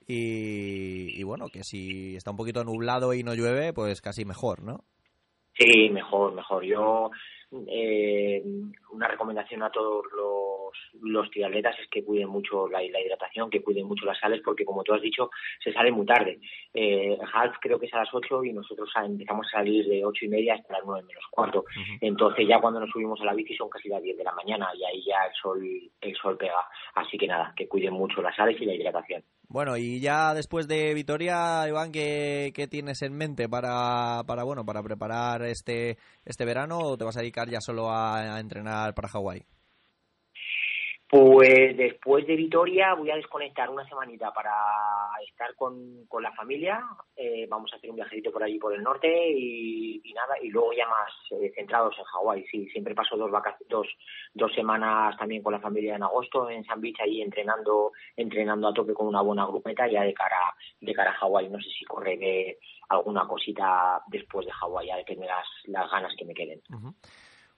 y, 0.07 1.21
bueno, 1.23 1.49
que 1.49 1.63
si 1.63 2.15
está 2.15 2.31
un 2.31 2.37
poquito 2.37 2.63
nublado 2.63 3.13
y 3.13 3.23
no 3.23 3.33
llueve, 3.33 3.73
pues 3.73 4.01
casi 4.01 4.23
mejor, 4.23 4.63
¿no? 4.63 4.85
Sí, 5.53 5.89
mejor, 5.89 6.33
mejor. 6.33 6.63
Yo 6.63 7.09
eh, 7.51 8.43
una 8.91 9.07
recomendación 9.07 9.63
a 9.63 9.69
todos 9.69 10.05
los, 10.13 11.01
los 11.01 11.31
triatletas 11.31 11.79
es 11.79 11.87
que 11.89 12.03
cuiden 12.03 12.29
mucho 12.29 12.67
la, 12.67 12.83
hidratación, 12.83 13.49
que 13.49 13.63
cuiden 13.63 13.87
mucho 13.87 14.05
las 14.05 14.19
sales, 14.19 14.41
porque 14.43 14.65
como 14.65 14.83
tú 14.83 14.93
has 14.93 15.01
dicho, 15.01 15.29
se 15.63 15.71
sale 15.71 15.91
muy 15.91 16.05
tarde. 16.05 16.39
Eh, 16.73 17.17
half 17.33 17.55
creo 17.61 17.79
que 17.79 17.85
es 17.85 17.93
a 17.93 17.99
las 17.99 18.13
8 18.13 18.43
y 18.43 18.53
nosotros 18.53 18.89
empezamos 19.03 19.47
a 19.47 19.57
salir 19.57 19.87
de 19.87 20.05
ocho 20.05 20.25
y 20.25 20.29
media 20.29 20.55
hasta 20.55 20.73
las 20.73 20.85
9 20.85 21.03
menos 21.07 21.23
cuarto. 21.31 21.65
Entonces 22.01 22.47
ya 22.47 22.59
cuando 22.59 22.79
nos 22.79 22.89
subimos 22.89 23.19
a 23.21 23.25
la 23.25 23.33
bici 23.33 23.55
son 23.55 23.69
casi 23.69 23.87
las 23.89 24.03
10 24.03 24.17
de 24.17 24.23
la 24.23 24.33
mañana 24.33 24.69
y 24.75 24.83
ahí 24.83 25.03
ya 25.05 25.25
el 25.25 25.33
sol, 25.33 25.63
el 26.01 26.15
sol 26.15 26.37
pega. 26.37 26.67
Así 26.95 27.17
que 27.17 27.27
nada, 27.27 27.53
que 27.55 27.67
cuiden 27.67 27.93
mucho 27.93 28.21
las 28.21 28.35
sales 28.35 28.59
y 28.61 28.65
la 28.65 28.75
hidratación. 28.75 29.23
Bueno, 29.49 29.77
y 29.77 30.01
ya 30.01 30.33
después 30.33 30.67
de 30.67 30.93
Vitoria, 30.93 31.65
Iván, 31.69 31.93
¿qué, 31.93 32.51
qué 32.53 32.67
tienes 32.67 33.01
en 33.01 33.13
mente 33.13 33.47
para, 33.47 34.23
para, 34.25 34.43
bueno, 34.43 34.65
para 34.65 34.83
preparar 34.83 35.41
este, 35.43 35.97
este 36.25 36.43
verano 36.43 36.79
o 36.79 36.97
te 36.97 37.05
vas 37.05 37.15
a 37.15 37.21
dedicar 37.21 37.49
ya 37.49 37.61
solo 37.61 37.89
a, 37.89 38.39
entrenar 38.41 38.93
para 38.93 39.07
Hawái? 39.07 39.45
Pues 41.09 41.77
después 41.77 42.27
de 42.27 42.35
Vitoria 42.35 42.93
voy 42.93 43.09
a 43.09 43.15
desconectar 43.15 43.69
una 43.69 43.87
semanita 43.87 44.33
para 44.33 44.51
estar 45.25 45.55
con, 45.55 46.05
con 46.05 46.21
la 46.21 46.33
familia. 46.33 46.83
Eh, 47.15 47.47
vamos 47.49 47.71
a 47.71 47.77
hacer 47.77 47.89
un 47.89 47.95
viajecito 47.95 48.29
por 48.29 48.43
allí 48.43 48.59
por 48.59 48.73
el 48.73 48.83
norte 48.83 49.07
y, 49.31 50.01
nada, 50.13 50.35
y 50.41 50.49
luego 50.49 50.73
ya 50.73 50.85
más 50.85 51.09
eh, 51.31 51.53
centrados 51.55 51.95
en 51.97 52.03
Hawái. 52.03 52.45
Sí, 52.51 52.67
siempre 52.71 52.93
paso 52.93 53.15
dos, 53.15 53.31
dos, 53.69 53.87
dos 54.33 54.53
semanas 54.53 55.15
también 55.17 55.41
con 55.41 55.53
la 55.53 55.61
familia 55.61 55.95
en 55.95 56.03
agosto 56.03 56.49
en 56.49 56.65
San 56.65 56.81
Beach, 56.81 56.99
ahí 56.99 57.21
entrenando, 57.21 57.93
entrenando 58.17 58.67
a 58.67 58.73
tope 58.73 58.93
con 58.93 59.07
una 59.07 59.21
buena 59.21 59.45
grupeta 59.45 59.87
ya 59.87 60.01
de 60.01 60.13
cara, 60.13 60.55
de 60.81 60.93
cara 60.93 61.11
a 61.11 61.19
Hawái. 61.19 61.47
No 61.47 61.61
sé 61.61 61.69
si 61.69 61.85
correré 61.85 62.57
alguna 62.89 63.25
cosita 63.25 64.01
después 64.07 64.45
de 64.45 64.51
Hawái, 64.51 64.87
ya 64.87 64.97
depende 64.97 65.25
las, 65.25 65.47
las 65.67 65.89
ganas 65.89 66.13
que 66.17 66.25
me 66.25 66.33
queden. 66.33 66.61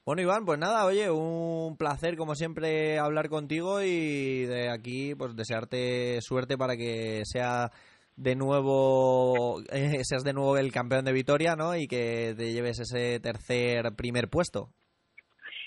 Bueno, 0.10 0.24
Iván, 0.24 0.44
pues 0.44 0.58
nada, 0.58 0.88
oye, 0.88 1.12
un 1.12 1.78
placer 1.78 2.18
como 2.18 2.34
siempre 2.34 2.98
hablar 2.98 3.30
contigo 3.30 3.84
y 3.84 4.44
de 4.48 4.72
aquí 4.72 5.14
pues 5.14 5.36
desearte 5.36 6.20
suerte 6.22 6.58
para 6.58 6.76
que 6.76 7.22
sea 7.26 7.70
de 8.16 8.36
nuevo 8.36 9.62
eh, 9.72 10.00
seas 10.02 10.24
de 10.24 10.34
nuevo 10.34 10.58
el 10.58 10.72
campeón 10.72 11.06
de 11.06 11.14
Vitoria, 11.14 11.56
¿no? 11.56 11.76
Y 11.76 11.88
que 11.88 12.34
te 12.36 12.52
lleves 12.52 12.80
ese 12.80 13.20
tercer 13.20 13.94
primer 13.96 14.30
puesto. 14.32 14.70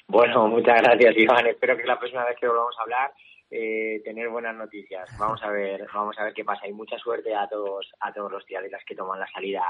Bueno, 0.09 0.49
muchas 0.49 0.83
gracias, 0.83 1.17
Iván. 1.19 1.47
Espero 1.47 1.77
que 1.77 1.85
la 1.85 2.01
próxima 2.01 2.25
vez 2.25 2.35
que 2.41 2.49
volvamos 2.49 2.75
a 2.81 2.83
hablar 2.83 3.13
eh, 3.55 4.01
tener 4.03 4.31
buenas 4.31 4.57
noticias. 4.57 5.07
Vamos 5.19 5.43
a 5.43 5.51
ver, 5.51 5.87
vamos 5.93 6.19
a 6.19 6.25
ver 6.25 6.33
qué 6.33 6.43
pasa 6.43 6.67
y 6.67 6.73
mucha 6.73 6.97
suerte 6.97 7.35
a 7.35 7.47
todos 7.47 7.87
a 8.01 8.11
todos 8.13 8.33
los 8.33 8.43
las 8.49 8.85
que 8.87 8.95
toman 8.95 9.21
la 9.21 9.27
salida 9.31 9.63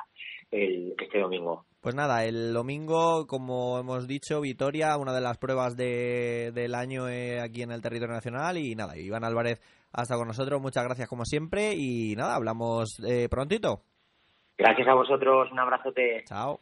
el, 0.52 0.94
este 0.96 1.18
domingo. 1.18 1.64
Pues 1.80 1.96
nada, 1.96 2.24
el 2.24 2.52
domingo, 2.52 3.26
como 3.26 3.80
hemos 3.80 4.06
dicho, 4.06 4.40
Vitoria, 4.40 4.96
una 4.96 5.12
de 5.12 5.20
las 5.20 5.38
pruebas 5.38 5.76
de, 5.76 6.52
del 6.54 6.76
año 6.76 7.08
eh, 7.08 7.40
aquí 7.40 7.62
en 7.62 7.72
el 7.72 7.82
territorio 7.82 8.14
nacional 8.14 8.56
y 8.56 8.76
nada, 8.76 8.96
Iván 8.96 9.24
Álvarez 9.24 9.60
hasta 9.92 10.16
con 10.16 10.28
nosotros, 10.28 10.62
muchas 10.62 10.84
gracias 10.84 11.08
como 11.08 11.24
siempre 11.24 11.74
y 11.76 12.14
nada, 12.16 12.36
hablamos 12.36 13.00
eh, 13.04 13.28
prontito. 13.28 13.80
Gracias 14.56 14.86
a 14.86 14.94
vosotros, 14.94 15.50
un 15.50 15.58
abrazote. 15.58 16.22
Chao. 16.24 16.60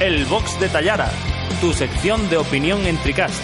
El 0.00 0.26
Box 0.26 0.60
de 0.60 0.68
Tallara, 0.68 1.10
tu 1.60 1.72
sección 1.72 2.30
de 2.30 2.36
opinión 2.36 2.86
en 2.86 2.96
Tricast. 2.98 3.34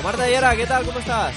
Omar 0.00 0.16
Tallara, 0.16 0.56
¿qué 0.56 0.66
tal? 0.66 0.84
¿Cómo 0.84 0.98
estás? 0.98 1.36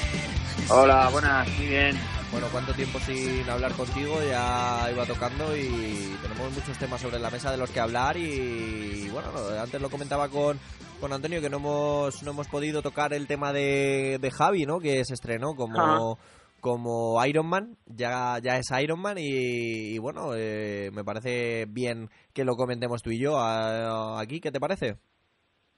Hola, 0.70 1.10
buenas, 1.10 1.48
muy 1.50 1.68
bien. 1.68 2.00
Bueno, 2.32 2.48
cuánto 2.52 2.74
tiempo 2.74 3.00
sin 3.00 3.48
hablar 3.48 3.74
contigo, 3.74 4.20
ya 4.28 4.90
iba 4.92 5.06
tocando 5.06 5.56
y 5.56 6.18
tenemos 6.24 6.52
muchos 6.54 6.76
temas 6.80 7.00
sobre 7.00 7.20
la 7.20 7.30
mesa 7.30 7.52
de 7.52 7.58
los 7.58 7.70
que 7.70 7.80
hablar 7.80 8.18
y 8.18 9.10
bueno, 9.10 9.30
antes 9.62 9.80
lo 9.80 9.92
comentaba 9.92 10.28
con, 10.28 10.60
con 11.00 11.14
Antonio 11.14 11.42
que 11.42 11.50
no 11.50 11.58
hemos, 11.58 12.24
no 12.24 12.32
hemos 12.32 12.48
podido 12.48 12.82
tocar 12.82 13.14
el 13.14 13.28
tema 13.28 13.54
de, 13.54 14.18
de 14.20 14.32
Javi, 14.32 14.66
¿no? 14.66 14.80
Que 14.80 15.04
se 15.06 15.14
estrenó 15.14 15.54
como, 15.56 16.18
como 16.60 17.24
Iron 17.26 17.48
Man, 17.48 17.78
ya, 17.86 18.40
ya 18.42 18.58
es 18.58 18.68
Iron 18.82 19.02
Man 19.02 19.18
y, 19.20 19.98
bueno, 20.00 20.34
eh, 20.36 20.90
me 20.94 21.04
parece 21.04 21.66
bien 21.68 22.10
que 22.34 22.46
lo 22.46 22.56
comentemos 22.56 23.04
tú 23.04 23.12
y 23.12 23.22
yo 23.22 23.38
aquí, 23.40 24.40
¿qué 24.40 24.52
te 24.52 24.60
parece? 24.60 24.98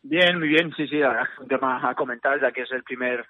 Bien, 0.02 0.40
muy 0.40 0.48
bien, 0.48 0.72
sí, 0.78 0.88
sí, 0.88 1.02
un 1.42 1.48
tema 1.48 1.90
a 1.90 1.96
comentar 1.96 2.40
ya 2.42 2.52
que 2.52 2.62
es 2.62 2.72
el 2.72 2.84
primer 2.84 3.26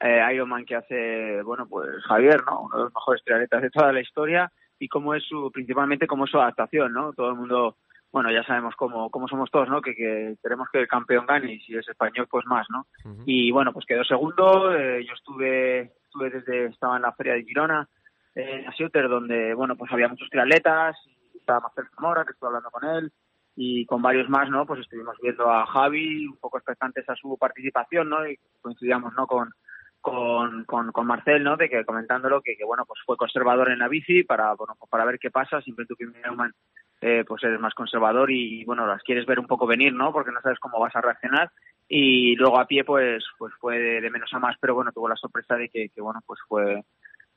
eh, 0.00 0.20
Iron 0.32 0.48
Man 0.48 0.64
que 0.64 0.76
hace, 0.76 1.42
bueno, 1.42 1.66
pues 1.68 1.88
Javier, 2.08 2.42
¿no? 2.46 2.62
Uno 2.62 2.76
de 2.76 2.84
los 2.84 2.94
mejores 2.94 3.22
triatletas 3.22 3.62
de 3.62 3.70
toda 3.70 3.92
la 3.92 4.00
historia 4.00 4.50
y 4.78 4.88
cómo 4.88 5.14
es 5.14 5.22
su, 5.24 5.50
principalmente 5.52 6.06
cómo 6.06 6.24
es 6.24 6.30
su 6.30 6.38
adaptación, 6.38 6.92
¿no? 6.92 7.12
Todo 7.12 7.30
el 7.30 7.36
mundo 7.36 7.76
bueno, 8.14 8.30
ya 8.30 8.44
sabemos 8.44 8.76
cómo, 8.76 9.10
cómo 9.10 9.26
somos 9.26 9.50
todos, 9.50 9.68
¿no? 9.68 9.80
Que, 9.80 9.92
que 9.92 10.36
queremos 10.40 10.68
que 10.70 10.78
el 10.78 10.86
campeón 10.86 11.26
gane 11.26 11.54
y 11.54 11.60
si 11.62 11.76
es 11.76 11.88
español, 11.88 12.28
pues 12.30 12.46
más, 12.46 12.64
¿no? 12.70 12.86
Y 13.26 13.50
bueno, 13.50 13.72
pues 13.72 13.86
quedó 13.86 14.04
segundo. 14.04 14.72
Eh, 14.72 15.04
yo 15.04 15.14
estuve, 15.14 15.80
estuve 16.04 16.30
desde, 16.30 16.66
estaba 16.66 16.94
en 16.94 17.02
la 17.02 17.12
feria 17.12 17.32
de 17.32 17.42
Girona, 17.42 17.88
en 18.36 18.66
la 18.66 19.08
donde, 19.08 19.52
bueno, 19.54 19.74
pues 19.74 19.90
había 19.90 20.06
muchos 20.06 20.30
triatletas, 20.30 20.96
y 21.34 21.38
estaba 21.38 21.58
Marcel 21.58 21.86
Zamora, 21.92 22.24
que 22.24 22.30
estuve 22.30 22.50
hablando 22.50 22.70
con 22.70 22.84
él, 22.88 23.12
y 23.56 23.84
con 23.84 24.00
varios 24.00 24.28
más, 24.28 24.48
¿no? 24.48 24.64
Pues 24.64 24.78
estuvimos 24.82 25.16
viendo 25.20 25.50
a 25.50 25.66
Javi, 25.66 26.28
un 26.28 26.36
poco 26.36 26.58
expectantes 26.58 27.10
a 27.10 27.16
su 27.16 27.36
participación, 27.36 28.10
¿no? 28.10 28.24
Y 28.28 28.38
coincidíamos, 28.62 29.12
¿no? 29.14 29.26
Con, 29.26 29.50
con, 30.00 30.64
con, 30.66 30.92
con 30.92 31.04
Marcel, 31.04 31.42
¿no? 31.42 31.56
De 31.56 31.68
que 31.68 31.84
comentándolo 31.84 32.42
que, 32.42 32.56
que, 32.56 32.64
bueno, 32.64 32.84
pues 32.86 33.00
fue 33.04 33.16
conservador 33.16 33.72
en 33.72 33.80
la 33.80 33.88
bici 33.88 34.22
para, 34.22 34.54
bueno, 34.54 34.76
para 34.88 35.04
ver 35.04 35.18
qué 35.18 35.32
pasa. 35.32 35.60
Siempre 35.62 35.84
tú 35.84 35.96
que 35.96 36.06
eh, 37.06 37.22
pues 37.28 37.44
eres 37.44 37.60
más 37.60 37.74
conservador 37.74 38.30
y, 38.30 38.64
bueno, 38.64 38.86
las 38.86 39.02
quieres 39.02 39.26
ver 39.26 39.38
un 39.38 39.46
poco 39.46 39.66
venir, 39.66 39.92
¿no? 39.92 40.10
Porque 40.10 40.32
no 40.32 40.40
sabes 40.40 40.58
cómo 40.58 40.80
vas 40.80 40.96
a 40.96 41.02
reaccionar. 41.02 41.50
Y 41.86 42.34
luego 42.36 42.58
a 42.58 42.66
pie 42.66 42.82
pues 42.82 43.22
pues 43.36 43.52
fue 43.60 43.78
de, 43.78 44.10
menos 44.10 44.32
a 44.32 44.38
más, 44.38 44.56
pero 44.58 44.74
bueno, 44.74 44.90
tuvo 44.90 45.06
la 45.06 45.16
sorpresa 45.16 45.54
de 45.56 45.68
que, 45.68 45.90
bueno, 45.98 46.20
pues 46.24 46.40
fue 46.48 46.82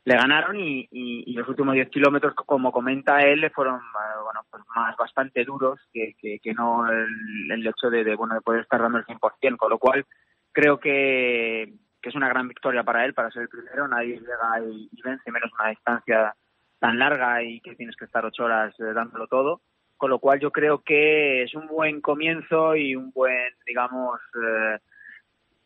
le 0.05 0.15
ganaron 0.15 0.55
y, 0.57 1.33
los 1.33 1.49
últimos 1.49 1.73
10 1.73 1.89
kilómetros, 1.89 2.33
como 2.33 2.71
comenta 2.71 3.19
él, 3.19 3.51
fueron 3.53 3.75
eh, 3.75 4.23
bueno, 4.23 4.39
pues 4.49 4.63
más 4.73 4.95
bastante 4.95 5.43
duros 5.43 5.81
que, 5.91 6.15
que, 6.17 6.53
no 6.53 6.89
el, 6.89 7.67
hecho 7.67 7.89
de, 7.89 8.05
de, 8.05 8.15
bueno 8.15 8.35
de 8.35 8.41
poder 8.41 8.61
estar 8.61 8.81
dando 8.81 8.99
el 8.99 9.05
100%, 9.05 9.57
con 9.57 9.69
lo 9.69 9.79
cual 9.79 10.05
creo 10.53 10.79
que, 10.79 11.73
que 12.01 12.09
es 12.09 12.15
una 12.15 12.29
gran 12.29 12.47
victoria 12.47 12.83
para 12.83 13.03
él, 13.03 13.13
para 13.13 13.31
ser 13.31 13.41
el 13.41 13.49
primero, 13.49 13.85
nadie 13.85 14.17
llega 14.17 14.61
y 14.71 14.89
vence 15.03 15.29
menos 15.29 15.51
una 15.59 15.71
distancia 15.71 16.33
tan 16.79 16.99
larga 16.99 17.43
y 17.43 17.59
que 17.61 17.75
tienes 17.75 17.95
que 17.95 18.05
estar 18.05 18.25
ocho 18.25 18.45
horas 18.45 18.73
eh, 18.79 18.93
dándolo 18.93 19.27
todo. 19.27 19.61
Con 19.97 20.11
lo 20.11 20.19
cual 20.19 20.39
yo 20.39 20.51
creo 20.51 20.83
que 20.83 21.43
es 21.43 21.55
un 21.55 21.67
buen 21.67 22.01
comienzo 22.01 22.75
y 22.75 22.95
un 22.95 23.11
buen, 23.11 23.53
digamos, 23.65 24.19
eh, 24.35 24.77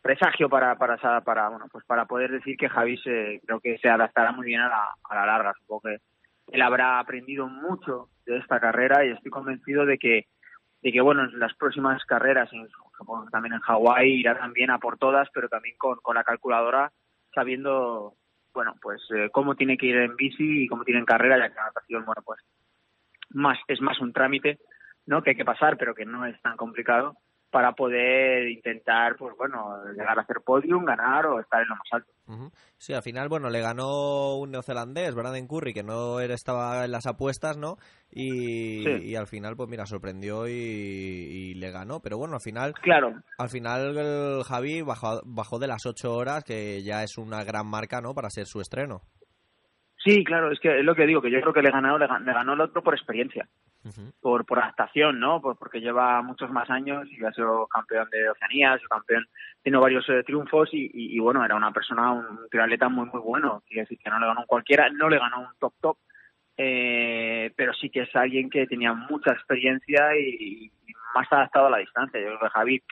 presagio 0.00 0.48
para, 0.48 0.74
para, 0.76 0.96
para, 1.20 1.48
bueno, 1.48 1.66
pues 1.70 1.84
para 1.84 2.06
poder 2.06 2.30
decir 2.30 2.56
que 2.56 2.68
Javi 2.68 2.96
se, 2.98 3.40
creo 3.44 3.60
que 3.60 3.76
se 3.78 3.88
adaptará 3.88 4.32
muy 4.32 4.46
bien 4.46 4.60
a 4.60 4.68
la, 4.68 4.88
a 5.08 5.14
la 5.14 5.26
larga. 5.26 5.52
Supongo 5.60 5.82
que 5.82 5.98
él 6.50 6.62
habrá 6.62 6.98
aprendido 6.98 7.46
mucho 7.46 8.08
de 8.26 8.38
esta 8.38 8.58
carrera 8.58 9.04
y 9.04 9.10
estoy 9.10 9.30
convencido 9.30 9.84
de 9.84 9.98
que, 9.98 10.26
de 10.82 10.92
que 10.92 11.00
bueno, 11.00 11.24
en 11.24 11.38
las 11.38 11.54
próximas 11.54 12.02
carreras, 12.04 12.50
en, 12.52 12.66
también 13.30 13.54
en 13.54 13.60
Hawái, 13.60 14.12
irá 14.12 14.38
también 14.38 14.70
a 14.70 14.78
por 14.78 14.98
todas, 14.98 15.28
pero 15.32 15.48
también 15.48 15.76
con, 15.76 15.98
con 16.02 16.14
la 16.14 16.24
calculadora, 16.24 16.90
sabiendo 17.34 18.14
bueno, 18.52 18.74
pues 18.80 19.02
eh, 19.14 19.30
cómo 19.32 19.54
tiene 19.54 19.76
que 19.76 19.86
ir 19.86 19.96
en 19.96 20.16
bici 20.16 20.64
y 20.64 20.68
cómo 20.68 20.84
tiene 20.84 21.00
en 21.00 21.06
carrera, 21.06 21.38
ya 21.38 21.48
que 21.48 21.54
la 21.54 21.64
natación, 21.66 22.04
bueno, 22.04 22.22
pues 22.24 22.40
más 23.30 23.58
es 23.68 23.80
más 23.80 24.00
un 24.00 24.12
trámite, 24.12 24.58
¿no? 25.06 25.22
Que 25.22 25.30
hay 25.30 25.36
que 25.36 25.44
pasar, 25.44 25.76
pero 25.76 25.94
que 25.94 26.04
no 26.04 26.26
es 26.26 26.40
tan 26.42 26.56
complicado. 26.56 27.16
Para 27.52 27.72
poder 27.72 28.48
intentar, 28.48 29.14
pues 29.16 29.36
bueno, 29.36 29.76
llegar 29.92 30.18
a 30.18 30.22
hacer 30.22 30.38
podium, 30.44 30.84
ganar 30.84 31.26
o 31.26 31.38
estar 31.38 31.60
en 31.60 31.68
lo 31.68 31.76
más 31.76 31.88
alto. 31.92 32.12
Sí, 32.78 32.94
al 32.94 33.02
final, 33.02 33.28
bueno, 33.28 33.50
le 33.50 33.60
ganó 33.60 34.36
un 34.36 34.50
neozelandés, 34.50 35.14
Braden 35.14 35.46
Curry, 35.46 35.74
que 35.74 35.82
no 35.82 36.18
estaba 36.18 36.86
en 36.86 36.92
las 36.92 37.06
apuestas, 37.06 37.58
¿no? 37.58 37.76
Y, 38.10 39.14
al 39.14 39.26
final, 39.26 39.54
pues 39.54 39.68
mira, 39.68 39.84
sorprendió 39.84 40.48
y, 40.48 41.54
le 41.54 41.70
ganó. 41.70 42.00
Pero 42.00 42.16
bueno, 42.16 42.34
al 42.34 42.40
final, 42.40 42.72
claro. 42.72 43.12
al 43.38 43.48
final 43.50 43.98
el 43.98 44.42
Javi 44.44 44.80
bajó, 44.80 45.20
bajó 45.26 45.58
de 45.58 45.68
las 45.68 45.84
ocho 45.84 46.14
horas, 46.14 46.44
que 46.44 46.82
ya 46.82 47.02
es 47.02 47.18
una 47.18 47.44
gran 47.44 47.66
marca, 47.66 48.00
¿no? 48.00 48.14
Para 48.14 48.30
ser 48.30 48.46
su 48.46 48.60
estreno. 48.60 49.02
Sí, 50.04 50.24
claro, 50.24 50.50
es 50.50 50.58
que 50.58 50.80
es 50.80 50.84
lo 50.84 50.94
que 50.94 51.06
digo, 51.06 51.22
que 51.22 51.30
yo 51.30 51.40
creo 51.40 51.52
que 51.52 51.62
le 51.62 51.70
ganó, 51.70 51.96
le, 51.96 52.06
ganó 52.06 52.54
el 52.54 52.60
otro 52.60 52.82
por 52.82 52.94
experiencia, 52.94 53.48
por, 54.20 54.44
por 54.44 54.58
adaptación, 54.58 55.18
¿no? 55.18 55.40
porque 55.40 55.80
lleva 55.80 56.22
muchos 56.22 56.50
más 56.50 56.70
años 56.70 57.08
y 57.10 57.24
ha 57.24 57.32
sido 57.32 57.66
campeón 57.66 58.08
de 58.10 58.30
Oceanía, 58.30 58.74
ha 58.74 58.78
campeón, 58.88 59.26
tiene 59.62 59.78
varios 59.78 60.08
eh, 60.08 60.22
triunfos 60.24 60.70
y, 60.72 60.90
y, 60.92 61.18
bueno, 61.18 61.44
era 61.44 61.56
una 61.56 61.72
persona, 61.72 62.12
un 62.12 62.48
triatleta 62.50 62.88
muy, 62.88 63.08
muy 63.12 63.20
bueno. 63.20 63.62
Quiere 63.66 63.82
decir 63.82 63.98
que 63.98 64.10
no 64.10 64.18
le 64.18 64.26
ganó 64.26 64.40
un 64.40 64.46
cualquiera, 64.46 64.88
no 64.90 65.08
le 65.08 65.18
ganó 65.18 65.40
un 65.40 65.58
top 65.58 65.74
top, 65.80 65.96
eh, 66.56 67.52
pero 67.56 67.72
sí 67.74 67.90
que 67.90 68.02
es 68.02 68.16
alguien 68.16 68.50
que 68.50 68.66
tenía 68.66 68.92
mucha 68.92 69.32
experiencia 69.32 70.16
y, 70.16 70.66
y 70.66 70.72
más 71.14 71.30
adaptado 71.32 71.66
a 71.66 71.70
la 71.70 71.78
distancia. 71.78 72.20
Yo 72.20 72.26
creo 72.26 72.40
que 72.40 72.48
Javi 72.48 72.82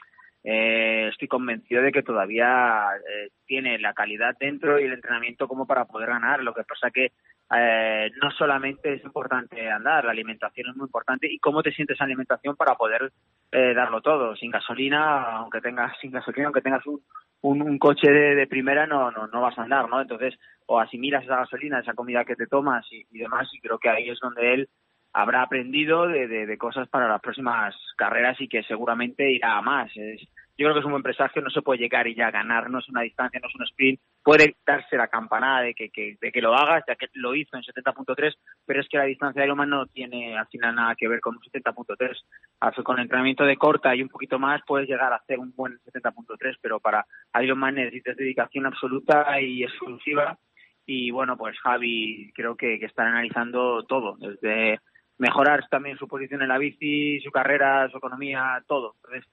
eh, 0.43 1.09
estoy 1.11 1.27
convencido 1.27 1.83
de 1.83 1.91
que 1.91 2.01
todavía 2.01 2.87
eh, 2.97 3.29
tiene 3.45 3.77
la 3.77 3.93
calidad 3.93 4.35
dentro 4.39 4.79
y 4.79 4.85
el 4.85 4.93
entrenamiento 4.93 5.47
como 5.47 5.67
para 5.67 5.85
poder 5.85 6.09
ganar. 6.09 6.41
Lo 6.41 6.53
que 6.53 6.63
pasa 6.63 6.89
que 6.89 7.11
eh, 7.53 8.11
no 8.21 8.31
solamente 8.31 8.93
es 8.93 9.03
importante 9.03 9.69
andar, 9.69 10.05
la 10.05 10.11
alimentación 10.11 10.69
es 10.69 10.75
muy 10.75 10.85
importante 10.85 11.27
y 11.31 11.39
cómo 11.39 11.61
te 11.61 11.71
sientes 11.71 11.99
en 11.99 12.05
alimentación 12.05 12.55
para 12.55 12.75
poder 12.75 13.11
eh, 13.51 13.73
darlo 13.73 14.01
todo. 14.01 14.35
Sin 14.35 14.51
gasolina, 14.51 15.37
aunque 15.37 15.61
tengas 15.61 15.97
sin 15.99 16.11
gasolina, 16.11 16.45
aunque 16.45 16.61
tengas 16.61 16.85
un, 16.85 17.01
un, 17.41 17.77
coche 17.77 18.09
de, 18.09 18.47
primera, 18.47 18.87
no, 18.87 19.11
no, 19.11 19.27
no 19.27 19.41
vas 19.41 19.57
a 19.57 19.63
andar, 19.63 19.89
¿no? 19.89 20.01
Entonces, 20.01 20.39
o 20.65 20.79
asimilas 20.79 21.23
esa 21.23 21.37
gasolina, 21.37 21.79
esa 21.79 21.93
comida 21.93 22.23
que 22.23 22.35
te 22.35 22.47
tomas 22.47 22.85
y, 22.91 23.05
y 23.11 23.19
demás, 23.19 23.49
y 23.53 23.59
creo 23.59 23.79
que 23.79 23.89
ahí 23.89 24.09
es 24.09 24.19
donde 24.19 24.53
él 24.53 24.69
habrá 25.13 25.41
aprendido 25.41 26.07
de, 26.07 26.27
de, 26.27 26.57
cosas 26.57 26.87
para 26.87 27.07
las 27.07 27.21
próximas 27.21 27.75
carreras 27.97 28.39
y 28.39 28.47
que 28.47 28.63
seguramente 28.63 29.29
irá 29.29 29.57
a 29.57 29.61
más. 29.61 29.91
Es, 29.95 30.21
yo 30.61 30.67
creo 30.67 30.75
que 30.75 30.79
es 30.79 30.85
un 30.85 30.91
buen 30.91 31.03
presagio, 31.03 31.41
no 31.41 31.49
se 31.49 31.61
puede 31.61 31.79
llegar 31.79 32.07
y 32.07 32.15
ya 32.15 32.29
ganar, 32.29 32.69
no 32.69 32.79
es 32.79 32.87
una 32.89 33.01
distancia, 33.01 33.39
no 33.39 33.47
es 33.47 33.55
un 33.55 33.63
sprint, 33.63 33.99
puede 34.23 34.55
darse 34.65 34.95
la 34.95 35.07
campanada 35.07 35.61
de 35.61 35.73
que, 35.73 35.89
que, 35.89 36.17
de 36.21 36.31
que 36.31 36.41
lo 36.41 36.53
hagas, 36.53 36.83
ya 36.87 36.95
que 36.95 37.07
lo 37.13 37.33
hizo 37.33 37.57
en 37.57 37.63
70.3, 37.63 38.35
pero 38.65 38.79
es 38.79 38.87
que 38.87 38.97
la 38.97 39.05
distancia 39.05 39.41
de 39.41 39.47
Ironman 39.47 39.69
no 39.69 39.87
tiene 39.87 40.37
al 40.37 40.47
final 40.47 40.75
nada 40.75 40.95
que 40.95 41.07
ver 41.07 41.19
con 41.19 41.35
un 41.35 41.41
70.3. 41.41 42.83
Con 42.83 42.99
entrenamiento 42.99 43.43
de 43.43 43.57
corta 43.57 43.95
y 43.95 44.03
un 44.03 44.09
poquito 44.09 44.37
más 44.37 44.61
puedes 44.67 44.87
llegar 44.87 45.11
a 45.11 45.17
hacer 45.17 45.39
un 45.39 45.53
buen 45.55 45.79
70.3, 45.79 46.57
pero 46.61 46.79
para 46.79 47.05
Ironman 47.41 47.75
necesitas 47.75 48.15
dedicación 48.15 48.67
absoluta 48.67 49.41
y 49.41 49.63
exclusiva 49.63 50.37
y 50.85 51.11
bueno, 51.11 51.37
pues 51.37 51.57
Javi 51.59 52.31
creo 52.35 52.55
que, 52.55 52.79
que 52.79 52.85
están 52.85 53.07
analizando 53.07 53.83
todo, 53.83 54.17
desde 54.19 54.79
mejorar 55.17 55.67
también 55.69 55.97
su 55.97 56.07
posición 56.07 56.41
en 56.41 56.47
la 56.47 56.57
bici, 56.57 57.19
su 57.21 57.31
carrera, 57.31 57.87
su 57.89 57.97
economía, 57.97 58.63
todo. 58.67 58.95
Entonces, 59.03 59.31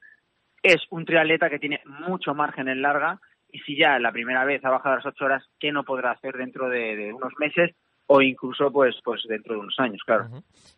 es 0.62 0.82
un 0.90 1.04
triatleta 1.04 1.50
que 1.50 1.58
tiene 1.58 1.80
mucho 1.84 2.34
margen 2.34 2.68
en 2.68 2.82
larga 2.82 3.20
y 3.50 3.60
si 3.60 3.76
ya 3.76 3.98
la 3.98 4.12
primera 4.12 4.44
vez 4.44 4.64
ha 4.64 4.70
bajado 4.70 4.96
las 4.96 5.06
ocho 5.06 5.24
horas, 5.24 5.44
¿qué 5.58 5.72
no 5.72 5.84
podrá 5.84 6.12
hacer 6.12 6.36
dentro 6.36 6.68
de, 6.68 7.12
unos 7.12 7.32
meses? 7.38 7.74
o 8.10 8.22
incluso 8.22 8.72
pues 8.72 8.94
pues 9.04 9.20
dentro 9.28 9.52
de 9.52 9.60
unos 9.60 9.74
años, 9.78 10.00
claro. 10.06 10.28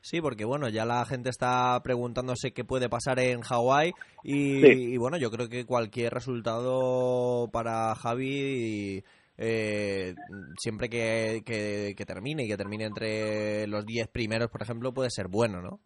Sí, 0.00 0.20
porque 0.20 0.44
bueno, 0.44 0.68
ya 0.68 0.84
la 0.84 1.04
gente 1.04 1.30
está 1.30 1.80
preguntándose 1.80 2.52
qué 2.52 2.64
puede 2.64 2.88
pasar 2.88 3.20
en 3.20 3.40
Hawái 3.42 3.92
y, 4.24 4.96
bueno, 4.96 5.16
yo 5.16 5.30
creo 5.30 5.48
que 5.48 5.64
cualquier 5.64 6.12
resultado 6.12 7.48
para 7.52 7.94
Javi 7.94 9.04
eh, 9.38 10.14
siempre 10.58 10.88
que, 10.88 11.42
que, 11.46 12.04
termine 12.04 12.44
y 12.44 12.48
que 12.48 12.56
termine 12.56 12.86
entre 12.86 13.68
los 13.68 13.86
diez 13.86 14.08
primeros, 14.08 14.50
por 14.50 14.62
ejemplo, 14.62 14.92
puede 14.92 15.10
ser 15.10 15.28
bueno, 15.28 15.62
¿no? 15.62 15.78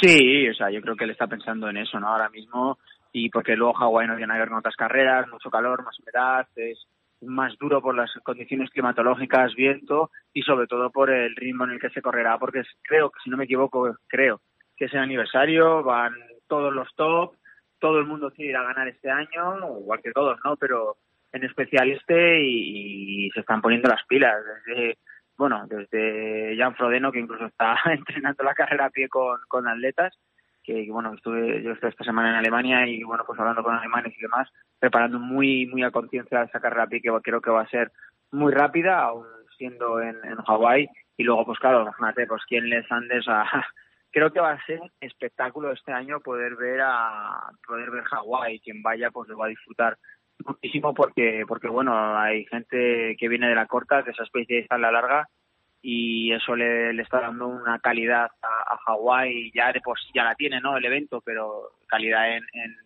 Sí, 0.00 0.48
o 0.48 0.54
sea, 0.54 0.70
yo 0.70 0.80
creo 0.80 0.96
que 0.96 1.04
él 1.04 1.10
está 1.10 1.28
pensando 1.28 1.70
en 1.70 1.78
eso, 1.78 1.98
¿no? 1.98 2.08
Ahora 2.08 2.28
mismo 2.30 2.78
y 3.12 3.30
porque 3.30 3.56
luego 3.56 3.74
Hawái 3.74 4.06
no 4.06 4.16
tiene 4.16 4.34
que 4.34 4.40
ver 4.40 4.48
con 4.48 4.58
otras 4.58 4.76
carreras, 4.76 5.28
mucho 5.28 5.50
calor, 5.50 5.84
más 5.84 5.98
humedad, 6.00 6.46
es 6.56 6.86
más 7.20 7.56
duro 7.58 7.82
por 7.82 7.96
las 7.96 8.12
condiciones 8.22 8.70
climatológicas, 8.70 9.54
viento 9.54 10.10
y 10.32 10.42
sobre 10.42 10.66
todo 10.66 10.90
por 10.90 11.10
el 11.10 11.34
ritmo 11.34 11.64
en 11.64 11.70
el 11.70 11.80
que 11.80 11.90
se 11.90 12.02
correrá, 12.02 12.38
porque 12.38 12.62
creo 12.82 13.10
que 13.10 13.20
si 13.24 13.30
no 13.30 13.36
me 13.36 13.44
equivoco, 13.44 13.96
creo 14.06 14.40
que 14.76 14.84
es 14.84 14.94
el 14.94 15.00
aniversario, 15.00 15.82
van 15.82 16.14
todos 16.46 16.72
los 16.72 16.88
top, 16.94 17.34
todo 17.80 17.98
el 17.98 18.06
mundo 18.06 18.30
quiere 18.30 18.50
ir 18.50 18.56
a 18.56 18.62
ganar 18.62 18.88
este 18.88 19.10
año, 19.10 19.78
igual 19.80 20.00
que 20.02 20.12
todos, 20.12 20.38
¿no? 20.44 20.56
Pero 20.56 20.96
en 21.32 21.44
especial 21.44 21.90
este 21.90 22.40
y, 22.40 23.30
se 23.30 23.40
están 23.40 23.60
poniendo 23.60 23.88
las 23.88 24.04
pilas 24.06 24.36
desde 24.66 24.98
bueno, 25.36 25.66
desde 25.68 26.56
Jan 26.56 26.74
Frodeno 26.74 27.12
que 27.12 27.20
incluso 27.20 27.46
está 27.46 27.76
entrenando 27.86 28.42
la 28.42 28.54
carrera 28.54 28.86
a 28.86 28.90
pie 28.90 29.08
con, 29.08 29.38
con 29.48 29.68
atletas 29.68 30.16
que 30.68 30.86
bueno, 30.90 31.14
estuve 31.14 31.62
yo 31.62 31.72
estuve 31.72 31.88
esta 31.88 32.04
semana 32.04 32.28
en 32.28 32.34
Alemania 32.34 32.86
y 32.86 33.02
bueno, 33.02 33.24
pues 33.26 33.40
hablando 33.40 33.62
con 33.62 33.74
alemanes 33.74 34.12
y 34.18 34.20
demás, 34.20 34.50
preparando 34.78 35.18
muy 35.18 35.66
muy 35.66 35.82
a 35.82 35.90
conciencia 35.90 36.42
esa 36.42 36.60
carrera 36.60 36.86
que 36.90 37.00
creo 37.00 37.40
que 37.40 37.50
va 37.50 37.62
a 37.62 37.68
ser 37.70 37.90
muy 38.32 38.52
rápida, 38.52 39.00
aún 39.00 39.26
siendo 39.56 40.02
en, 40.02 40.16
en 40.24 40.36
Hawái. 40.36 40.86
Y 41.16 41.24
luego 41.24 41.46
pues 41.46 41.58
claro, 41.58 41.82
imagínate, 41.82 42.26
pues 42.26 42.42
quién 42.46 42.68
les 42.68 42.84
andes 42.92 43.26
a 43.28 43.44
creo 44.12 44.30
que 44.30 44.40
va 44.40 44.52
a 44.52 44.66
ser 44.66 44.80
espectáculo 45.00 45.72
este 45.72 45.92
año 45.92 46.20
poder 46.20 46.54
ver 46.56 46.82
a 46.82 47.50
poder 47.66 47.90
ver 47.90 48.04
Hawái, 48.04 48.60
quien 48.60 48.82
vaya 48.82 49.10
pues 49.10 49.26
lo 49.30 49.38
va 49.38 49.46
a 49.46 49.48
disfrutar 49.56 49.96
muchísimo 50.44 50.92
porque 50.92 51.44
porque 51.48 51.68
bueno, 51.68 52.18
hay 52.18 52.44
gente 52.44 53.16
que 53.18 53.28
viene 53.28 53.48
de 53.48 53.54
la 53.54 53.66
corta, 53.66 54.02
de 54.02 54.10
esa 54.10 54.24
especie 54.24 54.66
de 54.68 54.78
la 54.78 54.92
larga 54.92 55.28
y 55.80 56.32
eso 56.32 56.56
le, 56.56 56.92
le, 56.92 57.02
está 57.02 57.20
dando 57.20 57.46
una 57.48 57.78
calidad 57.78 58.30
a, 58.42 58.74
a 58.74 58.78
Hawái, 58.86 59.52
ya 59.54 59.72
de 59.72 59.80
por 59.80 59.98
sí 59.98 60.08
ya 60.14 60.24
la 60.24 60.34
tiene, 60.34 60.60
¿no? 60.60 60.76
El 60.76 60.84
evento, 60.84 61.22
pero 61.24 61.72
calidad 61.86 62.36
en, 62.36 62.44
en, 62.52 62.76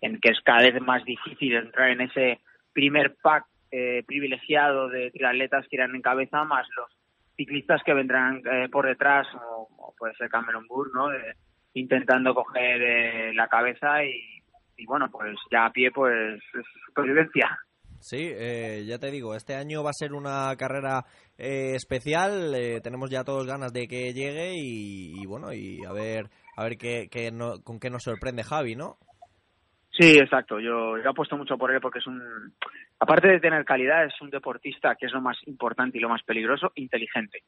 en 0.00 0.20
que 0.20 0.30
es 0.30 0.40
cada 0.40 0.62
vez 0.62 0.80
más 0.80 1.04
difícil 1.04 1.54
entrar 1.54 1.90
en 1.90 2.00
ese 2.02 2.40
primer 2.72 3.16
pack 3.22 3.44
eh, 3.70 4.02
privilegiado 4.06 4.88
de 4.88 5.10
triatletas 5.10 5.66
que 5.68 5.76
irán 5.76 5.94
en 5.94 6.02
cabeza, 6.02 6.44
más 6.44 6.66
los 6.76 6.90
ciclistas 7.36 7.82
que 7.84 7.94
vendrán 7.94 8.42
eh, 8.50 8.68
por 8.70 8.86
detrás, 8.86 9.26
o, 9.34 9.94
puede 9.96 10.14
ser 10.14 10.28
Cameron 10.30 10.66
Burr, 10.66 10.90
¿no? 10.94 11.08
intentando 11.74 12.34
coger 12.34 12.82
eh, 12.82 13.34
la 13.34 13.46
cabeza 13.48 14.02
y, 14.04 14.42
y, 14.76 14.86
bueno, 14.86 15.08
pues 15.10 15.36
ya 15.50 15.66
a 15.66 15.72
pie, 15.72 15.90
pues 15.92 16.40
es 16.54 16.66
supervivencia. 16.86 17.48
Sí, 18.00 18.16
eh, 18.18 18.84
ya 18.86 18.98
te 18.98 19.10
digo, 19.10 19.34
este 19.34 19.54
año 19.54 19.82
va 19.82 19.90
a 19.90 19.92
ser 19.92 20.14
una 20.14 20.56
carrera 20.56 21.04
eh, 21.36 21.74
especial. 21.74 22.54
Eh, 22.54 22.80
tenemos 22.80 23.10
ya 23.10 23.24
todos 23.24 23.46
ganas 23.46 23.72
de 23.72 23.86
que 23.86 24.14
llegue 24.14 24.54
y, 24.56 25.26
bueno, 25.26 25.52
y 25.52 25.84
a 25.84 25.92
ver, 25.92 26.30
a 26.56 26.64
ver 26.64 26.78
qué, 26.78 27.08
qué 27.10 27.30
no, 27.30 27.62
con 27.62 27.78
qué 27.78 27.90
nos 27.90 28.02
sorprende 28.02 28.42
Javi, 28.42 28.74
¿no? 28.74 28.96
Sí, 29.90 30.18
exacto. 30.18 30.58
Yo, 30.60 30.96
yo 30.96 31.10
apuesto 31.10 31.36
mucho 31.36 31.58
por 31.58 31.70
él 31.72 31.80
porque 31.80 31.98
es 31.98 32.06
un, 32.06 32.22
aparte 32.98 33.28
de 33.28 33.40
tener 33.40 33.66
calidad, 33.66 34.06
es 34.06 34.20
un 34.22 34.30
deportista 34.30 34.94
que 34.94 35.06
es 35.06 35.12
lo 35.12 35.20
más 35.20 35.36
importante 35.46 35.98
y 35.98 36.00
lo 36.00 36.08
más 36.08 36.22
peligroso, 36.22 36.72
inteligente. 36.76 37.42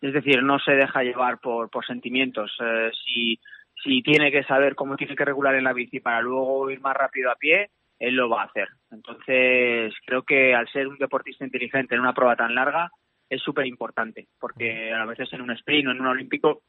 Es 0.00 0.12
decir, 0.12 0.44
no 0.44 0.60
se 0.60 0.72
deja 0.72 1.02
llevar 1.02 1.38
por, 1.38 1.70
por 1.70 1.84
sentimientos. 1.84 2.56
si, 3.04 3.40
si 3.82 4.00
tiene 4.02 4.30
que 4.30 4.44
saber 4.44 4.76
cómo 4.76 4.96
tiene 4.96 5.16
que 5.16 5.24
regular 5.24 5.56
en 5.56 5.64
la 5.64 5.72
bici 5.72 5.98
para 5.98 6.20
luego 6.20 6.70
ir 6.70 6.80
más 6.80 6.94
rápido 6.94 7.32
a 7.32 7.36
pie, 7.36 7.70
él 7.98 8.14
lo 8.14 8.28
va 8.28 8.42
a 8.42 8.46
hacer. 8.46 8.68
Entonces, 8.90 9.94
creo 10.06 10.22
que 10.22 10.54
al 10.54 10.68
ser 10.68 10.88
un 10.88 10.98
deportista 10.98 11.44
inteligente 11.44 11.94
en 11.94 12.00
una 12.00 12.14
prueba 12.14 12.36
tan 12.36 12.54
larga, 12.54 12.90
es 13.28 13.42
súper 13.42 13.66
importante, 13.66 14.28
porque 14.40 14.92
a 14.92 15.04
veces 15.04 15.32
en 15.32 15.42
un 15.42 15.50
sprint 15.50 15.88
o 15.88 15.90
en 15.90 16.00
un 16.00 16.06
olímpico 16.06 16.62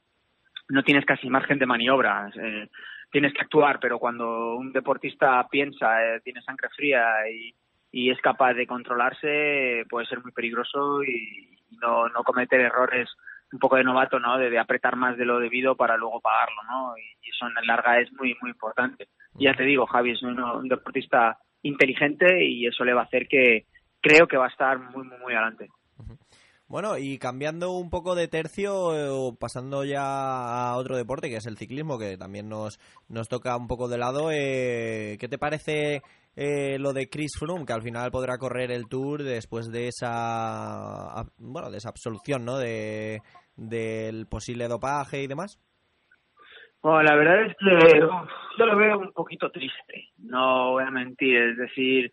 no 0.70 0.84
tienes 0.84 1.06
casi 1.06 1.30
margen 1.30 1.58
de 1.60 1.66
maniobra. 1.66 2.30
Eh, 2.36 2.68
tienes 3.12 3.34
que 3.34 3.42
actuar, 3.42 3.80
pero 3.80 4.00
cuando 4.00 4.56
un 4.56 4.72
deportista 4.72 5.48
piensa, 5.50 6.04
eh, 6.04 6.22
tiene 6.24 6.42
sangre 6.42 6.70
fría 6.76 7.06
y, 7.30 7.56
es 7.92 8.20
capaz 8.22 8.54
de 8.54 8.68
controlarse, 8.68 9.84
puede 9.90 10.06
ser 10.06 10.22
muy 10.22 10.32
peligroso 10.32 11.04
y, 11.04 11.58
no, 11.82 12.08
no 12.10 12.24
cometer 12.24 12.60
errores 12.60 13.10
un 13.52 13.60
poco 13.60 13.78
de 13.78 13.84
novato, 13.84 14.20
¿no? 14.20 14.38
De, 14.38 14.58
apretar 14.60 14.96
más 14.96 15.18
de 15.18 15.26
lo 15.26 15.40
debido 15.40 15.76
para 15.76 15.98
luego 15.98 16.20
pagarlo, 16.20 16.62
¿no? 16.70 16.94
Y, 16.98 17.30
eso 17.30 17.48
en 17.48 17.54
la 17.54 17.62
larga 17.62 18.00
es 18.00 18.12
muy, 18.14 18.36
muy 18.42 18.52
importante. 18.52 19.08
Ya 19.40 19.54
te 19.54 19.64
digo, 19.64 19.86
Javi 19.86 20.12
es 20.12 20.24
un, 20.24 20.68
deportista 20.68 21.38
inteligente 21.62 22.46
y 22.46 22.68
eso 22.68 22.84
le 22.84 22.94
va 22.94 23.02
a 23.02 23.06
hacer 23.06 23.28
que 23.28 23.66
creo 24.02 24.28
que 24.28 24.38
va 24.38 24.46
a 24.46 24.50
estar 24.50 24.78
muy, 24.80 25.08
muy, 25.08 25.18
muy 25.18 25.34
adelante. 25.34 25.70
Bueno, 26.70 27.00
y 27.00 27.18
cambiando 27.18 27.72
un 27.72 27.90
poco 27.90 28.14
de 28.14 28.28
tercio, 28.28 29.32
eh, 29.32 29.36
pasando 29.40 29.84
ya 29.84 30.70
a 30.70 30.78
otro 30.78 30.96
deporte, 30.96 31.28
que 31.28 31.38
es 31.38 31.48
el 31.48 31.58
ciclismo, 31.58 31.98
que 31.98 32.16
también 32.16 32.48
nos, 32.48 32.80
nos 33.08 33.28
toca 33.28 33.58
un 33.58 33.68
poco 33.68 33.88
de 33.88 33.98
lado, 33.98 34.30
eh, 34.32 35.18
¿qué 35.20 35.28
te 35.28 35.40
parece 35.40 36.04
eh, 36.36 36.78
lo 36.78 36.94
de 36.94 37.10
Chris 37.10 37.32
Froome, 37.40 37.66
que 37.66 37.74
al 37.74 37.82
final 37.82 38.12
podrá 38.12 38.38
correr 38.38 38.72
el 38.72 38.88
Tour 38.88 39.24
después 39.24 39.72
de 39.72 39.88
esa, 39.88 41.26
bueno, 41.40 41.72
de 41.72 41.80
esa 41.80 41.90
absolución, 41.90 42.46
¿no? 42.46 42.58
De, 42.58 43.24
del 43.56 44.28
posible 44.28 44.68
dopaje 44.68 45.24
y 45.24 45.28
demás. 45.28 45.60
Bueno, 46.82 47.04
la 47.04 47.16
verdad 47.16 47.42
es 47.44 47.56
que 47.58 48.00
yo 48.58 48.66
lo 48.66 48.76
veo 48.78 49.00
un 49.00 49.12
poquito 49.12 49.52
triste, 49.52 50.12
no 50.18 50.72
voy 50.72 50.84
a 50.84 50.92
mentir, 50.92 51.38
es 51.38 51.58
decir, 51.58 52.12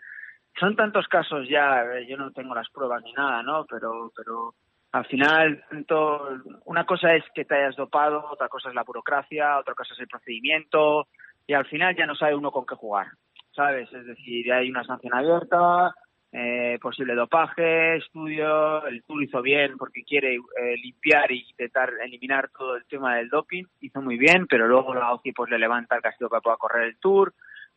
son 0.59 0.75
tantos 0.75 1.07
casos 1.07 1.49
ya, 1.49 1.85
yo 2.09 2.17
no 2.17 2.33
tengo 2.33 2.55
las 2.55 2.69
pruebas 2.71 3.03
ni 3.05 3.13
nada, 3.13 3.43
¿no? 3.43 3.65
Pero, 3.67 4.11
pero 4.17 4.55
al 4.93 5.05
final, 5.07 5.65
tanto, 5.71 6.29
una 6.65 6.85
cosa 6.85 7.15
es 7.15 7.23
que 7.35 7.45
te 7.45 7.55
hayas 7.55 7.77
dopado, 7.77 8.27
otra 8.31 8.49
cosa 8.49 8.71
es 8.71 8.75
la 8.75 8.83
burocracia, 8.83 9.59
otra 9.59 9.75
cosa 9.75 9.95
es 9.95 10.01
el 10.01 10.09
procedimiento, 10.09 11.07
y 11.47 11.53
al 11.53 11.67
final 11.67 11.95
ya 11.95 12.07
no 12.07 12.17
sabe 12.17 12.35
uno 12.35 12.51
con 12.51 12.67
qué 12.67 12.75
jugar, 12.75 13.07
¿sabes? 13.53 13.93
Es 13.93 14.05
decir, 14.05 14.53
hay 14.53 14.69
una 14.69 14.83
sanción 14.83 15.15
abierta, 15.15 15.95
eh, 16.33 16.79
posible 16.81 17.15
dopaje, 17.15 17.97
estudio, 17.97 18.85
el 18.87 19.03
Tour 19.05 19.23
hizo 19.23 19.43
bien 19.43 19.77
porque 19.79 20.05
quiere 20.05 20.35
eh, 20.35 20.77
limpiar 20.83 21.31
y 21.33 21.47
intentar 21.49 21.91
eliminar 22.05 22.51
todo 22.51 22.77
el 22.77 22.85
tema 22.87 23.17
del 23.17 23.29
doping, 23.29 23.65
hizo 23.81 24.03
muy 24.03 24.19
bien, 24.19 24.47
pero 24.47 24.67
luego 24.67 24.95
la 24.95 25.13
OCI 25.13 25.33
pues 25.33 25.51
le 25.51 25.59
levanta 25.59 25.97
el 25.97 26.03
castigo 26.03 26.29
para 26.29 26.43
pueda 26.43 26.57
correr 26.57 26.89
el 26.89 26.99
Tour. 26.99 27.33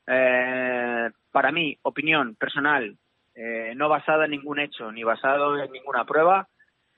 Eh, 0.08 1.10
para 1.32 1.52
mí, 1.52 1.78
opinión 1.84 2.36
personal, 2.36 2.98
eh, 3.36 3.74
no 3.76 3.88
basada 3.88 4.26
en 4.26 4.32
ningún 4.32 4.60
hecho 4.60 4.92
ni 4.92 5.04
basado 5.04 5.58
en 5.58 5.72
ninguna 5.72 6.04
prueba, 6.04 6.48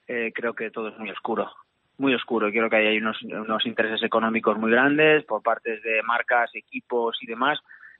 eh, 0.07 0.31
creo 0.33 0.53
que 0.53 0.71
todo 0.71 0.87
es 0.87 0.97
muy 0.97 1.09
oscuro, 1.11 1.51
muy 1.97 2.15
oscuro. 2.15 2.49
Creo 2.49 2.69
que 2.69 2.77
hay 2.77 2.97
unos, 2.97 3.21
unos 3.23 3.65
intereses 3.65 4.01
económicos 4.01 4.57
muy 4.57 4.71
grandes 4.71 5.25
por 5.25 5.43
parte 5.43 5.79
de 5.81 6.01
marcas, 6.03 6.49
equipos 6.55 7.17
y 7.21 7.27
demás 7.27 7.59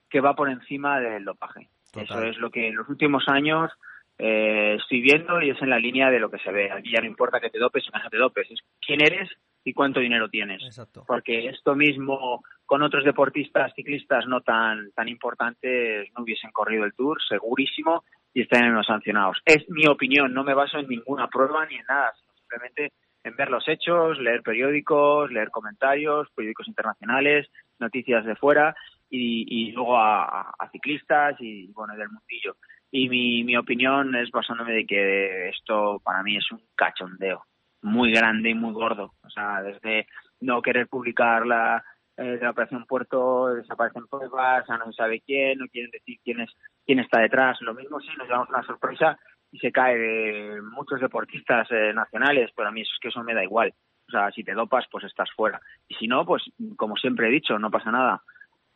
que 0.10 0.22
va 0.22 0.36
por 0.36 0.50
encima 0.50 1.00
del 1.00 1.24
dopaje. 1.24 1.70
Total. 1.92 2.06
Eso 2.06 2.24
es 2.24 2.38
lo 2.38 2.50
que 2.50 2.68
en 2.68 2.76
los 2.76 2.88
últimos 2.90 3.28
años 3.28 3.72
eh, 4.18 4.78
estoy 4.80 5.02
viendo 5.02 5.42
y 5.42 5.50
es 5.50 5.62
en 5.62 5.70
la 5.70 5.80
línea 5.80 6.10
de 6.10 6.20
lo 6.20 6.30
que 6.30 6.40
se 6.40 6.52
ve. 6.52 6.72
Aquí 6.72 6.92
ya 6.92 7.02
no 7.02 7.08
importa 7.08 7.40
que 7.40 7.50
te 7.50 7.60
dopes 7.60 7.84
o 7.88 7.98
no 7.98 8.10
te 8.10 8.18
dopes, 8.18 8.52
es 8.52 8.60
quién 8.86 9.02
eres 9.02 9.30
y 9.64 9.74
cuánto 9.74 10.00
dinero 10.00 10.30
tienes. 10.30 10.64
Exacto. 10.64 11.04
Porque 11.08 11.48
esto 11.48 11.76
mismo 11.76 12.44
con 12.66 12.82
otros 12.84 13.04
deportistas, 13.04 13.74
ciclistas 13.76 14.26
no 14.28 14.42
tan, 14.42 14.92
tan 14.92 15.08
importantes 15.08 16.08
no 16.16 16.24
hubiesen 16.24 16.52
corrido 16.52 16.86
el 16.86 16.94
Tour, 16.94 17.18
segurísimo, 17.28 18.04
y 18.34 18.42
estarían 18.42 18.74
los 18.74 18.88
sancionados. 18.88 19.38
Es 19.46 19.68
mi 19.70 19.88
opinión, 19.88 20.34
no 20.34 20.44
me 20.44 20.54
baso 20.54 20.78
en 20.78 20.88
ninguna 20.88 21.28
prueba 21.28 21.66
ni 21.66 21.76
en 21.76 21.86
nada, 21.86 22.14
sino 22.20 22.34
simplemente 22.34 22.92
en 23.24 23.36
ver 23.36 23.50
los 23.50 23.68
hechos, 23.68 24.20
leer 24.20 24.42
periódicos, 24.42 25.32
leer 25.32 25.50
comentarios, 25.50 26.28
periódicos 26.36 26.68
internacionales, 26.68 27.48
noticias 27.80 28.26
de 28.26 28.36
fuera 28.36 28.76
y, 29.12 29.68
y 29.70 29.72
luego 29.74 29.98
a, 29.98 30.56
ciclistas 30.72 31.36
y 31.40 31.68
bueno, 31.74 31.96
del 31.96 32.10
mundillo. 32.10 32.56
Y 32.90 33.10
mi, 33.10 33.44
mi 33.44 33.56
opinión 33.58 34.16
es 34.16 34.32
basándome 34.32 34.74
de 34.74 34.86
que 34.86 35.50
esto 35.50 36.02
para 36.04 36.24
mí 36.24 36.38
es 36.38 36.52
un 36.52 36.62
cachondeo 36.76 37.44
muy 37.82 38.12
grande 38.12 38.50
y 38.50 38.54
muy 38.54 38.74
gordo. 38.74 39.14
O 39.24 39.30
sea, 39.30 39.62
desde 39.62 40.08
no 40.40 40.62
querer 40.62 40.88
publicar 40.88 41.46
la, 41.46 41.84
eh, 42.18 42.40
Operación 42.48 42.86
Puerto, 42.86 43.54
desaparecen 43.54 44.08
pruebas, 44.08 44.70
a 44.70 44.78
no 44.78 44.86
se 44.88 44.94
sabe 44.94 45.22
quién, 45.22 45.60
no 45.60 45.68
quieren 45.68 45.92
decir 45.92 46.18
quién 46.24 46.42
es 46.42 46.52
quién 46.86 47.00
está 47.00 47.20
detrás. 47.20 47.60
Lo 47.62 47.74
mismo 47.74 48.00
sí, 48.00 48.10
nos 48.18 48.28
llevamos 48.28 48.50
una 48.50 48.64
sorpresa 48.64 49.18
y 49.52 49.60
se 49.60 49.72
cae 49.72 49.98
de 49.98 50.62
muchos 50.62 51.02
deportistas 51.02 51.68
eh, 51.72 51.94
nacionales, 51.94 52.52
pero 52.56 52.70
a 52.70 52.72
mí 52.72 52.82
es 52.82 52.90
que 53.02 53.10
eso 53.10 53.24
me 53.24 53.34
da 53.34 53.44
igual. 53.44 53.74
O 54.08 54.12
sea, 54.12 54.32
si 54.32 54.44
te 54.44 54.54
dopas, 54.54 54.86
pues 54.92 55.06
estás 55.06 55.30
fuera. 55.32 55.60
Y 55.88 55.96
si 55.96 56.08
no, 56.08 56.26
pues 56.26 56.44
como 56.76 56.96
siempre 56.96 57.28
he 57.28 57.32
dicho, 57.32 57.58
no 57.58 57.72
pasa 57.72 57.92
nada. 57.92 58.22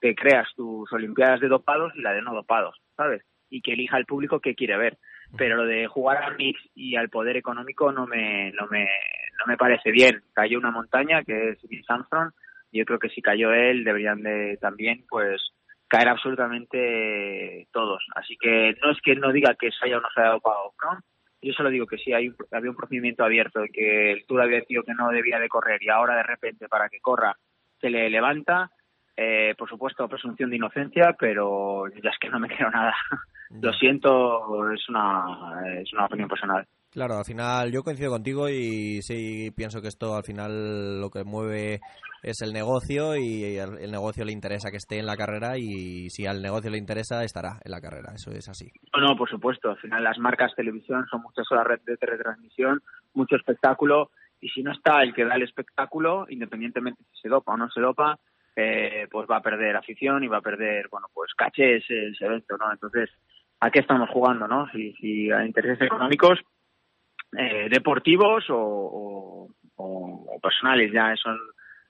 Que 0.06 0.14
creas 0.14 0.48
tus 0.56 0.94
Olimpiadas 0.94 1.40
de 1.40 1.48
dopados 1.48 1.92
y 1.96 2.02
la 2.04 2.14
de 2.14 2.22
no 2.22 2.32
dopados, 2.32 2.80
¿sabes? 2.96 3.24
Y 3.50 3.62
que 3.62 3.74
elija 3.74 3.98
el 3.98 4.06
público 4.06 4.40
que 4.40 4.54
quiere 4.54 4.78
ver. 4.78 5.00
Pero 5.36 5.56
lo 5.56 5.66
de 5.66 5.88
jugar 5.88 6.18
al 6.18 6.38
mix 6.38 6.62
y 6.76 6.96
al 6.96 7.10
poder 7.10 7.38
económico 7.38 7.92
no 7.92 8.06
me, 8.06 8.52
no 8.52 8.68
me, 8.68 8.84
no 8.84 9.46
me 9.48 9.58
parece 9.58 9.90
bien. 9.90 10.22
Cayó 10.32 10.60
una 10.60 10.70
montaña 10.70 11.24
que 11.24 11.50
es 11.50 11.68
Vince 11.68 11.92
Armstrong 11.92 12.30
y 12.72 12.78
yo 12.78 12.86
creo 12.86 13.00
que 13.00 13.10
si 13.10 13.24
cayó 13.24 13.52
él 13.52 13.84
deberían 13.84 14.22
de 14.22 14.60
también 14.62 15.06
pues 15.10 15.42
caer 15.88 16.10
absolutamente 16.10 17.68
todos. 17.72 18.06
Así 18.14 18.38
que 18.40 18.76
no 18.84 18.92
es 18.92 19.02
que 19.02 19.16
no 19.16 19.32
diga 19.32 19.56
que 19.56 19.72
se 19.72 19.88
haya 19.88 19.98
o 19.98 20.02
no 20.02 20.08
se 20.14 20.22
haya 20.22 20.34
dopado. 20.34 20.72
Yo 21.42 21.52
solo 21.54 21.72
digo 21.72 21.88
que 21.88 21.98
si 21.98 22.14
hay, 22.14 22.32
había 22.52 22.70
un 22.70 22.76
procedimiento 22.78 23.24
abierto 23.24 23.62
que 23.74 24.12
el 24.12 24.28
Tour 24.28 24.44
había 24.44 24.60
decidido 24.60 24.84
que 24.84 24.94
no 24.94 25.10
debía 25.10 25.40
de 25.40 25.50
correr 25.50 25.82
y 25.82 25.90
ahora 25.90 26.16
de 26.16 26.24
repente 26.24 26.68
para 26.68 26.90
que 26.90 27.00
corra 27.00 27.36
se 27.82 27.90
le 27.90 28.08
levanta, 28.12 28.70
eh, 29.18 29.54
por 29.58 29.70
supuesto 29.70 30.08
presunción 30.08 30.50
de 30.50 30.58
inocencia, 30.58 31.16
pero 31.20 31.88
ya 32.04 32.10
es 32.10 32.18
que 32.20 32.30
no 32.30 32.40
me 32.40 32.48
creo 32.48 32.70
nada. 32.70 32.94
Lo 33.62 33.72
siento, 33.74 34.72
es 34.72 34.90
una, 34.90 35.62
es 35.82 35.94
una 35.94 36.06
opinión 36.06 36.28
personal. 36.28 36.66
Claro, 36.92 37.18
al 37.18 37.26
final 37.26 37.72
yo 37.72 37.84
coincido 37.84 38.10
contigo 38.12 38.48
y 38.50 39.02
sí 39.02 39.52
pienso 39.56 39.82
que 39.82 39.90
esto 39.90 40.16
al 40.16 40.24
final 40.24 41.02
lo 41.02 41.10
que 41.10 41.24
mueve 41.26 41.80
es 42.24 42.42
el 42.42 42.54
negocio 42.54 43.16
y 43.18 43.60
al- 43.60 43.78
el 43.80 43.92
negocio 43.92 44.24
le 44.26 44.32
interesa 44.32 44.72
que 44.72 44.78
esté 44.78 44.98
en 45.00 45.06
la 45.06 45.18
carrera 45.18 45.58
y 45.58 46.10
si 46.10 46.26
al 46.26 46.42
negocio 46.42 46.72
le 46.72 46.78
interesa 46.78 47.24
estará 47.24 47.60
en 47.64 47.72
la 47.72 47.82
carrera, 47.82 48.14
eso 48.16 48.32
es 48.32 48.48
así. 48.50 48.72
No, 48.94 49.02
no, 49.10 49.16
por 49.18 49.30
supuesto. 49.30 49.70
Al 49.72 49.78
final 49.78 50.04
las 50.04 50.18
marcas 50.20 50.56
televisión 50.56 51.06
son 51.12 51.22
muchas 51.22 51.46
horas 51.52 51.80
de 51.86 51.98
retransmisión, 52.00 52.82
mucho 53.14 53.36
espectáculo 53.36 54.10
y 54.42 54.48
si 54.50 54.64
no 54.64 54.72
está 54.72 55.04
el 55.04 55.14
que 55.14 55.26
da 55.26 55.36
el 55.36 55.44
espectáculo, 55.44 56.26
independientemente 56.30 57.04
si 57.12 57.22
se 57.24 57.30
dopa 57.30 57.54
o 57.54 57.58
no 57.58 57.70
se 57.70 57.82
dopa, 57.82 58.18
eh, 58.56 59.08
pues 59.12 59.28
va 59.30 59.38
a 59.38 59.42
perder 59.42 59.76
afición 59.76 60.24
y 60.24 60.28
va 60.28 60.38
a 60.38 60.42
perder, 60.42 60.88
bueno, 60.90 61.08
pues 61.14 61.34
caché 61.34 61.78
ese, 61.78 62.08
ese 62.08 62.26
evento, 62.26 62.58
¿no? 62.58 62.72
Entonces, 62.72 63.10
¿a 63.60 63.70
qué 63.72 63.80
estamos 63.80 64.10
jugando, 64.10 64.48
no? 64.48 64.68
Si, 64.72 64.94
si 64.94 65.32
hay 65.32 65.46
intereses 65.48 65.82
económicos, 65.82 66.40
eh, 67.38 67.68
deportivos 67.70 68.50
o, 68.50 68.58
o- 68.58 69.50
o- 69.78 70.36
o 70.36 70.40
personales, 70.40 70.92
ya 70.92 71.12
eso 71.14 71.30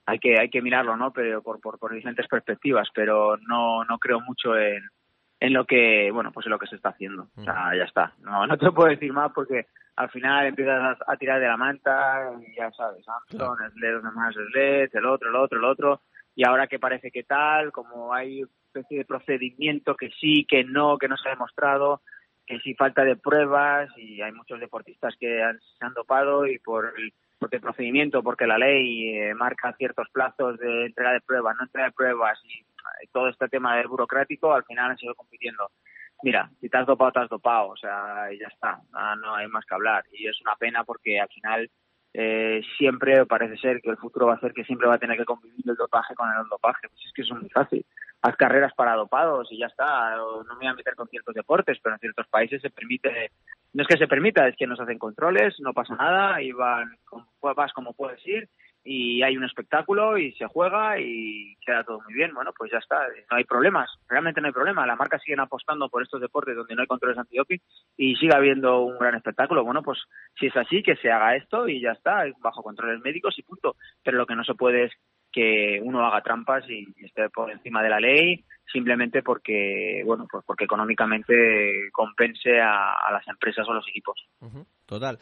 hay 0.06 0.18
que 0.18 0.38
hay 0.38 0.48
que 0.50 0.62
mirarlo, 0.62 0.96
¿no? 0.96 1.12
Pero 1.12 1.42
por, 1.42 1.60
por, 1.60 1.78
por 1.78 1.92
diferentes 1.92 2.26
perspectivas, 2.28 2.88
pero 2.94 3.36
no 3.46 3.84
no 3.84 3.98
creo 3.98 4.20
mucho 4.20 4.56
en 4.56 4.82
en 5.38 5.52
lo 5.52 5.66
que 5.66 6.10
bueno 6.12 6.32
pues 6.32 6.46
en 6.46 6.50
lo 6.52 6.58
que 6.58 6.66
se 6.66 6.76
está 6.76 6.88
haciendo 6.90 7.28
o 7.36 7.42
sea 7.44 7.76
ya 7.76 7.84
está 7.84 8.14
no 8.22 8.46
no 8.46 8.56
te 8.56 8.72
puedo 8.72 8.88
decir 8.88 9.12
más 9.12 9.30
porque 9.34 9.66
al 9.96 10.08
final 10.08 10.46
empiezas 10.46 10.98
a, 11.06 11.12
a 11.12 11.16
tirar 11.18 11.38
de 11.40 11.46
la 11.46 11.58
manta 11.58 12.32
y 12.40 12.54
ya 12.56 12.70
sabes 12.72 13.04
Armstrong 13.06 13.58
Sled 13.74 13.92
los 13.92 14.02
demás 14.02 14.34
Sled 14.34 14.88
el 14.94 15.04
otro 15.04 15.28
el 15.28 15.36
otro 15.36 15.58
el 15.58 15.64
otro 15.64 16.00
y 16.36 16.46
ahora 16.46 16.68
que 16.68 16.78
parece 16.78 17.10
que 17.10 17.24
tal 17.24 17.72
como 17.72 18.14
hay 18.14 18.42
una 18.42 18.52
especie 18.66 18.98
de 18.98 19.04
procedimiento 19.04 19.96
que 19.96 20.10
sí 20.20 20.44
que 20.48 20.62
no 20.62 20.98
que 20.98 21.08
no 21.08 21.16
se 21.16 21.28
ha 21.28 21.32
demostrado 21.32 22.02
que 22.46 22.60
sí 22.60 22.74
falta 22.74 23.04
de 23.04 23.16
pruebas 23.16 23.90
y 23.96 24.22
hay 24.22 24.32
muchos 24.32 24.60
deportistas 24.60 25.14
que 25.18 25.42
han, 25.42 25.58
se 25.60 25.84
han 25.84 25.94
dopado 25.94 26.46
y 26.46 26.58
por 26.58 26.94
el, 26.96 27.12
porque 27.38 27.56
el 27.56 27.62
procedimiento, 27.62 28.22
porque 28.22 28.46
la 28.46 28.56
ley 28.56 29.16
eh, 29.18 29.34
marca 29.34 29.74
ciertos 29.76 30.08
plazos 30.10 30.56
de 30.58 30.86
entrega 30.86 31.12
de 31.12 31.20
pruebas, 31.20 31.56
no 31.56 31.64
entrega 31.64 31.88
de 31.88 31.92
pruebas 31.92 32.38
y 32.44 32.60
eh, 32.60 33.08
todo 33.12 33.28
este 33.28 33.48
tema 33.48 33.76
de 33.76 33.86
burocrático, 33.86 34.54
al 34.54 34.64
final 34.64 34.92
han 34.92 34.96
seguido 34.96 35.16
compitiendo. 35.16 35.70
Mira, 36.22 36.48
si 36.60 36.68
te 36.68 36.78
has 36.78 36.86
dopado, 36.86 37.12
te 37.12 37.20
has 37.20 37.28
dopado, 37.28 37.68
o 37.68 37.76
sea, 37.76 38.32
y 38.32 38.38
ya 38.38 38.46
está, 38.46 38.80
Ah, 38.94 39.14
no 39.20 39.34
hay 39.34 39.48
más 39.48 39.66
que 39.66 39.74
hablar. 39.74 40.04
Y 40.12 40.26
es 40.26 40.40
una 40.40 40.54
pena 40.56 40.84
porque 40.84 41.20
al 41.20 41.28
final 41.28 41.70
eh, 42.18 42.62
siempre 42.78 43.26
parece 43.26 43.58
ser 43.58 43.82
que 43.82 43.90
el 43.90 43.98
futuro 43.98 44.28
va 44.28 44.36
a 44.36 44.40
ser 44.40 44.54
que 44.54 44.64
siempre 44.64 44.88
va 44.88 44.94
a 44.94 44.98
tener 44.98 45.18
que 45.18 45.26
convivir 45.26 45.68
el 45.68 45.76
dopaje 45.76 46.14
con 46.14 46.26
el 46.30 46.48
dopaje. 46.48 46.88
Pues 46.88 47.04
es 47.04 47.12
que 47.12 47.20
es 47.20 47.30
muy 47.30 47.50
fácil. 47.50 47.84
Haz 48.22 48.36
carreras 48.36 48.72
para 48.74 48.94
dopados 48.94 49.52
y 49.52 49.58
ya 49.58 49.66
está. 49.66 50.16
No 50.16 50.44
me 50.48 50.54
voy 50.54 50.66
a 50.68 50.74
meter 50.74 50.94
con 50.94 51.08
ciertos 51.08 51.34
deportes, 51.34 51.78
pero 51.82 51.94
en 51.94 52.00
ciertos 52.00 52.26
países 52.28 52.62
se 52.62 52.70
permite, 52.70 53.32
no 53.74 53.82
es 53.82 53.86
que 53.88 53.98
se 53.98 54.08
permita, 54.08 54.48
es 54.48 54.56
que 54.56 54.66
nos 54.66 54.80
hacen 54.80 54.98
controles, 54.98 55.60
no 55.60 55.74
pasa 55.74 55.94
nada, 55.94 56.40
y 56.40 56.52
van, 56.52 56.96
vas 57.42 57.72
como 57.74 57.92
puedes 57.92 58.26
ir 58.26 58.48
y 58.88 59.20
hay 59.22 59.36
un 59.36 59.44
espectáculo 59.44 60.16
y 60.16 60.32
se 60.34 60.46
juega 60.46 60.98
y 61.00 61.56
queda 61.66 61.82
todo 61.82 62.00
muy 62.02 62.14
bien. 62.14 62.32
Bueno, 62.32 62.52
pues 62.56 62.70
ya 62.70 62.78
está, 62.78 63.00
no 63.30 63.36
hay 63.36 63.44
problemas, 63.44 63.90
realmente 64.08 64.40
no 64.40 64.46
hay 64.46 64.52
problema. 64.52 64.86
Las 64.86 64.98
marcas 64.98 65.20
siguen 65.22 65.40
apostando 65.40 65.88
por 65.88 66.02
estos 66.02 66.20
deportes 66.20 66.54
donde 66.54 66.74
no 66.74 66.82
hay 66.82 66.86
controles 66.86 67.18
antidoping 67.18 67.60
y 67.96 68.14
sigue 68.14 68.34
habiendo 68.34 68.82
un 68.82 68.96
gran 68.96 69.16
espectáculo. 69.16 69.64
Bueno, 69.64 69.82
pues 69.82 69.98
si 70.38 70.46
es 70.46 70.56
así, 70.56 70.84
que 70.84 70.94
se 70.96 71.10
haga 71.10 71.34
esto 71.34 71.68
y 71.68 71.80
ya 71.80 71.90
está, 71.90 72.24
bajo 72.38 72.62
controles 72.62 73.02
médicos 73.02 73.36
y 73.38 73.42
punto. 73.42 73.74
Pero 74.04 74.18
lo 74.18 74.26
que 74.26 74.36
no 74.36 74.44
se 74.44 74.54
puede 74.54 74.84
es 74.84 74.92
que 75.32 75.80
uno 75.82 76.06
haga 76.06 76.22
trampas 76.22 76.64
y 76.70 76.86
esté 77.04 77.28
por 77.30 77.50
encima 77.50 77.82
de 77.82 77.90
la 77.90 78.00
ley 78.00 78.44
simplemente 78.72 79.22
porque, 79.22 80.02
bueno, 80.04 80.26
pues 80.30 80.44
porque 80.46 80.64
económicamente 80.64 81.90
compense 81.92 82.60
a, 82.60 83.10
las 83.12 83.26
empresas 83.28 83.66
o 83.68 83.72
los 83.72 83.86
equipos. 83.88 84.28
Total. 84.86 85.18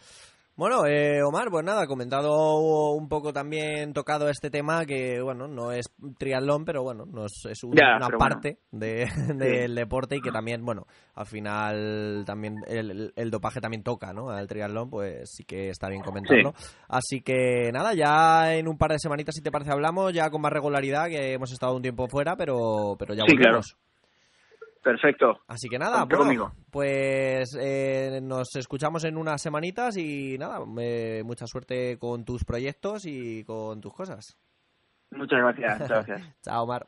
Bueno, 0.57 0.86
eh, 0.86 1.20
Omar, 1.24 1.48
pues 1.50 1.64
nada, 1.64 1.84
comentado 1.88 2.92
un 2.92 3.09
poco 3.09 3.32
también 3.32 3.92
tocado 3.92 4.28
este 4.28 4.50
tema 4.50 4.86
que, 4.86 5.20
bueno, 5.20 5.48
no 5.48 5.72
es 5.72 5.86
triatlón, 6.16 6.64
pero 6.64 6.84
bueno, 6.84 7.05
nos, 7.07 7.32
es 7.50 7.64
un- 7.64 7.72
Ya, 7.74 7.96
una 7.96 8.07
bueno. 8.07 8.18
parte 8.18 8.59
de- 8.70 9.05
del 9.68 9.74
deporte 9.74 10.16
y 10.16 10.20
que 10.20 10.30
también, 10.30 10.64
bueno, 10.64 10.86
al 11.16 11.26
final 11.26 12.22
también 12.24 12.55
el, 12.68 13.12
el- 13.16 13.30
dopaje 13.32 13.61
también 13.61 13.82
toca, 13.82 14.12
¿no? 14.12 14.30
Al 14.30 14.46
triatlón, 14.46 14.90
pues 14.90 15.28
sí 15.34 15.42
que 15.44 15.70
está 15.70 15.88
bien 15.88 16.02
comentarlo. 16.02 16.55
Así 16.88 17.20
que 17.20 17.70
nada, 17.72 17.92
ya 17.94 18.55
en 18.55 18.68
un 18.68 18.78
par 18.78 18.92
de 18.92 19.00
semanitas, 19.00 19.34
si 19.34 19.42
te 19.42 19.50
parece, 19.50 19.72
hablamos 19.72 20.12
ya 20.12 20.30
con 20.30 20.40
más 20.40 20.52
regularidad, 20.52 21.09
que 21.09 21.32
hemos 21.32 21.50
estado 21.50 21.74
un 21.74 21.82
tiempo 21.82 22.07
fuera, 22.07 22.36
pero, 22.36 22.94
pero 22.96 23.12
ya 23.14 23.24
Sí, 23.26 23.34
claro. 23.36 23.61
Perfecto. 24.85 25.41
Así 25.49 25.68
que 25.68 25.78
nada, 25.78 25.97
Cuenta 26.07 26.16
bueno, 26.16 26.24
conmigo. 26.24 26.53
pues 26.70 27.57
eh, 27.59 28.20
nos 28.22 28.55
escuchamos 28.55 29.03
en 29.05 29.16
unas 29.16 29.41
semanitas 29.41 29.97
y 29.97 30.37
nada, 30.39 30.61
eh, 30.78 31.22
mucha 31.24 31.47
suerte 31.47 31.99
con 31.99 32.24
tus 32.24 32.45
proyectos 32.45 33.07
y 33.07 33.43
con 33.45 33.80
tus 33.80 33.95
cosas. 33.95 34.37
Muchas 35.11 35.41
gracias, 35.41 35.80
muchas 35.80 36.07
gracias. 36.07 36.37
Chao, 36.43 36.66
Mar. 36.66 36.87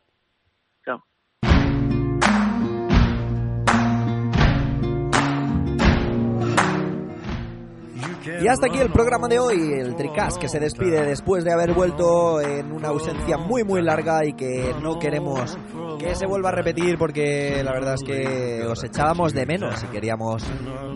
Y 8.41 8.49
hasta 8.49 8.67
aquí 8.67 8.79
el 8.79 8.91
programa 8.91 9.29
de 9.29 9.39
hoy, 9.39 9.73
el 9.79 9.95
Tricas 9.97 10.39
que 10.39 10.49
se 10.49 10.59
despide 10.59 11.05
después 11.05 11.45
de 11.45 11.53
haber 11.53 11.73
vuelto 11.73 12.41
en 12.41 12.73
una 12.73 12.89
ausencia 12.89 13.37
muy 13.37 13.65
muy 13.65 13.83
larga 13.83 14.25
y 14.25 14.33
que 14.35 14.75
no 14.83 14.99
queremos 14.99 15.57
que 15.99 16.15
se 16.15 16.27
vuelva 16.27 16.51
a 16.51 16.53
repetir 16.53 16.99
porque 16.99 17.63
la 17.65 17.73
verdad 17.73 17.95
es 17.95 18.03
que 18.03 18.65
os 18.67 18.83
echábamos 18.85 19.33
de 19.33 19.47
menos 19.47 19.83
y 19.83 19.87
queríamos 19.87 20.45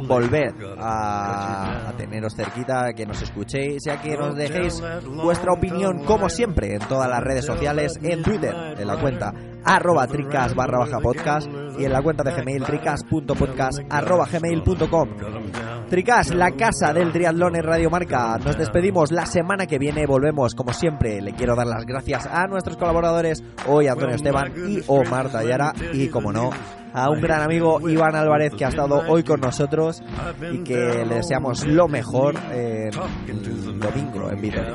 volver 0.06 0.54
a, 0.78 1.92
teneros 1.96 2.34
cerquita, 2.34 2.92
que 2.92 3.06
nos 3.06 3.22
escuchéis 3.22 3.86
y 3.86 3.90
a 3.90 4.00
que 4.00 4.16
nos 4.16 4.36
dejéis 4.36 4.82
vuestra 5.22 5.52
opinión 5.52 6.04
como 6.04 6.28
siempre 6.28 6.74
en 6.74 6.80
todas 6.80 7.08
las 7.08 7.22
redes 7.22 7.44
sociales, 7.44 7.98
en 8.02 8.22
Twitter, 8.22 8.54
en 8.78 8.86
la 8.86 9.00
cuenta 9.00 9.32
arroba 9.64 10.06
tricas 10.06 10.54
barra 10.54 10.78
baja 10.78 11.00
podcast 11.00 11.46
y 11.78 11.84
en 11.84 11.92
la 11.92 12.02
cuenta 12.02 12.22
de 12.22 12.32
Gmail 12.32 12.64
tricas.podcast 12.64 13.80
arroba 13.88 14.26
gmail.com 14.30 15.08
Tricas, 15.88 16.34
la 16.34 16.52
casa 16.52 16.92
del 16.92 17.10
triatlón 17.12 17.56
en 17.56 17.64
Radio 17.64 17.90
Marca. 17.90 18.38
Nos 18.38 18.56
despedimos 18.56 19.10
la 19.10 19.26
semana 19.26 19.66
que 19.66 19.78
viene, 19.78 20.06
volvemos 20.06 20.54
como 20.54 20.72
siempre. 20.72 21.20
Le 21.20 21.32
quiero 21.32 21.56
dar 21.56 21.66
las 21.66 21.84
gracias 21.84 22.26
a 22.26 22.46
nuestros 22.46 22.76
colaboradores, 22.76 23.42
hoy 23.66 23.88
Antonio 23.88 24.14
Esteban 24.14 24.52
y 24.68 24.82
Omar 24.86 25.30
Tallara 25.30 25.72
y 25.92 26.08
como 26.08 26.32
no, 26.32 26.50
a 26.92 27.10
un 27.10 27.20
gran 27.20 27.42
amigo 27.42 27.88
Iván 27.88 28.14
Álvarez 28.14 28.52
que 28.56 28.64
ha 28.64 28.68
estado 28.68 29.02
hoy 29.08 29.24
con 29.24 29.40
nosotros 29.40 30.02
y 30.52 30.62
que 30.62 31.04
le 31.04 31.16
deseamos 31.16 31.66
lo 31.66 31.88
mejor 31.88 32.34
en 32.52 32.90
el 33.28 33.80
domingo 33.80 34.30
en 34.30 34.40
Vitoria. 34.40 34.74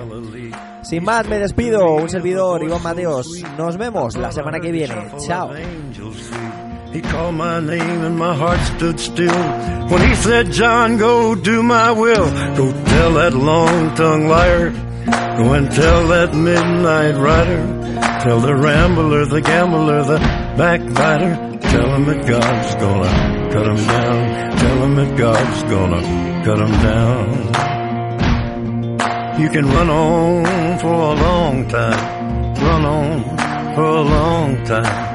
Sin 0.81 1.03
más, 1.03 1.27
me 1.27 1.39
despido. 1.39 1.95
Un 1.95 2.09
servidor, 2.09 2.63
Iván 2.63 2.83
Mateos. 2.83 3.43
Nos 3.57 3.77
vemos 3.77 4.15
la 4.17 4.31
semana 4.31 4.59
que 4.59 4.71
viene. 4.71 4.95
Chao. 5.25 5.51
He 6.95 7.01
called 7.01 7.35
my 7.35 7.59
name 7.59 8.03
and 8.05 8.17
my 8.17 8.33
heart 8.33 8.61
stood 8.77 9.01
still 9.01 9.43
when 9.89 10.01
he 10.07 10.15
said, 10.15 10.53
John, 10.53 10.97
go 10.97 11.35
do 11.35 11.61
my 11.61 11.91
will. 11.91 12.31
Go 12.55 12.71
tell 12.71 13.13
that 13.15 13.33
long-tongued 13.33 14.29
liar. 14.29 14.69
Go 14.69 15.51
and 15.51 15.69
tell 15.69 16.07
that 16.07 16.33
midnight 16.33 17.15
rider. 17.17 17.65
Tell 18.23 18.39
the 18.39 18.55
rambler, 18.55 19.25
the 19.25 19.41
gambler, 19.41 20.05
the 20.05 20.19
backbiter. 20.55 21.59
Tell 21.59 21.95
him 21.95 22.05
that 22.05 22.25
God's 22.25 22.75
gonna 22.75 23.51
cut 23.51 23.67
him 23.67 23.75
down. 23.75 24.57
Tell 24.57 24.77
him 24.85 24.95
that 24.95 25.17
God's 25.17 25.63
gonna 25.63 26.01
cut 26.45 26.59
him 26.59 26.71
down. 26.81 27.27
You 29.41 29.49
can 29.49 29.65
run 29.65 29.89
on 29.89 30.79
for 30.79 30.93
a 30.93 31.13
long 31.13 31.67
time. 31.67 32.55
Run 32.55 32.85
on 32.85 33.75
for 33.75 33.83
a 33.83 34.01
long 34.01 34.63
time. 34.63 35.14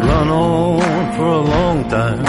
Run 0.00 0.28
on 0.28 1.16
for 1.16 1.26
a 1.26 1.40
long 1.40 1.88
time. 1.88 2.24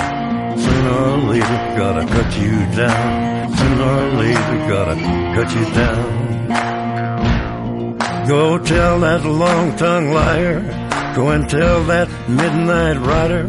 Sooner 0.57 0.95
or 1.09 1.17
later, 1.32 1.59
gotta 1.78 2.05
cut 2.07 2.38
you 2.38 2.55
down. 2.76 3.53
Sooner 3.57 3.84
or 3.84 4.09
later, 4.24 4.57
gotta 4.67 4.95
cut 5.36 5.49
you 5.55 5.65
down. 5.74 6.30
Go 8.28 8.57
tell 8.59 8.99
that 8.99 9.26
long-tongued 9.26 10.13
liar. 10.13 10.61
Go 11.15 11.30
and 11.30 11.49
tell 11.49 11.84
that 11.86 12.09
midnight 12.30 12.97
rider. 12.97 13.43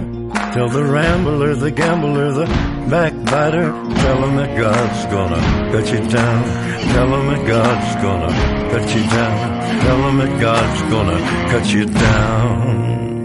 Tell 0.55 0.68
the 0.68 0.85
rambler, 0.85 1.55
the 1.55 1.71
gambler, 1.71 2.33
the 2.33 2.47
backbiter. 2.91 3.71
Tell 3.71 4.25
him 4.25 4.37
that 4.37 4.57
God's 4.59 5.07
gonna 5.07 5.41
cut 5.71 5.93
you 5.93 6.01
down. 6.09 6.45
Tell 6.93 7.09
him 7.14 7.27
that 7.29 7.47
God's 7.47 7.95
gonna 8.03 8.33
cut 8.73 8.95
you 8.95 9.03
down. 9.03 9.81
Tell 9.81 10.09
him 10.09 10.18
that 10.18 10.41
God's 10.41 10.83
gonna 10.91 11.18
cut 11.51 11.73
you 11.73 11.85
down. 11.87 13.20